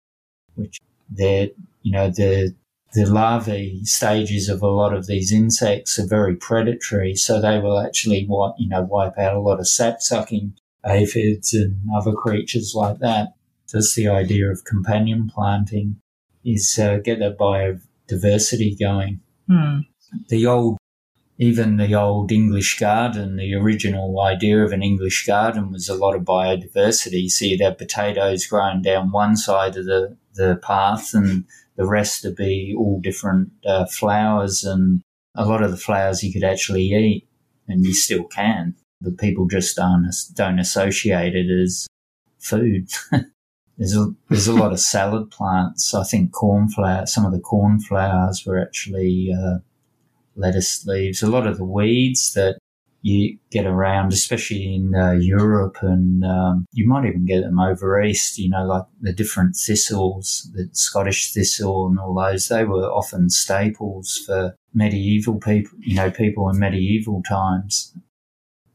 which 0.54 0.78
they're 1.10 1.48
you 1.82 1.92
know 1.92 2.08
the 2.08 2.54
the 2.94 3.06
larvae 3.06 3.80
stages 3.84 4.48
of 4.48 4.62
a 4.62 4.68
lot 4.68 4.94
of 4.94 5.06
these 5.06 5.32
insects 5.32 5.98
are 5.98 6.06
very 6.06 6.36
predatory, 6.36 7.16
so 7.16 7.40
they 7.40 7.58
will 7.58 7.80
actually 7.80 8.24
wipe, 8.28 8.54
you 8.56 8.68
know, 8.68 8.82
wipe 8.82 9.18
out 9.18 9.34
a 9.34 9.40
lot 9.40 9.58
of 9.58 9.68
sap 9.68 10.00
sucking 10.00 10.54
aphids 10.86 11.52
and 11.52 11.76
other 11.94 12.12
creatures 12.12 12.72
like 12.74 12.98
that. 13.00 13.34
That's 13.72 13.96
the 13.96 14.08
idea 14.08 14.48
of 14.48 14.64
companion 14.64 15.28
planting 15.34 15.96
is 16.44 16.78
uh, 16.78 16.98
get 16.98 17.18
that 17.18 17.36
biodiversity 17.36 18.78
going. 18.78 19.20
Hmm. 19.48 19.78
The 20.28 20.46
old, 20.46 20.78
even 21.38 21.78
the 21.78 21.94
old 21.96 22.30
English 22.30 22.78
garden, 22.78 23.36
the 23.36 23.54
original 23.54 24.20
idea 24.20 24.62
of 24.62 24.70
an 24.70 24.84
English 24.84 25.26
garden 25.26 25.72
was 25.72 25.88
a 25.88 25.96
lot 25.96 26.14
of 26.14 26.22
biodiversity. 26.22 27.28
So 27.28 27.46
you'd 27.46 27.62
have 27.62 27.78
potatoes 27.78 28.46
growing 28.46 28.82
down 28.82 29.10
one 29.10 29.36
side 29.36 29.76
of 29.76 29.86
the, 29.86 30.16
the 30.34 30.60
path 30.62 31.12
and 31.14 31.44
the 31.76 31.86
rest 31.86 32.24
would 32.24 32.36
be 32.36 32.74
all 32.76 33.00
different 33.00 33.50
uh, 33.66 33.86
flowers 33.86 34.64
and 34.64 35.02
a 35.34 35.44
lot 35.44 35.62
of 35.62 35.70
the 35.70 35.76
flowers 35.76 36.22
you 36.22 36.32
could 36.32 36.44
actually 36.44 36.84
eat 36.84 37.26
and 37.68 37.84
you 37.84 37.92
still 37.92 38.24
can. 38.24 38.74
But 39.00 39.18
people 39.18 39.46
just 39.46 39.76
don't, 39.76 40.10
don't 40.34 40.58
associate 40.58 41.34
it 41.34 41.50
as 41.50 41.86
food. 42.38 42.88
there's 43.78 43.96
a, 43.96 44.12
there's 44.28 44.48
a 44.48 44.54
lot 44.54 44.72
of 44.72 44.80
salad 44.80 45.30
plants. 45.30 45.94
I 45.94 46.04
think 46.04 46.32
cornflower, 46.32 47.06
some 47.06 47.26
of 47.26 47.32
the 47.32 47.40
cornflowers 47.40 48.44
were 48.46 48.60
actually 48.60 49.34
uh, 49.36 49.58
lettuce 50.36 50.86
leaves. 50.86 51.22
A 51.22 51.26
lot 51.26 51.46
of 51.46 51.58
the 51.58 51.64
weeds 51.64 52.34
that 52.34 52.58
you 53.04 53.36
get 53.50 53.66
around, 53.66 54.14
especially 54.14 54.74
in 54.74 54.94
uh, 54.94 55.10
Europe, 55.10 55.76
and 55.82 56.24
um, 56.24 56.64
you 56.72 56.88
might 56.88 57.04
even 57.04 57.26
get 57.26 57.42
them 57.42 57.60
over 57.60 58.02
east. 58.02 58.38
You 58.38 58.48
know, 58.48 58.64
like 58.64 58.84
the 59.02 59.12
different 59.12 59.56
thistles, 59.56 60.50
the 60.54 60.70
Scottish 60.72 61.34
thistle, 61.34 61.86
and 61.86 61.98
all 61.98 62.14
those. 62.14 62.48
They 62.48 62.64
were 62.64 62.90
often 62.90 63.28
staples 63.28 64.22
for 64.24 64.56
medieval 64.72 65.38
people. 65.38 65.76
You 65.80 65.96
know, 65.96 66.10
people 66.10 66.48
in 66.48 66.58
medieval 66.58 67.22
times. 67.28 67.94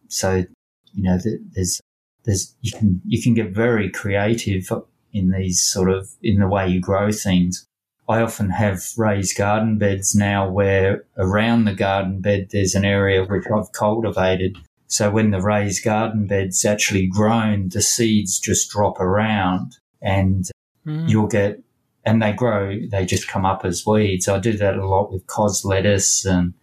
So, 0.10 0.46
you 0.94 1.04
know, 1.04 1.18
there's 1.56 1.82
there's 2.24 2.56
you 2.62 2.72
can 2.72 3.02
you 3.08 3.20
can 3.20 3.34
get 3.34 3.50
very 3.50 3.90
creative 3.90 4.72
in 5.12 5.32
these 5.32 5.60
sort 5.60 5.90
of 5.90 6.08
in 6.22 6.40
the 6.40 6.48
way 6.48 6.68
you 6.68 6.80
grow 6.80 7.12
things. 7.12 7.66
I 8.10 8.22
often 8.22 8.50
have 8.50 8.84
raised 8.98 9.38
garden 9.38 9.78
beds 9.78 10.16
now 10.16 10.50
where 10.50 11.06
around 11.16 11.66
the 11.66 11.76
garden 11.76 12.22
bed 12.22 12.50
there's 12.52 12.74
an 12.74 12.84
area 12.84 13.24
which 13.24 13.46
I've 13.56 13.72
cultivated. 13.72 14.58
So 14.88 15.12
when 15.12 15.30
the 15.30 15.40
raised 15.40 15.84
garden 15.84 16.26
bed's 16.26 16.66
actually 16.66 17.06
grown, 17.06 17.70
the 17.70 17.84
seeds 17.84 18.40
just 18.40 18.72
drop 18.72 19.00
around 19.00 19.78
and 20.02 20.50
mm. 20.88 21.08
you'll 21.08 21.28
get, 21.28 21.62
and 22.04 22.20
they 22.20 22.34
grow, 22.34 22.80
they 22.90 23.06
just 23.06 23.28
come 23.28 23.46
up 23.46 23.64
as 23.64 23.86
weeds. 23.86 24.28
I 24.28 24.40
do 24.40 24.54
that 24.54 24.78
a 24.78 24.88
lot 24.88 25.14
with 25.14 25.28
cos 25.28 25.64
lettuce 25.64 26.26
and 26.26 26.56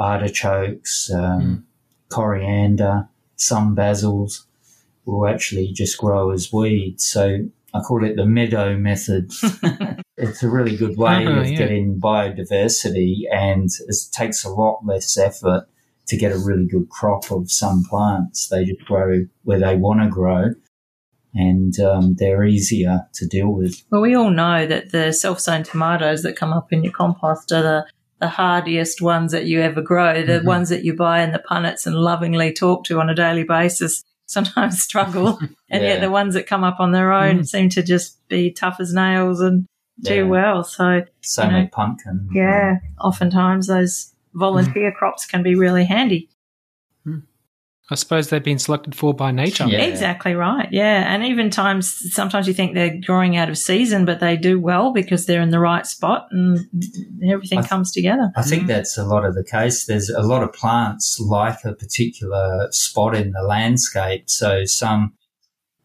artichokes, 0.00 1.12
um, 1.12 1.40
mm. 1.40 1.62
coriander, 2.08 3.08
some 3.36 3.76
basils 3.76 4.46
will 5.04 5.28
actually 5.28 5.70
just 5.72 5.96
grow 5.96 6.32
as 6.32 6.52
weeds. 6.52 7.04
So 7.04 7.48
I 7.74 7.80
call 7.80 8.04
it 8.04 8.16
the 8.16 8.24
meadow 8.24 8.76
method. 8.76 9.30
it's 10.16 10.42
a 10.42 10.48
really 10.48 10.76
good 10.76 10.96
way 10.96 11.26
uh-huh, 11.26 11.40
of 11.40 11.50
yeah. 11.50 11.58
getting 11.58 12.00
biodiversity, 12.00 13.22
and 13.30 13.68
it 13.86 13.96
takes 14.12 14.44
a 14.44 14.50
lot 14.50 14.80
less 14.84 15.16
effort 15.18 15.68
to 16.06 16.16
get 16.16 16.32
a 16.32 16.38
really 16.38 16.66
good 16.66 16.88
crop 16.88 17.30
of 17.30 17.50
some 17.50 17.84
plants. 17.84 18.48
They 18.48 18.64
just 18.64 18.84
grow 18.86 19.26
where 19.44 19.60
they 19.60 19.76
want 19.76 20.00
to 20.00 20.08
grow, 20.08 20.54
and 21.34 21.78
um, 21.78 22.14
they're 22.18 22.44
easier 22.44 23.06
to 23.14 23.26
deal 23.26 23.48
with. 23.48 23.82
Well, 23.90 24.00
we 24.00 24.14
all 24.14 24.30
know 24.30 24.66
that 24.66 24.92
the 24.92 25.12
self-sown 25.12 25.64
tomatoes 25.64 26.22
that 26.22 26.36
come 26.36 26.52
up 26.52 26.72
in 26.72 26.82
your 26.84 26.92
compost 26.92 27.52
are 27.52 27.62
the 27.62 27.86
the 28.20 28.28
hardiest 28.28 29.00
ones 29.00 29.30
that 29.30 29.44
you 29.44 29.60
ever 29.60 29.80
grow, 29.80 30.22
the 30.22 30.38
mm-hmm. 30.38 30.46
ones 30.46 30.70
that 30.70 30.84
you 30.84 30.92
buy 30.92 31.22
in 31.22 31.30
the 31.30 31.38
punnets 31.38 31.86
and 31.86 31.94
lovingly 31.94 32.52
talk 32.52 32.82
to 32.82 32.98
on 32.98 33.08
a 33.08 33.14
daily 33.14 33.44
basis 33.44 34.02
sometimes 34.28 34.80
struggle. 34.82 35.38
and 35.70 35.82
yeah. 35.82 35.94
yet 35.94 36.00
the 36.00 36.10
ones 36.10 36.34
that 36.34 36.46
come 36.46 36.62
up 36.62 36.78
on 36.78 36.92
their 36.92 37.12
own 37.12 37.40
mm. 37.40 37.48
seem 37.48 37.68
to 37.70 37.82
just 37.82 38.26
be 38.28 38.52
tough 38.52 38.76
as 38.78 38.94
nails 38.94 39.40
and 39.40 39.66
do 40.00 40.16
yeah. 40.16 40.22
well. 40.22 40.62
So, 40.62 41.02
so 41.22 41.44
you 41.44 41.50
know, 41.50 41.68
pumpkin. 41.72 42.28
Yeah, 42.32 42.76
oftentimes 43.00 43.66
those 43.66 44.14
volunteer 44.34 44.92
crops 44.92 45.26
can 45.26 45.42
be 45.42 45.56
really 45.56 45.84
handy. 45.84 46.28
I 47.90 47.94
suppose 47.94 48.28
they've 48.28 48.42
been 48.42 48.58
selected 48.58 48.94
for 48.94 49.14
by 49.14 49.30
nature. 49.30 49.66
Yeah. 49.66 49.78
Exactly 49.78 50.34
right. 50.34 50.68
Yeah. 50.70 51.12
And 51.12 51.24
even 51.24 51.48
times, 51.48 51.98
sometimes 52.12 52.46
you 52.46 52.52
think 52.52 52.74
they're 52.74 53.00
growing 53.00 53.36
out 53.38 53.48
of 53.48 53.56
season, 53.56 54.04
but 54.04 54.20
they 54.20 54.36
do 54.36 54.60
well 54.60 54.92
because 54.92 55.24
they're 55.24 55.40
in 55.40 55.50
the 55.50 55.58
right 55.58 55.86
spot 55.86 56.28
and 56.30 56.58
everything 57.26 57.60
th- 57.60 57.68
comes 57.68 57.90
together. 57.90 58.30
I 58.36 58.42
think 58.42 58.64
mm. 58.64 58.66
that's 58.66 58.98
a 58.98 59.04
lot 59.04 59.24
of 59.24 59.34
the 59.34 59.44
case. 59.44 59.86
There's 59.86 60.10
a 60.10 60.20
lot 60.20 60.42
of 60.42 60.52
plants 60.52 61.18
like 61.18 61.64
a 61.64 61.72
particular 61.72 62.68
spot 62.72 63.14
in 63.14 63.32
the 63.32 63.42
landscape. 63.42 64.28
So 64.28 64.66
some, 64.66 65.14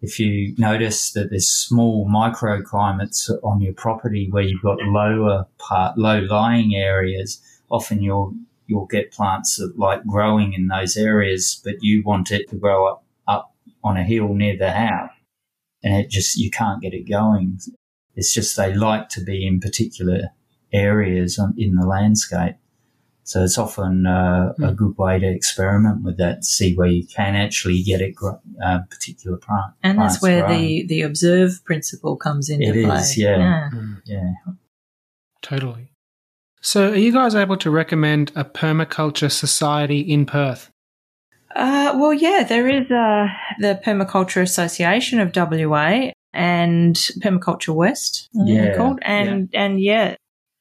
if 0.01 0.19
you 0.19 0.55
notice 0.57 1.13
that 1.13 1.29
there's 1.29 1.47
small 1.47 2.05
microclimates 2.09 3.31
on 3.43 3.61
your 3.61 3.73
property 3.73 4.27
where 4.29 4.43
you've 4.43 4.61
got 4.61 4.79
lower 4.81 5.47
part, 5.57 5.97
low 5.97 6.19
lying 6.19 6.75
areas, 6.75 7.41
often 7.71 8.01
you'll 8.01 8.33
you'll 8.67 8.85
get 8.85 9.11
plants 9.11 9.57
that 9.57 9.77
like 9.77 10.05
growing 10.05 10.53
in 10.53 10.67
those 10.67 10.97
areas, 10.97 11.61
but 11.63 11.75
you 11.81 12.03
want 12.03 12.31
it 12.31 12.49
to 12.49 12.55
grow 12.55 12.87
up, 12.87 13.05
up 13.27 13.53
on 13.83 13.97
a 13.97 14.03
hill 14.03 14.33
near 14.33 14.57
the 14.57 14.71
house. 14.71 15.11
And 15.83 15.95
it 15.95 16.09
just, 16.09 16.37
you 16.37 16.49
can't 16.49 16.81
get 16.81 16.93
it 16.93 17.09
going. 17.09 17.59
It's 18.15 18.33
just 18.33 18.55
they 18.55 18.73
like 18.73 19.09
to 19.09 19.21
be 19.21 19.45
in 19.45 19.59
particular 19.59 20.29
areas 20.71 21.39
in 21.57 21.75
the 21.75 21.85
landscape. 21.85 22.55
So 23.25 23.43
it's 23.43 23.57
often 23.57 24.05
uh, 24.05 24.53
mm. 24.59 24.63
a 24.65 24.69
hmm. 24.69 24.75
good 24.75 24.97
way 24.97 25.17
to 25.17 25.25
experiment 25.25 26.03
with 26.03 26.17
that, 26.17 26.43
see 26.43 26.75
where 26.75 26.89
you 26.89 27.07
can 27.07 27.35
actually 27.35 27.81
get 27.81 28.01
it 28.01 28.15
a 28.21 28.65
uh, 28.65 28.79
particular 28.89 29.37
plant. 29.37 29.73
And 29.81 29.97
that's 29.97 30.21
where 30.21 30.47
the, 30.47 30.85
the 30.85 31.03
observe 31.03 31.63
principle 31.63 32.17
comes 32.17 32.49
into 32.49 32.77
it 32.77 32.85
play. 32.85 32.97
Is, 32.97 33.17
yeah. 33.17 33.37
Yeah. 33.37 33.69
Mm. 33.73 34.01
yeah. 34.05 34.33
Totally. 35.41 35.92
So, 36.65 36.91
are 36.91 36.95
you 36.95 37.11
guys 37.11 37.35
able 37.35 37.57
to 37.57 37.69
recommend 37.69 38.31
a 38.35 38.45
permaculture 38.45 39.29
society 39.29 39.99
in 39.99 40.25
Perth? 40.25 40.71
Uh, 41.53 41.93
well, 41.97 42.13
yeah, 42.13 42.45
there 42.47 42.69
is 42.69 42.89
uh, 42.89 43.27
the 43.59 43.79
Permaculture 43.85 44.41
Association 44.41 45.19
of 45.19 45.35
WA 45.35 46.11
and 46.31 46.95
Permaculture 46.95 47.75
West, 47.75 48.29
yeah, 48.33 48.77
called, 48.77 48.99
and 49.01 49.49
yeah. 49.51 49.61
and 49.61 49.81
yeah, 49.81 50.15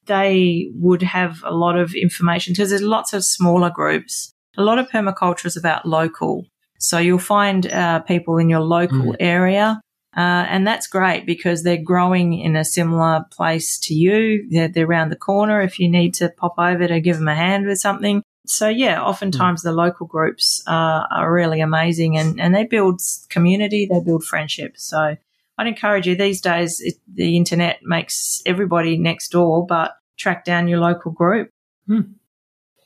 they 0.05 0.69
would 0.75 1.01
have 1.01 1.41
a 1.45 1.53
lot 1.53 1.79
of 1.79 1.95
information 1.95 2.51
because 2.51 2.69
there's 2.69 2.81
lots 2.81 3.13
of 3.13 3.23
smaller 3.23 3.69
groups. 3.69 4.33
A 4.57 4.61
lot 4.61 4.79
of 4.79 4.89
permaculture 4.89 5.45
is 5.45 5.55
about 5.55 5.85
local, 5.87 6.45
so 6.79 6.97
you'll 6.97 7.17
find 7.17 7.65
uh, 7.71 8.01
people 8.01 8.37
in 8.37 8.49
your 8.49 8.59
local 8.59 9.13
mm. 9.13 9.15
area 9.21 9.79
uh, 10.15 10.45
and 10.47 10.67
that's 10.67 10.87
great 10.87 11.25
because 11.25 11.63
they're 11.63 11.81
growing 11.81 12.33
in 12.33 12.55
a 12.55 12.63
similar 12.63 13.25
place 13.31 13.79
to 13.79 13.93
you. 13.93 14.47
They're, 14.49 14.67
they're 14.67 14.85
around 14.85 15.09
the 15.09 15.15
corner 15.15 15.61
if 15.61 15.79
you 15.79 15.89
need 15.89 16.13
to 16.15 16.29
pop 16.29 16.55
over 16.57 16.87
to 16.87 16.99
give 16.99 17.17
them 17.17 17.27
a 17.27 17.35
hand 17.35 17.65
with 17.65 17.79
something. 17.79 18.23
So 18.45 18.67
yeah, 18.67 19.01
oftentimes 19.01 19.61
mm. 19.61 19.63
the 19.63 19.71
local 19.71 20.05
groups 20.05 20.61
uh, 20.67 21.03
are 21.09 21.31
really 21.31 21.61
amazing 21.61 22.17
and, 22.17 22.39
and 22.39 22.53
they 22.53 22.65
build 22.65 23.01
community, 23.29 23.87
they 23.87 24.01
build 24.01 24.23
friendship. 24.23 24.73
So 24.77 25.15
I'd 25.57 25.67
encourage 25.67 26.07
you 26.07 26.15
these 26.15 26.41
days, 26.41 26.79
it, 26.81 26.95
the 27.11 27.35
internet 27.37 27.79
makes 27.83 28.41
everybody 28.45 28.97
next 28.97 29.29
door, 29.29 29.65
but 29.65 29.95
track 30.17 30.45
down 30.45 30.67
your 30.67 30.79
local 30.79 31.11
group. 31.11 31.49
Mm. 31.89 32.13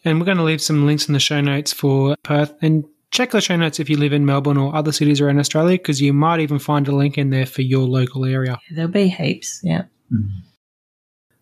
And 0.06 0.20
we're 0.20 0.26
going 0.26 0.38
to 0.38 0.44
leave 0.44 0.62
some 0.62 0.86
links 0.86 1.08
in 1.08 1.14
the 1.14 1.20
show 1.20 1.42
notes 1.42 1.74
for 1.74 2.16
Perth 2.24 2.54
and 2.62 2.86
check 3.12 3.32
the 3.32 3.42
show 3.42 3.56
notes 3.56 3.80
if 3.80 3.90
you 3.90 3.98
live 3.98 4.14
in 4.14 4.26
Melbourne 4.26 4.58
or 4.58 4.76
other 4.76 4.92
cities 4.92 5.22
around 5.22 5.40
Australia 5.40 5.78
because 5.78 6.02
you 6.02 6.14
might 6.14 6.40
even 6.40 6.60
find 6.60 6.88
a 6.88 6.96
link 6.96 7.18
in 7.18 7.30
there 7.30 7.46
for 7.46 7.62
your 7.62 7.88
local 7.88 8.26
area. 8.26 8.60
There'll 8.72 8.92
be 8.92 9.08
heaps, 9.08 9.62
yeah. 9.64 9.84
Mm-hmm. 10.12 10.40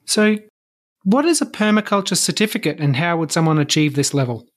So, 0.06 0.38
what 1.04 1.26
is 1.26 1.42
a 1.42 1.46
permaculture 1.46 2.18
certificate 2.18 2.80
and 2.80 2.96
how 2.96 3.18
would 3.18 3.32
someone 3.32 3.60
achieve 3.60 3.96
this 3.96 4.14
level? 4.14 4.48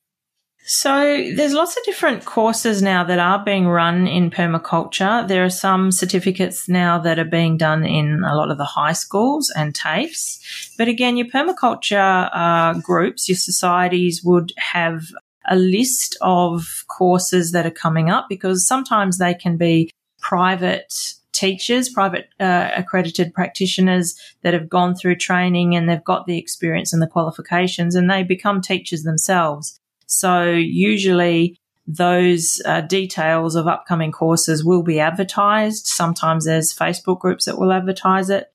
So 0.71 1.33
there's 1.35 1.55
lots 1.55 1.79
of 1.79 1.85
different 1.85 2.27
courses 2.27 2.83
now 2.83 3.03
that 3.05 3.19
are 3.19 3.43
being 3.43 3.69
run 3.69 4.07
in 4.07 4.31
permaculture. 4.31 5.27
There 5.27 5.43
are 5.43 5.51
some 5.51 5.91
certificates 5.91 6.69
now 6.69 6.99
that 6.99 7.19
are 7.19 7.25
being 7.25 7.57
done 7.57 7.87
in 7.87 8.23
a 8.23 8.35
lot 8.35 8.51
of 8.51 8.59
the 8.59 8.67
high 8.67 8.93
schools 8.93 9.51
and 9.57 9.73
TAFEs. 9.73 10.75
But 10.77 10.89
again, 10.89 11.17
your 11.17 11.29
permaculture 11.29 12.29
uh, 12.35 12.75
groups, 12.81 13.31
your 13.31 13.37
societies 13.37 14.23
would 14.23 14.53
have 14.59 15.05
a 15.49 15.57
list 15.57 16.16
of 16.20 16.84
courses 16.88 17.53
that 17.53 17.66
are 17.66 17.70
coming 17.70 18.11
up 18.11 18.26
because 18.28 18.66
sometimes 18.66 19.18
they 19.18 19.34
can 19.34 19.57
be 19.57 19.90
private 20.20 20.92
teachers, 21.32 21.88
private 21.88 22.28
uh, 22.40 22.70
accredited 22.76 23.32
practitioners 23.32 24.18
that 24.42 24.55
have 24.55 24.68
gone 24.68 24.94
through 24.94 25.16
training 25.16 25.76
and 25.76 25.88
they've 25.88 26.05
got 26.05 26.26
the 26.26 26.38
experience 26.38 26.92
and 26.92 27.01
the 27.01 27.07
qualifications 27.07 27.94
and 27.94 28.11
they 28.11 28.22
become 28.22 28.61
teachers 28.61 29.05
themselves. 29.05 29.78
So 30.07 30.51
usually 30.51 31.57
those 31.86 32.61
uh, 32.66 32.82
details 32.82 33.55
of 33.55 33.66
upcoming 33.66 34.12
courses 34.12 34.64
will 34.64 34.82
be 34.82 35.01
advertised. 35.01 35.86
Sometimes 35.86 36.44
there's 36.44 36.74
Facebook 36.74 37.20
groups 37.20 37.44
that 37.44 37.59
will 37.59 37.72
advertise 37.72 38.30
it. 38.30 38.53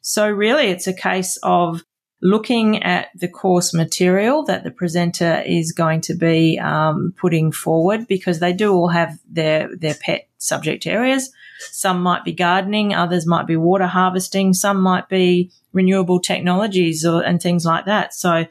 So 0.00 0.28
really 0.28 0.68
it's 0.68 0.86
a 0.86 0.94
case 0.94 1.38
of 1.42 1.84
looking 2.22 2.82
at 2.84 3.08
the 3.16 3.28
course 3.28 3.74
material 3.74 4.44
that 4.44 4.62
the 4.62 4.70
presenter 4.70 5.42
is 5.44 5.72
going 5.72 6.00
to 6.00 6.14
be 6.14 6.58
um, 6.58 7.12
putting 7.18 7.50
forward 7.50 8.06
because 8.06 8.38
they 8.38 8.52
do 8.52 8.72
all 8.72 8.88
have 8.88 9.18
their 9.28 9.68
their 9.76 9.94
pet 9.94 10.28
subject 10.38 10.86
areas. 10.86 11.30
Some 11.58 12.02
might 12.02 12.24
be 12.24 12.32
gardening, 12.32 12.94
others 12.94 13.26
might 13.26 13.46
be 13.46 13.56
water 13.56 13.86
harvesting, 13.86 14.54
some 14.54 14.80
might 14.80 15.08
be 15.08 15.50
renewable 15.72 16.20
technologies 16.20 17.04
or, 17.04 17.22
and 17.22 17.42
things 17.42 17.64
like 17.64 17.86
that. 17.86 18.14
So 18.14 18.46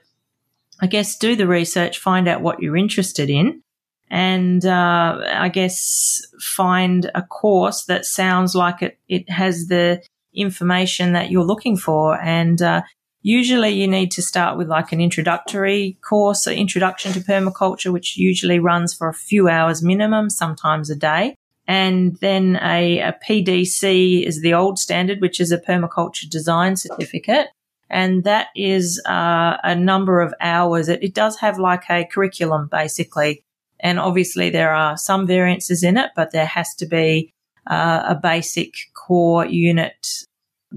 I 0.82 0.88
guess 0.88 1.18
do 1.18 1.36
the 1.36 1.48
research, 1.48 1.98
find 1.98 2.28
out 2.28 2.42
what 2.42 2.62
you're 2.62 2.78
interested 2.78 3.30
in, 3.30 3.64
and 4.10 4.66
uh, 4.66 5.22
I 5.34 5.48
guess 5.48 6.22
find 6.42 7.10
a 7.16 7.22
course 7.22 7.86
that 7.86 8.06
sounds 8.06 8.54
like 8.54 8.82
it, 8.82 9.00
it 9.08 9.30
has 9.30 9.68
the 9.68 10.02
information 10.34 11.14
that 11.14 11.32
you're 11.32 11.44
looking 11.44 11.78
for. 11.78 12.20
And 12.20 12.62
uh, 12.62 12.82
usually 13.22 13.70
you 13.70 13.88
need 13.88 14.12
to 14.12 14.22
start 14.22 14.58
with 14.58 14.68
like 14.68 14.92
an 14.92 15.02
introductory 15.02 15.98
course, 16.02 16.48
an 16.48 16.54
introduction 16.54 17.14
to 17.14 17.20
permaculture, 17.20 17.92
which 17.92 18.18
usually 18.18 18.60
runs 18.60 18.94
for 18.94 19.08
a 19.08 19.14
few 19.14 19.48
hours 19.48 19.84
minimum, 19.84 20.30
sometimes 20.30 20.90
a 20.90 20.96
day. 20.96 21.36
And 21.68 22.18
then 22.18 22.60
a, 22.62 23.00
a 23.00 23.20
PDC 23.28 24.26
is 24.26 24.42
the 24.42 24.54
old 24.54 24.80
standard, 24.80 25.22
which 25.22 25.40
is 25.40 25.52
a 25.52 25.58
permaculture 25.58 26.30
design 26.30 26.76
certificate 26.76 27.48
and 27.92 28.24
that 28.24 28.48
is 28.56 29.02
uh, 29.06 29.58
a 29.64 29.76
number 29.76 30.22
of 30.22 30.34
hours. 30.40 30.88
It, 30.88 31.04
it, 31.04 31.14
does 31.14 31.38
have 31.40 31.60
like 31.60 31.90
a 31.90 32.06
curriculum 32.06 32.70
basically, 32.72 33.44
and 33.82 34.00
obviously 34.00 34.50
there 34.50 34.74
are 34.74 34.96
some 34.96 35.28
variances 35.28 35.84
in 35.84 35.98
it, 35.98 36.12
but 36.16 36.32
there 36.32 36.46
has 36.46 36.74
to 36.76 36.86
be 36.86 37.34
uh, 37.68 38.04
a 38.08 38.16
basic 38.16 38.74
core 38.94 39.46
unit 39.46 40.08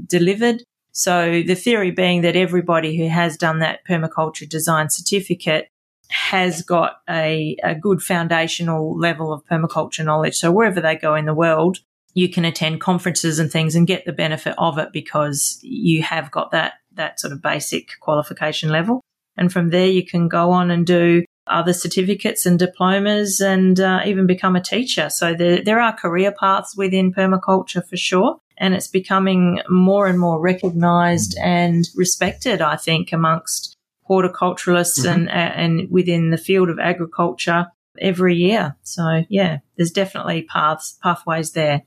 delivered. 0.07 0.65
So 0.95 1.43
the 1.43 1.57
theory 1.57 1.91
being 1.91 2.23
that 2.23 2.37
everybody 2.37 2.97
who 2.97 3.09
has 3.09 3.37
done 3.37 3.59
that 3.59 3.81
permaculture 3.87 4.49
design 4.49 4.91
certificate 4.91 5.69
has 6.09 6.63
got 6.63 6.99
a, 7.11 7.57
a 7.65 7.75
good 7.75 8.01
foundational 8.01 8.97
level 8.97 9.33
of 9.33 9.45
permaculture 9.45 10.05
knowledge. 10.05 10.37
So 10.37 10.53
wherever 10.53 10.81
they 10.81 10.95
go 10.95 11.17
in 11.17 11.25
the 11.25 11.35
world, 11.35 11.79
you 12.15 12.29
can 12.29 12.45
attend 12.45 12.81
conferences 12.81 13.41
and 13.41 13.51
things 13.51 13.75
and 13.75 13.89
get 13.89 14.05
the 14.05 14.13
benefit 14.13 14.55
of 14.57 14.79
it 14.79 14.91
because 14.93 15.59
you 15.63 16.03
have 16.05 16.31
got 16.31 16.53
that 16.53 16.75
that 16.93 17.19
sort 17.19 17.33
of 17.33 17.43
basic 17.43 17.89
qualification 18.01 18.71
level. 18.71 19.01
And 19.37 19.53
from 19.53 19.71
there, 19.71 19.89
you 19.89 20.07
can 20.07 20.29
go 20.29 20.53
on 20.53 20.71
and 20.71 20.87
do 20.87 21.25
other 21.49 21.73
certificates 21.73 22.47
and 22.47 22.57
diplomas 22.57 23.41
and 23.41 23.81
uh, 23.81 24.03
even 24.07 24.29
become 24.29 24.55
a 24.55 24.63
teacher. 24.63 25.11
So 25.11 25.35
there, 25.35 25.61
there 25.61 25.81
are 25.81 25.93
career 25.93 26.31
paths 26.31 26.77
within 26.77 27.13
permaculture 27.13 27.85
for 27.85 27.97
sure. 27.97 28.39
And 28.57 28.75
it's 28.75 28.89
becoming 28.89 29.61
more 29.69 30.07
and 30.07 30.19
more 30.19 30.41
recognized 30.41 31.37
and 31.43 31.89
respected, 31.97 32.61
I 32.63 32.77
think, 32.77 33.13
amongst 33.13 33.77
horticulturalists 34.09 35.05
mm-hmm. 35.05 35.29
and, 35.29 35.31
and 35.31 35.91
within 35.91 36.31
the 36.31 36.39
field 36.39 36.71
of 36.71 36.79
agriculture 36.79 37.67
every 38.01 38.37
year. 38.37 38.77
So 38.83 39.25
yeah, 39.29 39.59
there's 39.77 39.91
definitely 39.91 40.43
paths, 40.43 40.99
pathways 41.03 41.53
there. 41.53 41.83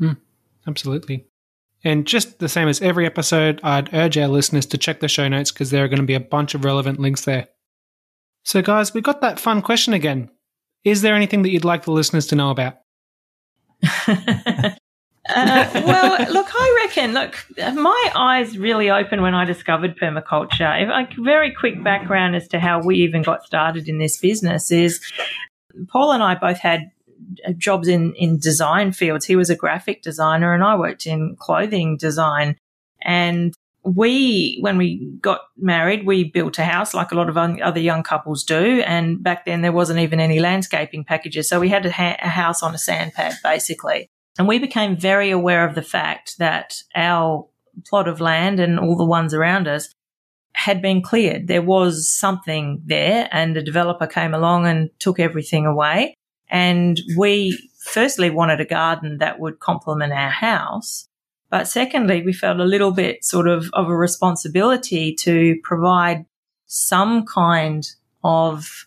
Mm, 0.00 0.16
absolutely. 0.66 1.26
And 1.82 2.06
just 2.06 2.38
the 2.38 2.48
same 2.48 2.68
as 2.68 2.82
every 2.82 3.06
episode, 3.06 3.60
I'd 3.62 3.94
urge 3.94 4.18
our 4.18 4.28
listeners 4.28 4.66
to 4.66 4.78
check 4.78 5.00
the 5.00 5.08
show 5.08 5.28
notes 5.28 5.50
because 5.50 5.70
there 5.70 5.84
are 5.84 5.88
going 5.88 6.00
to 6.00 6.06
be 6.06 6.14
a 6.14 6.20
bunch 6.20 6.54
of 6.54 6.64
relevant 6.64 6.98
links 6.98 7.24
there. 7.24 7.48
So, 8.44 8.60
guys, 8.62 8.92
we 8.92 9.00
got 9.00 9.20
that 9.22 9.40
fun 9.40 9.62
question 9.62 9.94
again. 9.94 10.30
Is 10.84 11.02
there 11.02 11.14
anything 11.14 11.42
that 11.42 11.50
you'd 11.50 11.64
like 11.64 11.84
the 11.84 11.92
listeners 11.92 12.26
to 12.28 12.36
know 12.36 12.50
about? 12.50 12.78
uh, 15.34 15.82
well, 15.86 16.32
look, 16.32 16.48
I 16.52 16.86
reckon, 16.86 17.12
look, 17.14 17.36
my 17.74 18.10
eyes 18.14 18.58
really 18.58 18.90
opened 18.90 19.22
when 19.22 19.34
I 19.34 19.44
discovered 19.44 19.98
permaculture. 19.98 20.82
If, 20.82 20.88
like, 20.88 21.12
very 21.16 21.54
quick 21.54 21.82
background 21.82 22.36
as 22.36 22.48
to 22.48 22.60
how 22.60 22.82
we 22.82 22.96
even 22.96 23.22
got 23.22 23.44
started 23.44 23.88
in 23.88 23.98
this 23.98 24.18
business 24.18 24.70
is 24.70 25.00
Paul 25.88 26.12
and 26.12 26.22
I 26.22 26.34
both 26.34 26.58
had 26.58 26.90
jobs 27.56 27.88
in, 27.88 28.14
in 28.14 28.38
design 28.38 28.92
fields. 28.92 29.26
He 29.26 29.36
was 29.36 29.50
a 29.50 29.56
graphic 29.56 30.02
designer 30.02 30.54
and 30.54 30.64
I 30.64 30.76
worked 30.76 31.06
in 31.06 31.36
clothing 31.38 31.96
design. 31.96 32.56
And 33.02 33.54
we, 33.84 34.58
when 34.60 34.76
we 34.76 35.10
got 35.20 35.40
married, 35.56 36.04
we 36.04 36.24
built 36.24 36.58
a 36.58 36.64
house 36.64 36.92
like 36.92 37.12
a 37.12 37.14
lot 37.14 37.28
of 37.28 37.36
other 37.36 37.80
young 37.80 38.02
couples 38.02 38.44
do. 38.44 38.82
And 38.82 39.22
back 39.22 39.44
then 39.44 39.62
there 39.62 39.72
wasn't 39.72 40.00
even 40.00 40.20
any 40.20 40.38
landscaping 40.38 41.04
packages. 41.04 41.48
So 41.48 41.60
we 41.60 41.68
had 41.68 41.86
a, 41.86 41.92
ha- 41.92 42.18
a 42.20 42.28
house 42.28 42.62
on 42.62 42.74
a 42.74 42.78
sand 42.78 43.14
pad 43.14 43.34
basically. 43.42 44.08
And 44.40 44.48
we 44.48 44.58
became 44.58 44.96
very 44.96 45.28
aware 45.28 45.68
of 45.68 45.74
the 45.74 45.82
fact 45.82 46.38
that 46.38 46.82
our 46.96 47.46
plot 47.84 48.08
of 48.08 48.22
land 48.22 48.58
and 48.58 48.80
all 48.80 48.96
the 48.96 49.04
ones 49.04 49.34
around 49.34 49.68
us 49.68 49.94
had 50.54 50.80
been 50.80 51.02
cleared. 51.02 51.46
There 51.46 51.60
was 51.60 52.08
something 52.08 52.80
there 52.86 53.28
and 53.32 53.54
a 53.54 53.62
developer 53.62 54.06
came 54.06 54.32
along 54.32 54.64
and 54.64 54.88
took 54.98 55.20
everything 55.20 55.66
away. 55.66 56.14
And 56.48 56.98
we 57.18 57.54
firstly 57.80 58.30
wanted 58.30 58.62
a 58.62 58.64
garden 58.64 59.18
that 59.18 59.40
would 59.40 59.60
complement 59.60 60.14
our 60.14 60.30
house. 60.30 61.06
But 61.50 61.68
secondly, 61.68 62.22
we 62.22 62.32
felt 62.32 62.60
a 62.60 62.64
little 62.64 62.92
bit 62.92 63.22
sort 63.22 63.46
of 63.46 63.68
of 63.74 63.90
a 63.90 63.94
responsibility 63.94 65.14
to 65.16 65.56
provide 65.62 66.24
some 66.64 67.26
kind 67.26 67.86
of 68.24 68.86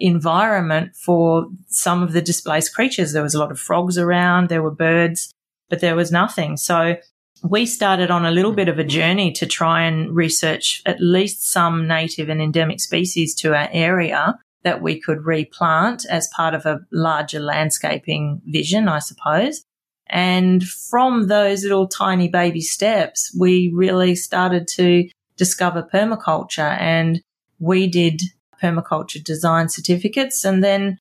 environment 0.00 0.94
for 0.96 1.48
some 1.68 2.02
of 2.02 2.12
the 2.12 2.22
displaced 2.22 2.74
creatures. 2.74 3.12
There 3.12 3.22
was 3.22 3.34
a 3.34 3.38
lot 3.38 3.50
of 3.50 3.60
frogs 3.60 3.98
around, 3.98 4.48
there 4.48 4.62
were 4.62 4.70
birds, 4.70 5.32
but 5.68 5.80
there 5.80 5.96
was 5.96 6.10
nothing. 6.12 6.56
So 6.56 6.96
we 7.42 7.66
started 7.66 8.10
on 8.10 8.26
a 8.26 8.30
little 8.30 8.52
bit 8.52 8.68
of 8.68 8.78
a 8.78 8.84
journey 8.84 9.32
to 9.32 9.46
try 9.46 9.82
and 9.82 10.14
research 10.14 10.82
at 10.86 11.00
least 11.00 11.50
some 11.50 11.86
native 11.86 12.28
and 12.28 12.42
endemic 12.42 12.80
species 12.80 13.34
to 13.36 13.54
our 13.54 13.68
area 13.72 14.38
that 14.64 14.82
we 14.82 15.00
could 15.00 15.24
replant 15.24 16.04
as 16.10 16.28
part 16.34 16.54
of 16.54 16.66
a 16.66 16.80
larger 16.90 17.38
landscaping 17.38 18.42
vision, 18.46 18.88
I 18.88 18.98
suppose. 18.98 19.64
And 20.08 20.66
from 20.66 21.28
those 21.28 21.62
little 21.62 21.86
tiny 21.86 22.28
baby 22.28 22.60
steps, 22.60 23.34
we 23.38 23.70
really 23.74 24.14
started 24.14 24.66
to 24.76 25.08
discover 25.36 25.82
permaculture 25.82 26.76
and 26.80 27.22
we 27.60 27.86
did 27.86 28.22
permaculture 28.62 29.22
design 29.22 29.68
certificates 29.68 30.44
and 30.44 30.62
then 30.62 30.98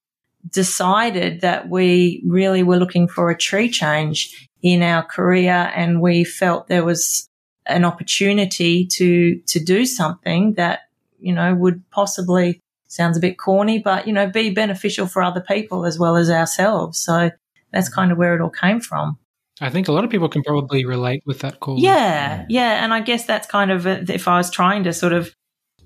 decided 0.51 1.41
that 1.41 1.69
we 1.69 2.21
really 2.25 2.63
were 2.63 2.77
looking 2.77 3.07
for 3.07 3.29
a 3.29 3.37
tree 3.37 3.69
change 3.69 4.49
in 4.61 4.81
our 4.81 5.03
career 5.03 5.71
and 5.75 6.01
we 6.01 6.23
felt 6.23 6.67
there 6.67 6.85
was 6.85 7.27
an 7.65 7.83
opportunity 7.83 8.85
to 8.85 9.39
to 9.41 9.59
do 9.59 9.85
something 9.85 10.53
that 10.53 10.81
you 11.19 11.33
know 11.33 11.53
would 11.53 11.83
possibly 11.91 12.61
sounds 12.87 13.17
a 13.17 13.19
bit 13.19 13.37
corny, 13.37 13.79
but 13.79 14.07
you 14.07 14.13
know, 14.13 14.27
be 14.27 14.49
beneficial 14.49 15.07
for 15.07 15.21
other 15.21 15.41
people 15.41 15.85
as 15.85 15.99
well 15.99 16.15
as 16.15 16.29
ourselves. 16.29 16.99
So 16.99 17.31
that's 17.71 17.89
kind 17.89 18.11
of 18.11 18.17
where 18.17 18.35
it 18.35 18.41
all 18.41 18.49
came 18.49 18.79
from. 18.79 19.17
I 19.59 19.69
think 19.69 19.87
a 19.87 19.91
lot 19.91 20.03
of 20.03 20.09
people 20.09 20.29
can 20.29 20.43
probably 20.43 20.85
relate 20.85 21.23
with 21.25 21.39
that 21.39 21.59
call. 21.59 21.79
Yeah, 21.79 22.45
yeah, 22.47 22.83
and 22.83 22.93
I 22.93 23.01
guess 23.01 23.25
that's 23.25 23.47
kind 23.47 23.71
of 23.71 23.87
if 23.87 24.27
I 24.27 24.37
was 24.37 24.51
trying 24.51 24.83
to 24.83 24.93
sort 24.93 25.13
of 25.13 25.33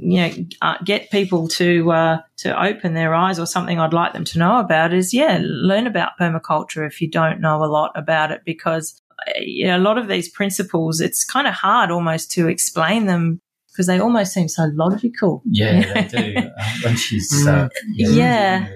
you 0.02 0.20
know 0.20 0.34
uh, 0.62 0.78
get 0.84 1.12
people 1.12 1.48
to 1.48 1.92
uh, 1.92 2.22
to 2.38 2.64
open 2.64 2.94
their 2.94 3.14
eyes 3.14 3.40
or 3.40 3.46
something 3.46 3.80
I'd 3.80 3.94
like 3.94 4.14
them 4.14 4.26
to 4.26 4.40
know 4.40 4.60
about 4.60 4.94
is 4.94 5.14
yeah, 5.14 5.40
learn 5.42 5.88
about 5.88 6.14
permaculture 6.20 6.86
if 6.86 7.00
you 7.00 7.10
don't 7.10 7.40
know 7.40 7.64
a 7.64 7.66
lot 7.66 7.92
about 7.96 8.32
it 8.32 8.42
because 8.44 9.00
uh, 9.28 9.40
you 9.40 9.68
know, 9.68 9.78
a 9.78 9.80
lot 9.80 9.98
of 9.98 10.08
these 10.08 10.30
principles 10.30 11.00
it's 11.00 11.24
kind 11.24 11.48
of 11.48 11.54
hard 11.54 11.92
almost 11.92 12.32
to 12.32 12.48
explain 12.48 13.06
them 13.06 13.40
because 13.72 13.88
they 13.88 14.00
almost 14.00 14.34
seem 14.34 14.48
so 14.48 14.70
logical. 14.74 15.42
Yeah, 15.46 15.94
they 16.10 16.34
do. 16.34 16.40
Uh, 16.40 16.50
when 16.84 16.96
she's 16.96 17.48
uh, 17.48 17.70
yeah. 17.94 18.10
yeah. 18.10 18.68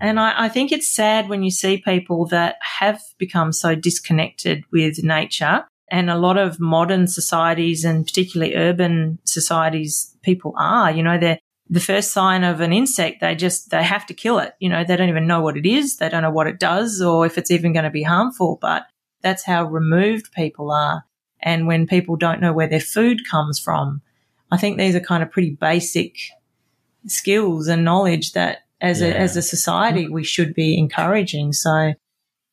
And 0.00 0.20
I, 0.20 0.44
I, 0.44 0.48
think 0.48 0.70
it's 0.70 0.88
sad 0.88 1.28
when 1.28 1.42
you 1.42 1.50
see 1.50 1.78
people 1.78 2.26
that 2.26 2.54
have 2.78 3.00
become 3.18 3.52
so 3.52 3.74
disconnected 3.74 4.62
with 4.72 5.02
nature. 5.02 5.64
And 5.90 6.10
a 6.10 6.18
lot 6.18 6.36
of 6.36 6.60
modern 6.60 7.06
societies 7.06 7.84
and 7.84 8.04
particularly 8.04 8.54
urban 8.54 9.18
societies, 9.24 10.14
people 10.22 10.54
are, 10.56 10.90
you 10.90 11.02
know, 11.02 11.18
they're, 11.18 11.38
the 11.70 11.80
first 11.80 12.12
sign 12.12 12.44
of 12.44 12.60
an 12.60 12.72
insect, 12.72 13.20
they 13.20 13.34
just, 13.34 13.70
they 13.70 13.82
have 13.82 14.06
to 14.06 14.14
kill 14.14 14.38
it. 14.38 14.54
You 14.58 14.70
know, 14.70 14.84
they 14.84 14.96
don't 14.96 15.10
even 15.10 15.26
know 15.26 15.42
what 15.42 15.56
it 15.56 15.66
is. 15.66 15.96
They 15.96 16.08
don't 16.08 16.22
know 16.22 16.30
what 16.30 16.46
it 16.46 16.58
does 16.58 17.02
or 17.02 17.26
if 17.26 17.36
it's 17.36 17.50
even 17.50 17.74
going 17.74 17.84
to 17.84 17.90
be 17.90 18.02
harmful, 18.02 18.58
but 18.60 18.86
that's 19.20 19.44
how 19.44 19.64
removed 19.64 20.32
people 20.32 20.70
are. 20.70 21.04
And 21.40 21.66
when 21.66 21.86
people 21.86 22.16
don't 22.16 22.40
know 22.40 22.52
where 22.52 22.68
their 22.68 22.80
food 22.80 23.28
comes 23.28 23.58
from, 23.58 24.00
I 24.50 24.56
think 24.56 24.78
these 24.78 24.94
are 24.94 25.00
kind 25.00 25.22
of 25.22 25.30
pretty 25.30 25.50
basic 25.50 26.16
skills 27.06 27.68
and 27.68 27.84
knowledge 27.84 28.32
that 28.32 28.60
as 28.80 29.00
yeah. 29.00 29.08
a, 29.08 29.10
as 29.14 29.36
a 29.36 29.42
society 29.42 30.08
we 30.08 30.24
should 30.24 30.54
be 30.54 30.78
encouraging. 30.78 31.52
So 31.52 31.94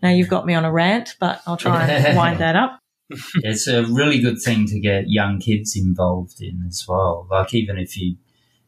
now 0.02 0.10
you've 0.10 0.30
got 0.30 0.46
me 0.46 0.54
on 0.54 0.66
a 0.66 0.72
rant, 0.72 1.16
but 1.20 1.42
I'll 1.48 1.58
try 1.58 1.88
and 1.88 2.18
wind 2.18 2.40
that 2.40 2.56
up. 2.56 2.80
it's 3.36 3.68
a 3.68 3.86
really 3.86 4.20
good 4.20 4.42
thing 4.42 4.66
to 4.68 4.80
get 4.80 5.10
young 5.10 5.40
kids 5.40 5.76
involved 5.76 6.42
in 6.42 6.64
as 6.68 6.86
well. 6.88 7.28
Like 7.30 7.54
even 7.54 7.78
if 7.78 7.98
you 7.98 8.16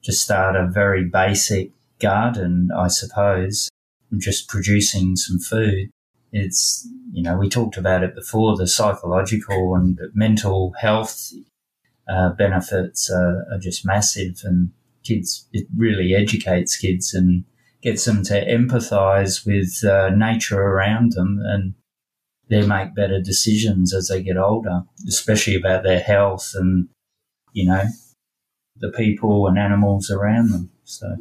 just 0.01 0.23
start 0.23 0.55
a 0.55 0.67
very 0.67 1.03
basic 1.03 1.71
garden, 1.99 2.69
I 2.75 2.87
suppose, 2.87 3.69
just 4.17 4.47
producing 4.47 5.15
some 5.15 5.39
food. 5.39 5.89
It's, 6.31 6.87
you 7.11 7.23
know, 7.23 7.37
we 7.37 7.49
talked 7.49 7.77
about 7.77 8.03
it 8.03 8.15
before, 8.15 8.55
the 8.55 8.67
psychological 8.67 9.75
and 9.75 9.99
mental 10.13 10.73
health 10.79 11.31
uh, 12.07 12.29
benefits 12.29 13.09
are, 13.09 13.45
are 13.51 13.59
just 13.59 13.85
massive 13.85 14.41
and 14.43 14.71
kids, 15.03 15.47
it 15.53 15.67
really 15.75 16.13
educates 16.13 16.77
kids 16.77 17.13
and 17.13 17.43
gets 17.81 18.05
them 18.05 18.23
to 18.23 18.45
empathize 18.45 19.45
with 19.45 19.83
uh, 19.83 20.09
nature 20.09 20.61
around 20.61 21.13
them 21.13 21.39
and 21.43 21.73
they 22.49 22.65
make 22.65 22.95
better 22.95 23.21
decisions 23.21 23.93
as 23.93 24.07
they 24.07 24.21
get 24.21 24.37
older, 24.37 24.83
especially 25.07 25.55
about 25.55 25.83
their 25.83 25.99
health 25.99 26.53
and, 26.55 26.89
you 27.53 27.65
know, 27.65 27.85
the 28.77 28.89
people 28.91 29.47
and 29.47 29.57
animals 29.57 30.09
around 30.09 30.51
them. 30.51 30.71
So 30.83 31.17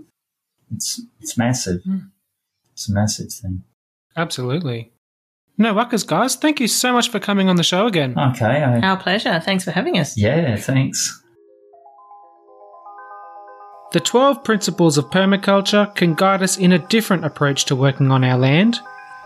it's, 0.73 1.01
it's 1.21 1.37
massive. 1.37 1.83
Mm. 1.83 2.11
It's 2.73 2.89
a 2.89 2.93
massive 2.93 3.33
thing. 3.33 3.65
Absolutely. 4.17 4.93
No 5.59 5.75
wuckers, 5.75 6.07
guys. 6.07 6.37
Thank 6.37 6.61
you 6.61 6.69
so 6.69 6.93
much 6.93 7.11
for 7.11 7.19
coming 7.19 7.49
on 7.49 7.57
the 7.57 7.63
show 7.63 7.87
again. 7.87 8.19
Okay. 8.19 8.45
I, 8.63 8.81
Our 8.81 8.97
pleasure. 8.99 9.41
Thanks 9.41 9.65
for 9.65 9.71
having 9.71 9.99
us. 9.99 10.17
Yeah, 10.17 10.57
thanks. 10.57 11.23
The 13.93 14.01
12 14.01 14.45
principles 14.45 14.99
of 14.99 15.07
permaculture 15.07 15.95
can 15.95 16.15
guide 16.15 16.43
us 16.43 16.59
in 16.59 16.73
a 16.73 16.79
different 16.79 17.25
approach 17.25 17.65
to 17.67 17.77
working 17.77 18.11
on 18.11 18.25
our 18.25 18.37
land, 18.37 18.79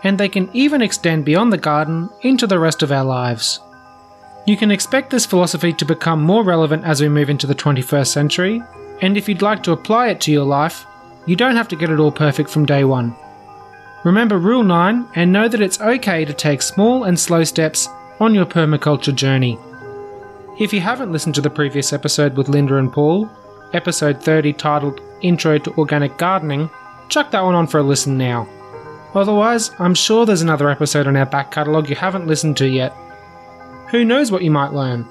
and 0.03 0.17
they 0.17 0.29
can 0.29 0.49
even 0.53 0.81
extend 0.81 1.25
beyond 1.25 1.51
the 1.51 1.57
garden 1.57 2.09
into 2.21 2.47
the 2.47 2.59
rest 2.59 2.83
of 2.83 2.91
our 2.91 3.03
lives. 3.03 3.59
You 4.47 4.57
can 4.57 4.71
expect 4.71 5.09
this 5.09 5.25
philosophy 5.25 5.71
to 5.73 5.85
become 5.85 6.21
more 6.21 6.43
relevant 6.43 6.83
as 6.83 7.01
we 7.01 7.09
move 7.09 7.29
into 7.29 7.45
the 7.45 7.55
21st 7.55 8.07
century, 8.07 8.61
and 9.01 9.15
if 9.15 9.29
you'd 9.29 9.41
like 9.41 9.61
to 9.63 9.71
apply 9.71 10.09
it 10.09 10.21
to 10.21 10.31
your 10.31 10.45
life, 10.45 10.85
you 11.27 11.35
don't 11.35 11.55
have 11.55 11.67
to 11.67 11.75
get 11.75 11.91
it 11.91 11.99
all 11.99 12.11
perfect 12.11 12.49
from 12.49 12.65
day 12.65 12.83
one. 12.83 13.15
Remember 14.03 14.39
Rule 14.39 14.63
9 14.63 15.07
and 15.15 15.31
know 15.31 15.47
that 15.47 15.61
it's 15.61 15.79
okay 15.79 16.25
to 16.25 16.33
take 16.33 16.63
small 16.63 17.03
and 17.03 17.19
slow 17.19 17.43
steps 17.43 17.87
on 18.19 18.33
your 18.33 18.45
permaculture 18.45 19.13
journey. 19.13 19.59
If 20.59 20.73
you 20.73 20.81
haven't 20.81 21.11
listened 21.11 21.35
to 21.35 21.41
the 21.41 21.49
previous 21.49 21.93
episode 21.93 22.35
with 22.35 22.49
Linda 22.49 22.77
and 22.77 22.91
Paul, 22.91 23.29
episode 23.73 24.21
30 24.21 24.53
titled 24.53 25.01
Intro 25.21 25.59
to 25.59 25.73
Organic 25.75 26.17
Gardening, 26.17 26.69
chuck 27.09 27.29
that 27.31 27.43
one 27.43 27.55
on 27.55 27.67
for 27.67 27.79
a 27.79 27.83
listen 27.83 28.17
now. 28.17 28.47
Otherwise, 29.13 29.71
I'm 29.79 29.93
sure 29.93 30.25
there's 30.25 30.41
another 30.41 30.69
episode 30.69 31.07
on 31.07 31.17
our 31.17 31.25
back 31.25 31.51
catalogue 31.51 31.89
you 31.89 31.95
haven't 31.95 32.27
listened 32.27 32.57
to 32.57 32.67
yet. 32.67 32.95
Who 33.89 34.05
knows 34.05 34.31
what 34.31 34.43
you 34.43 34.51
might 34.51 34.73
learn? 34.73 35.05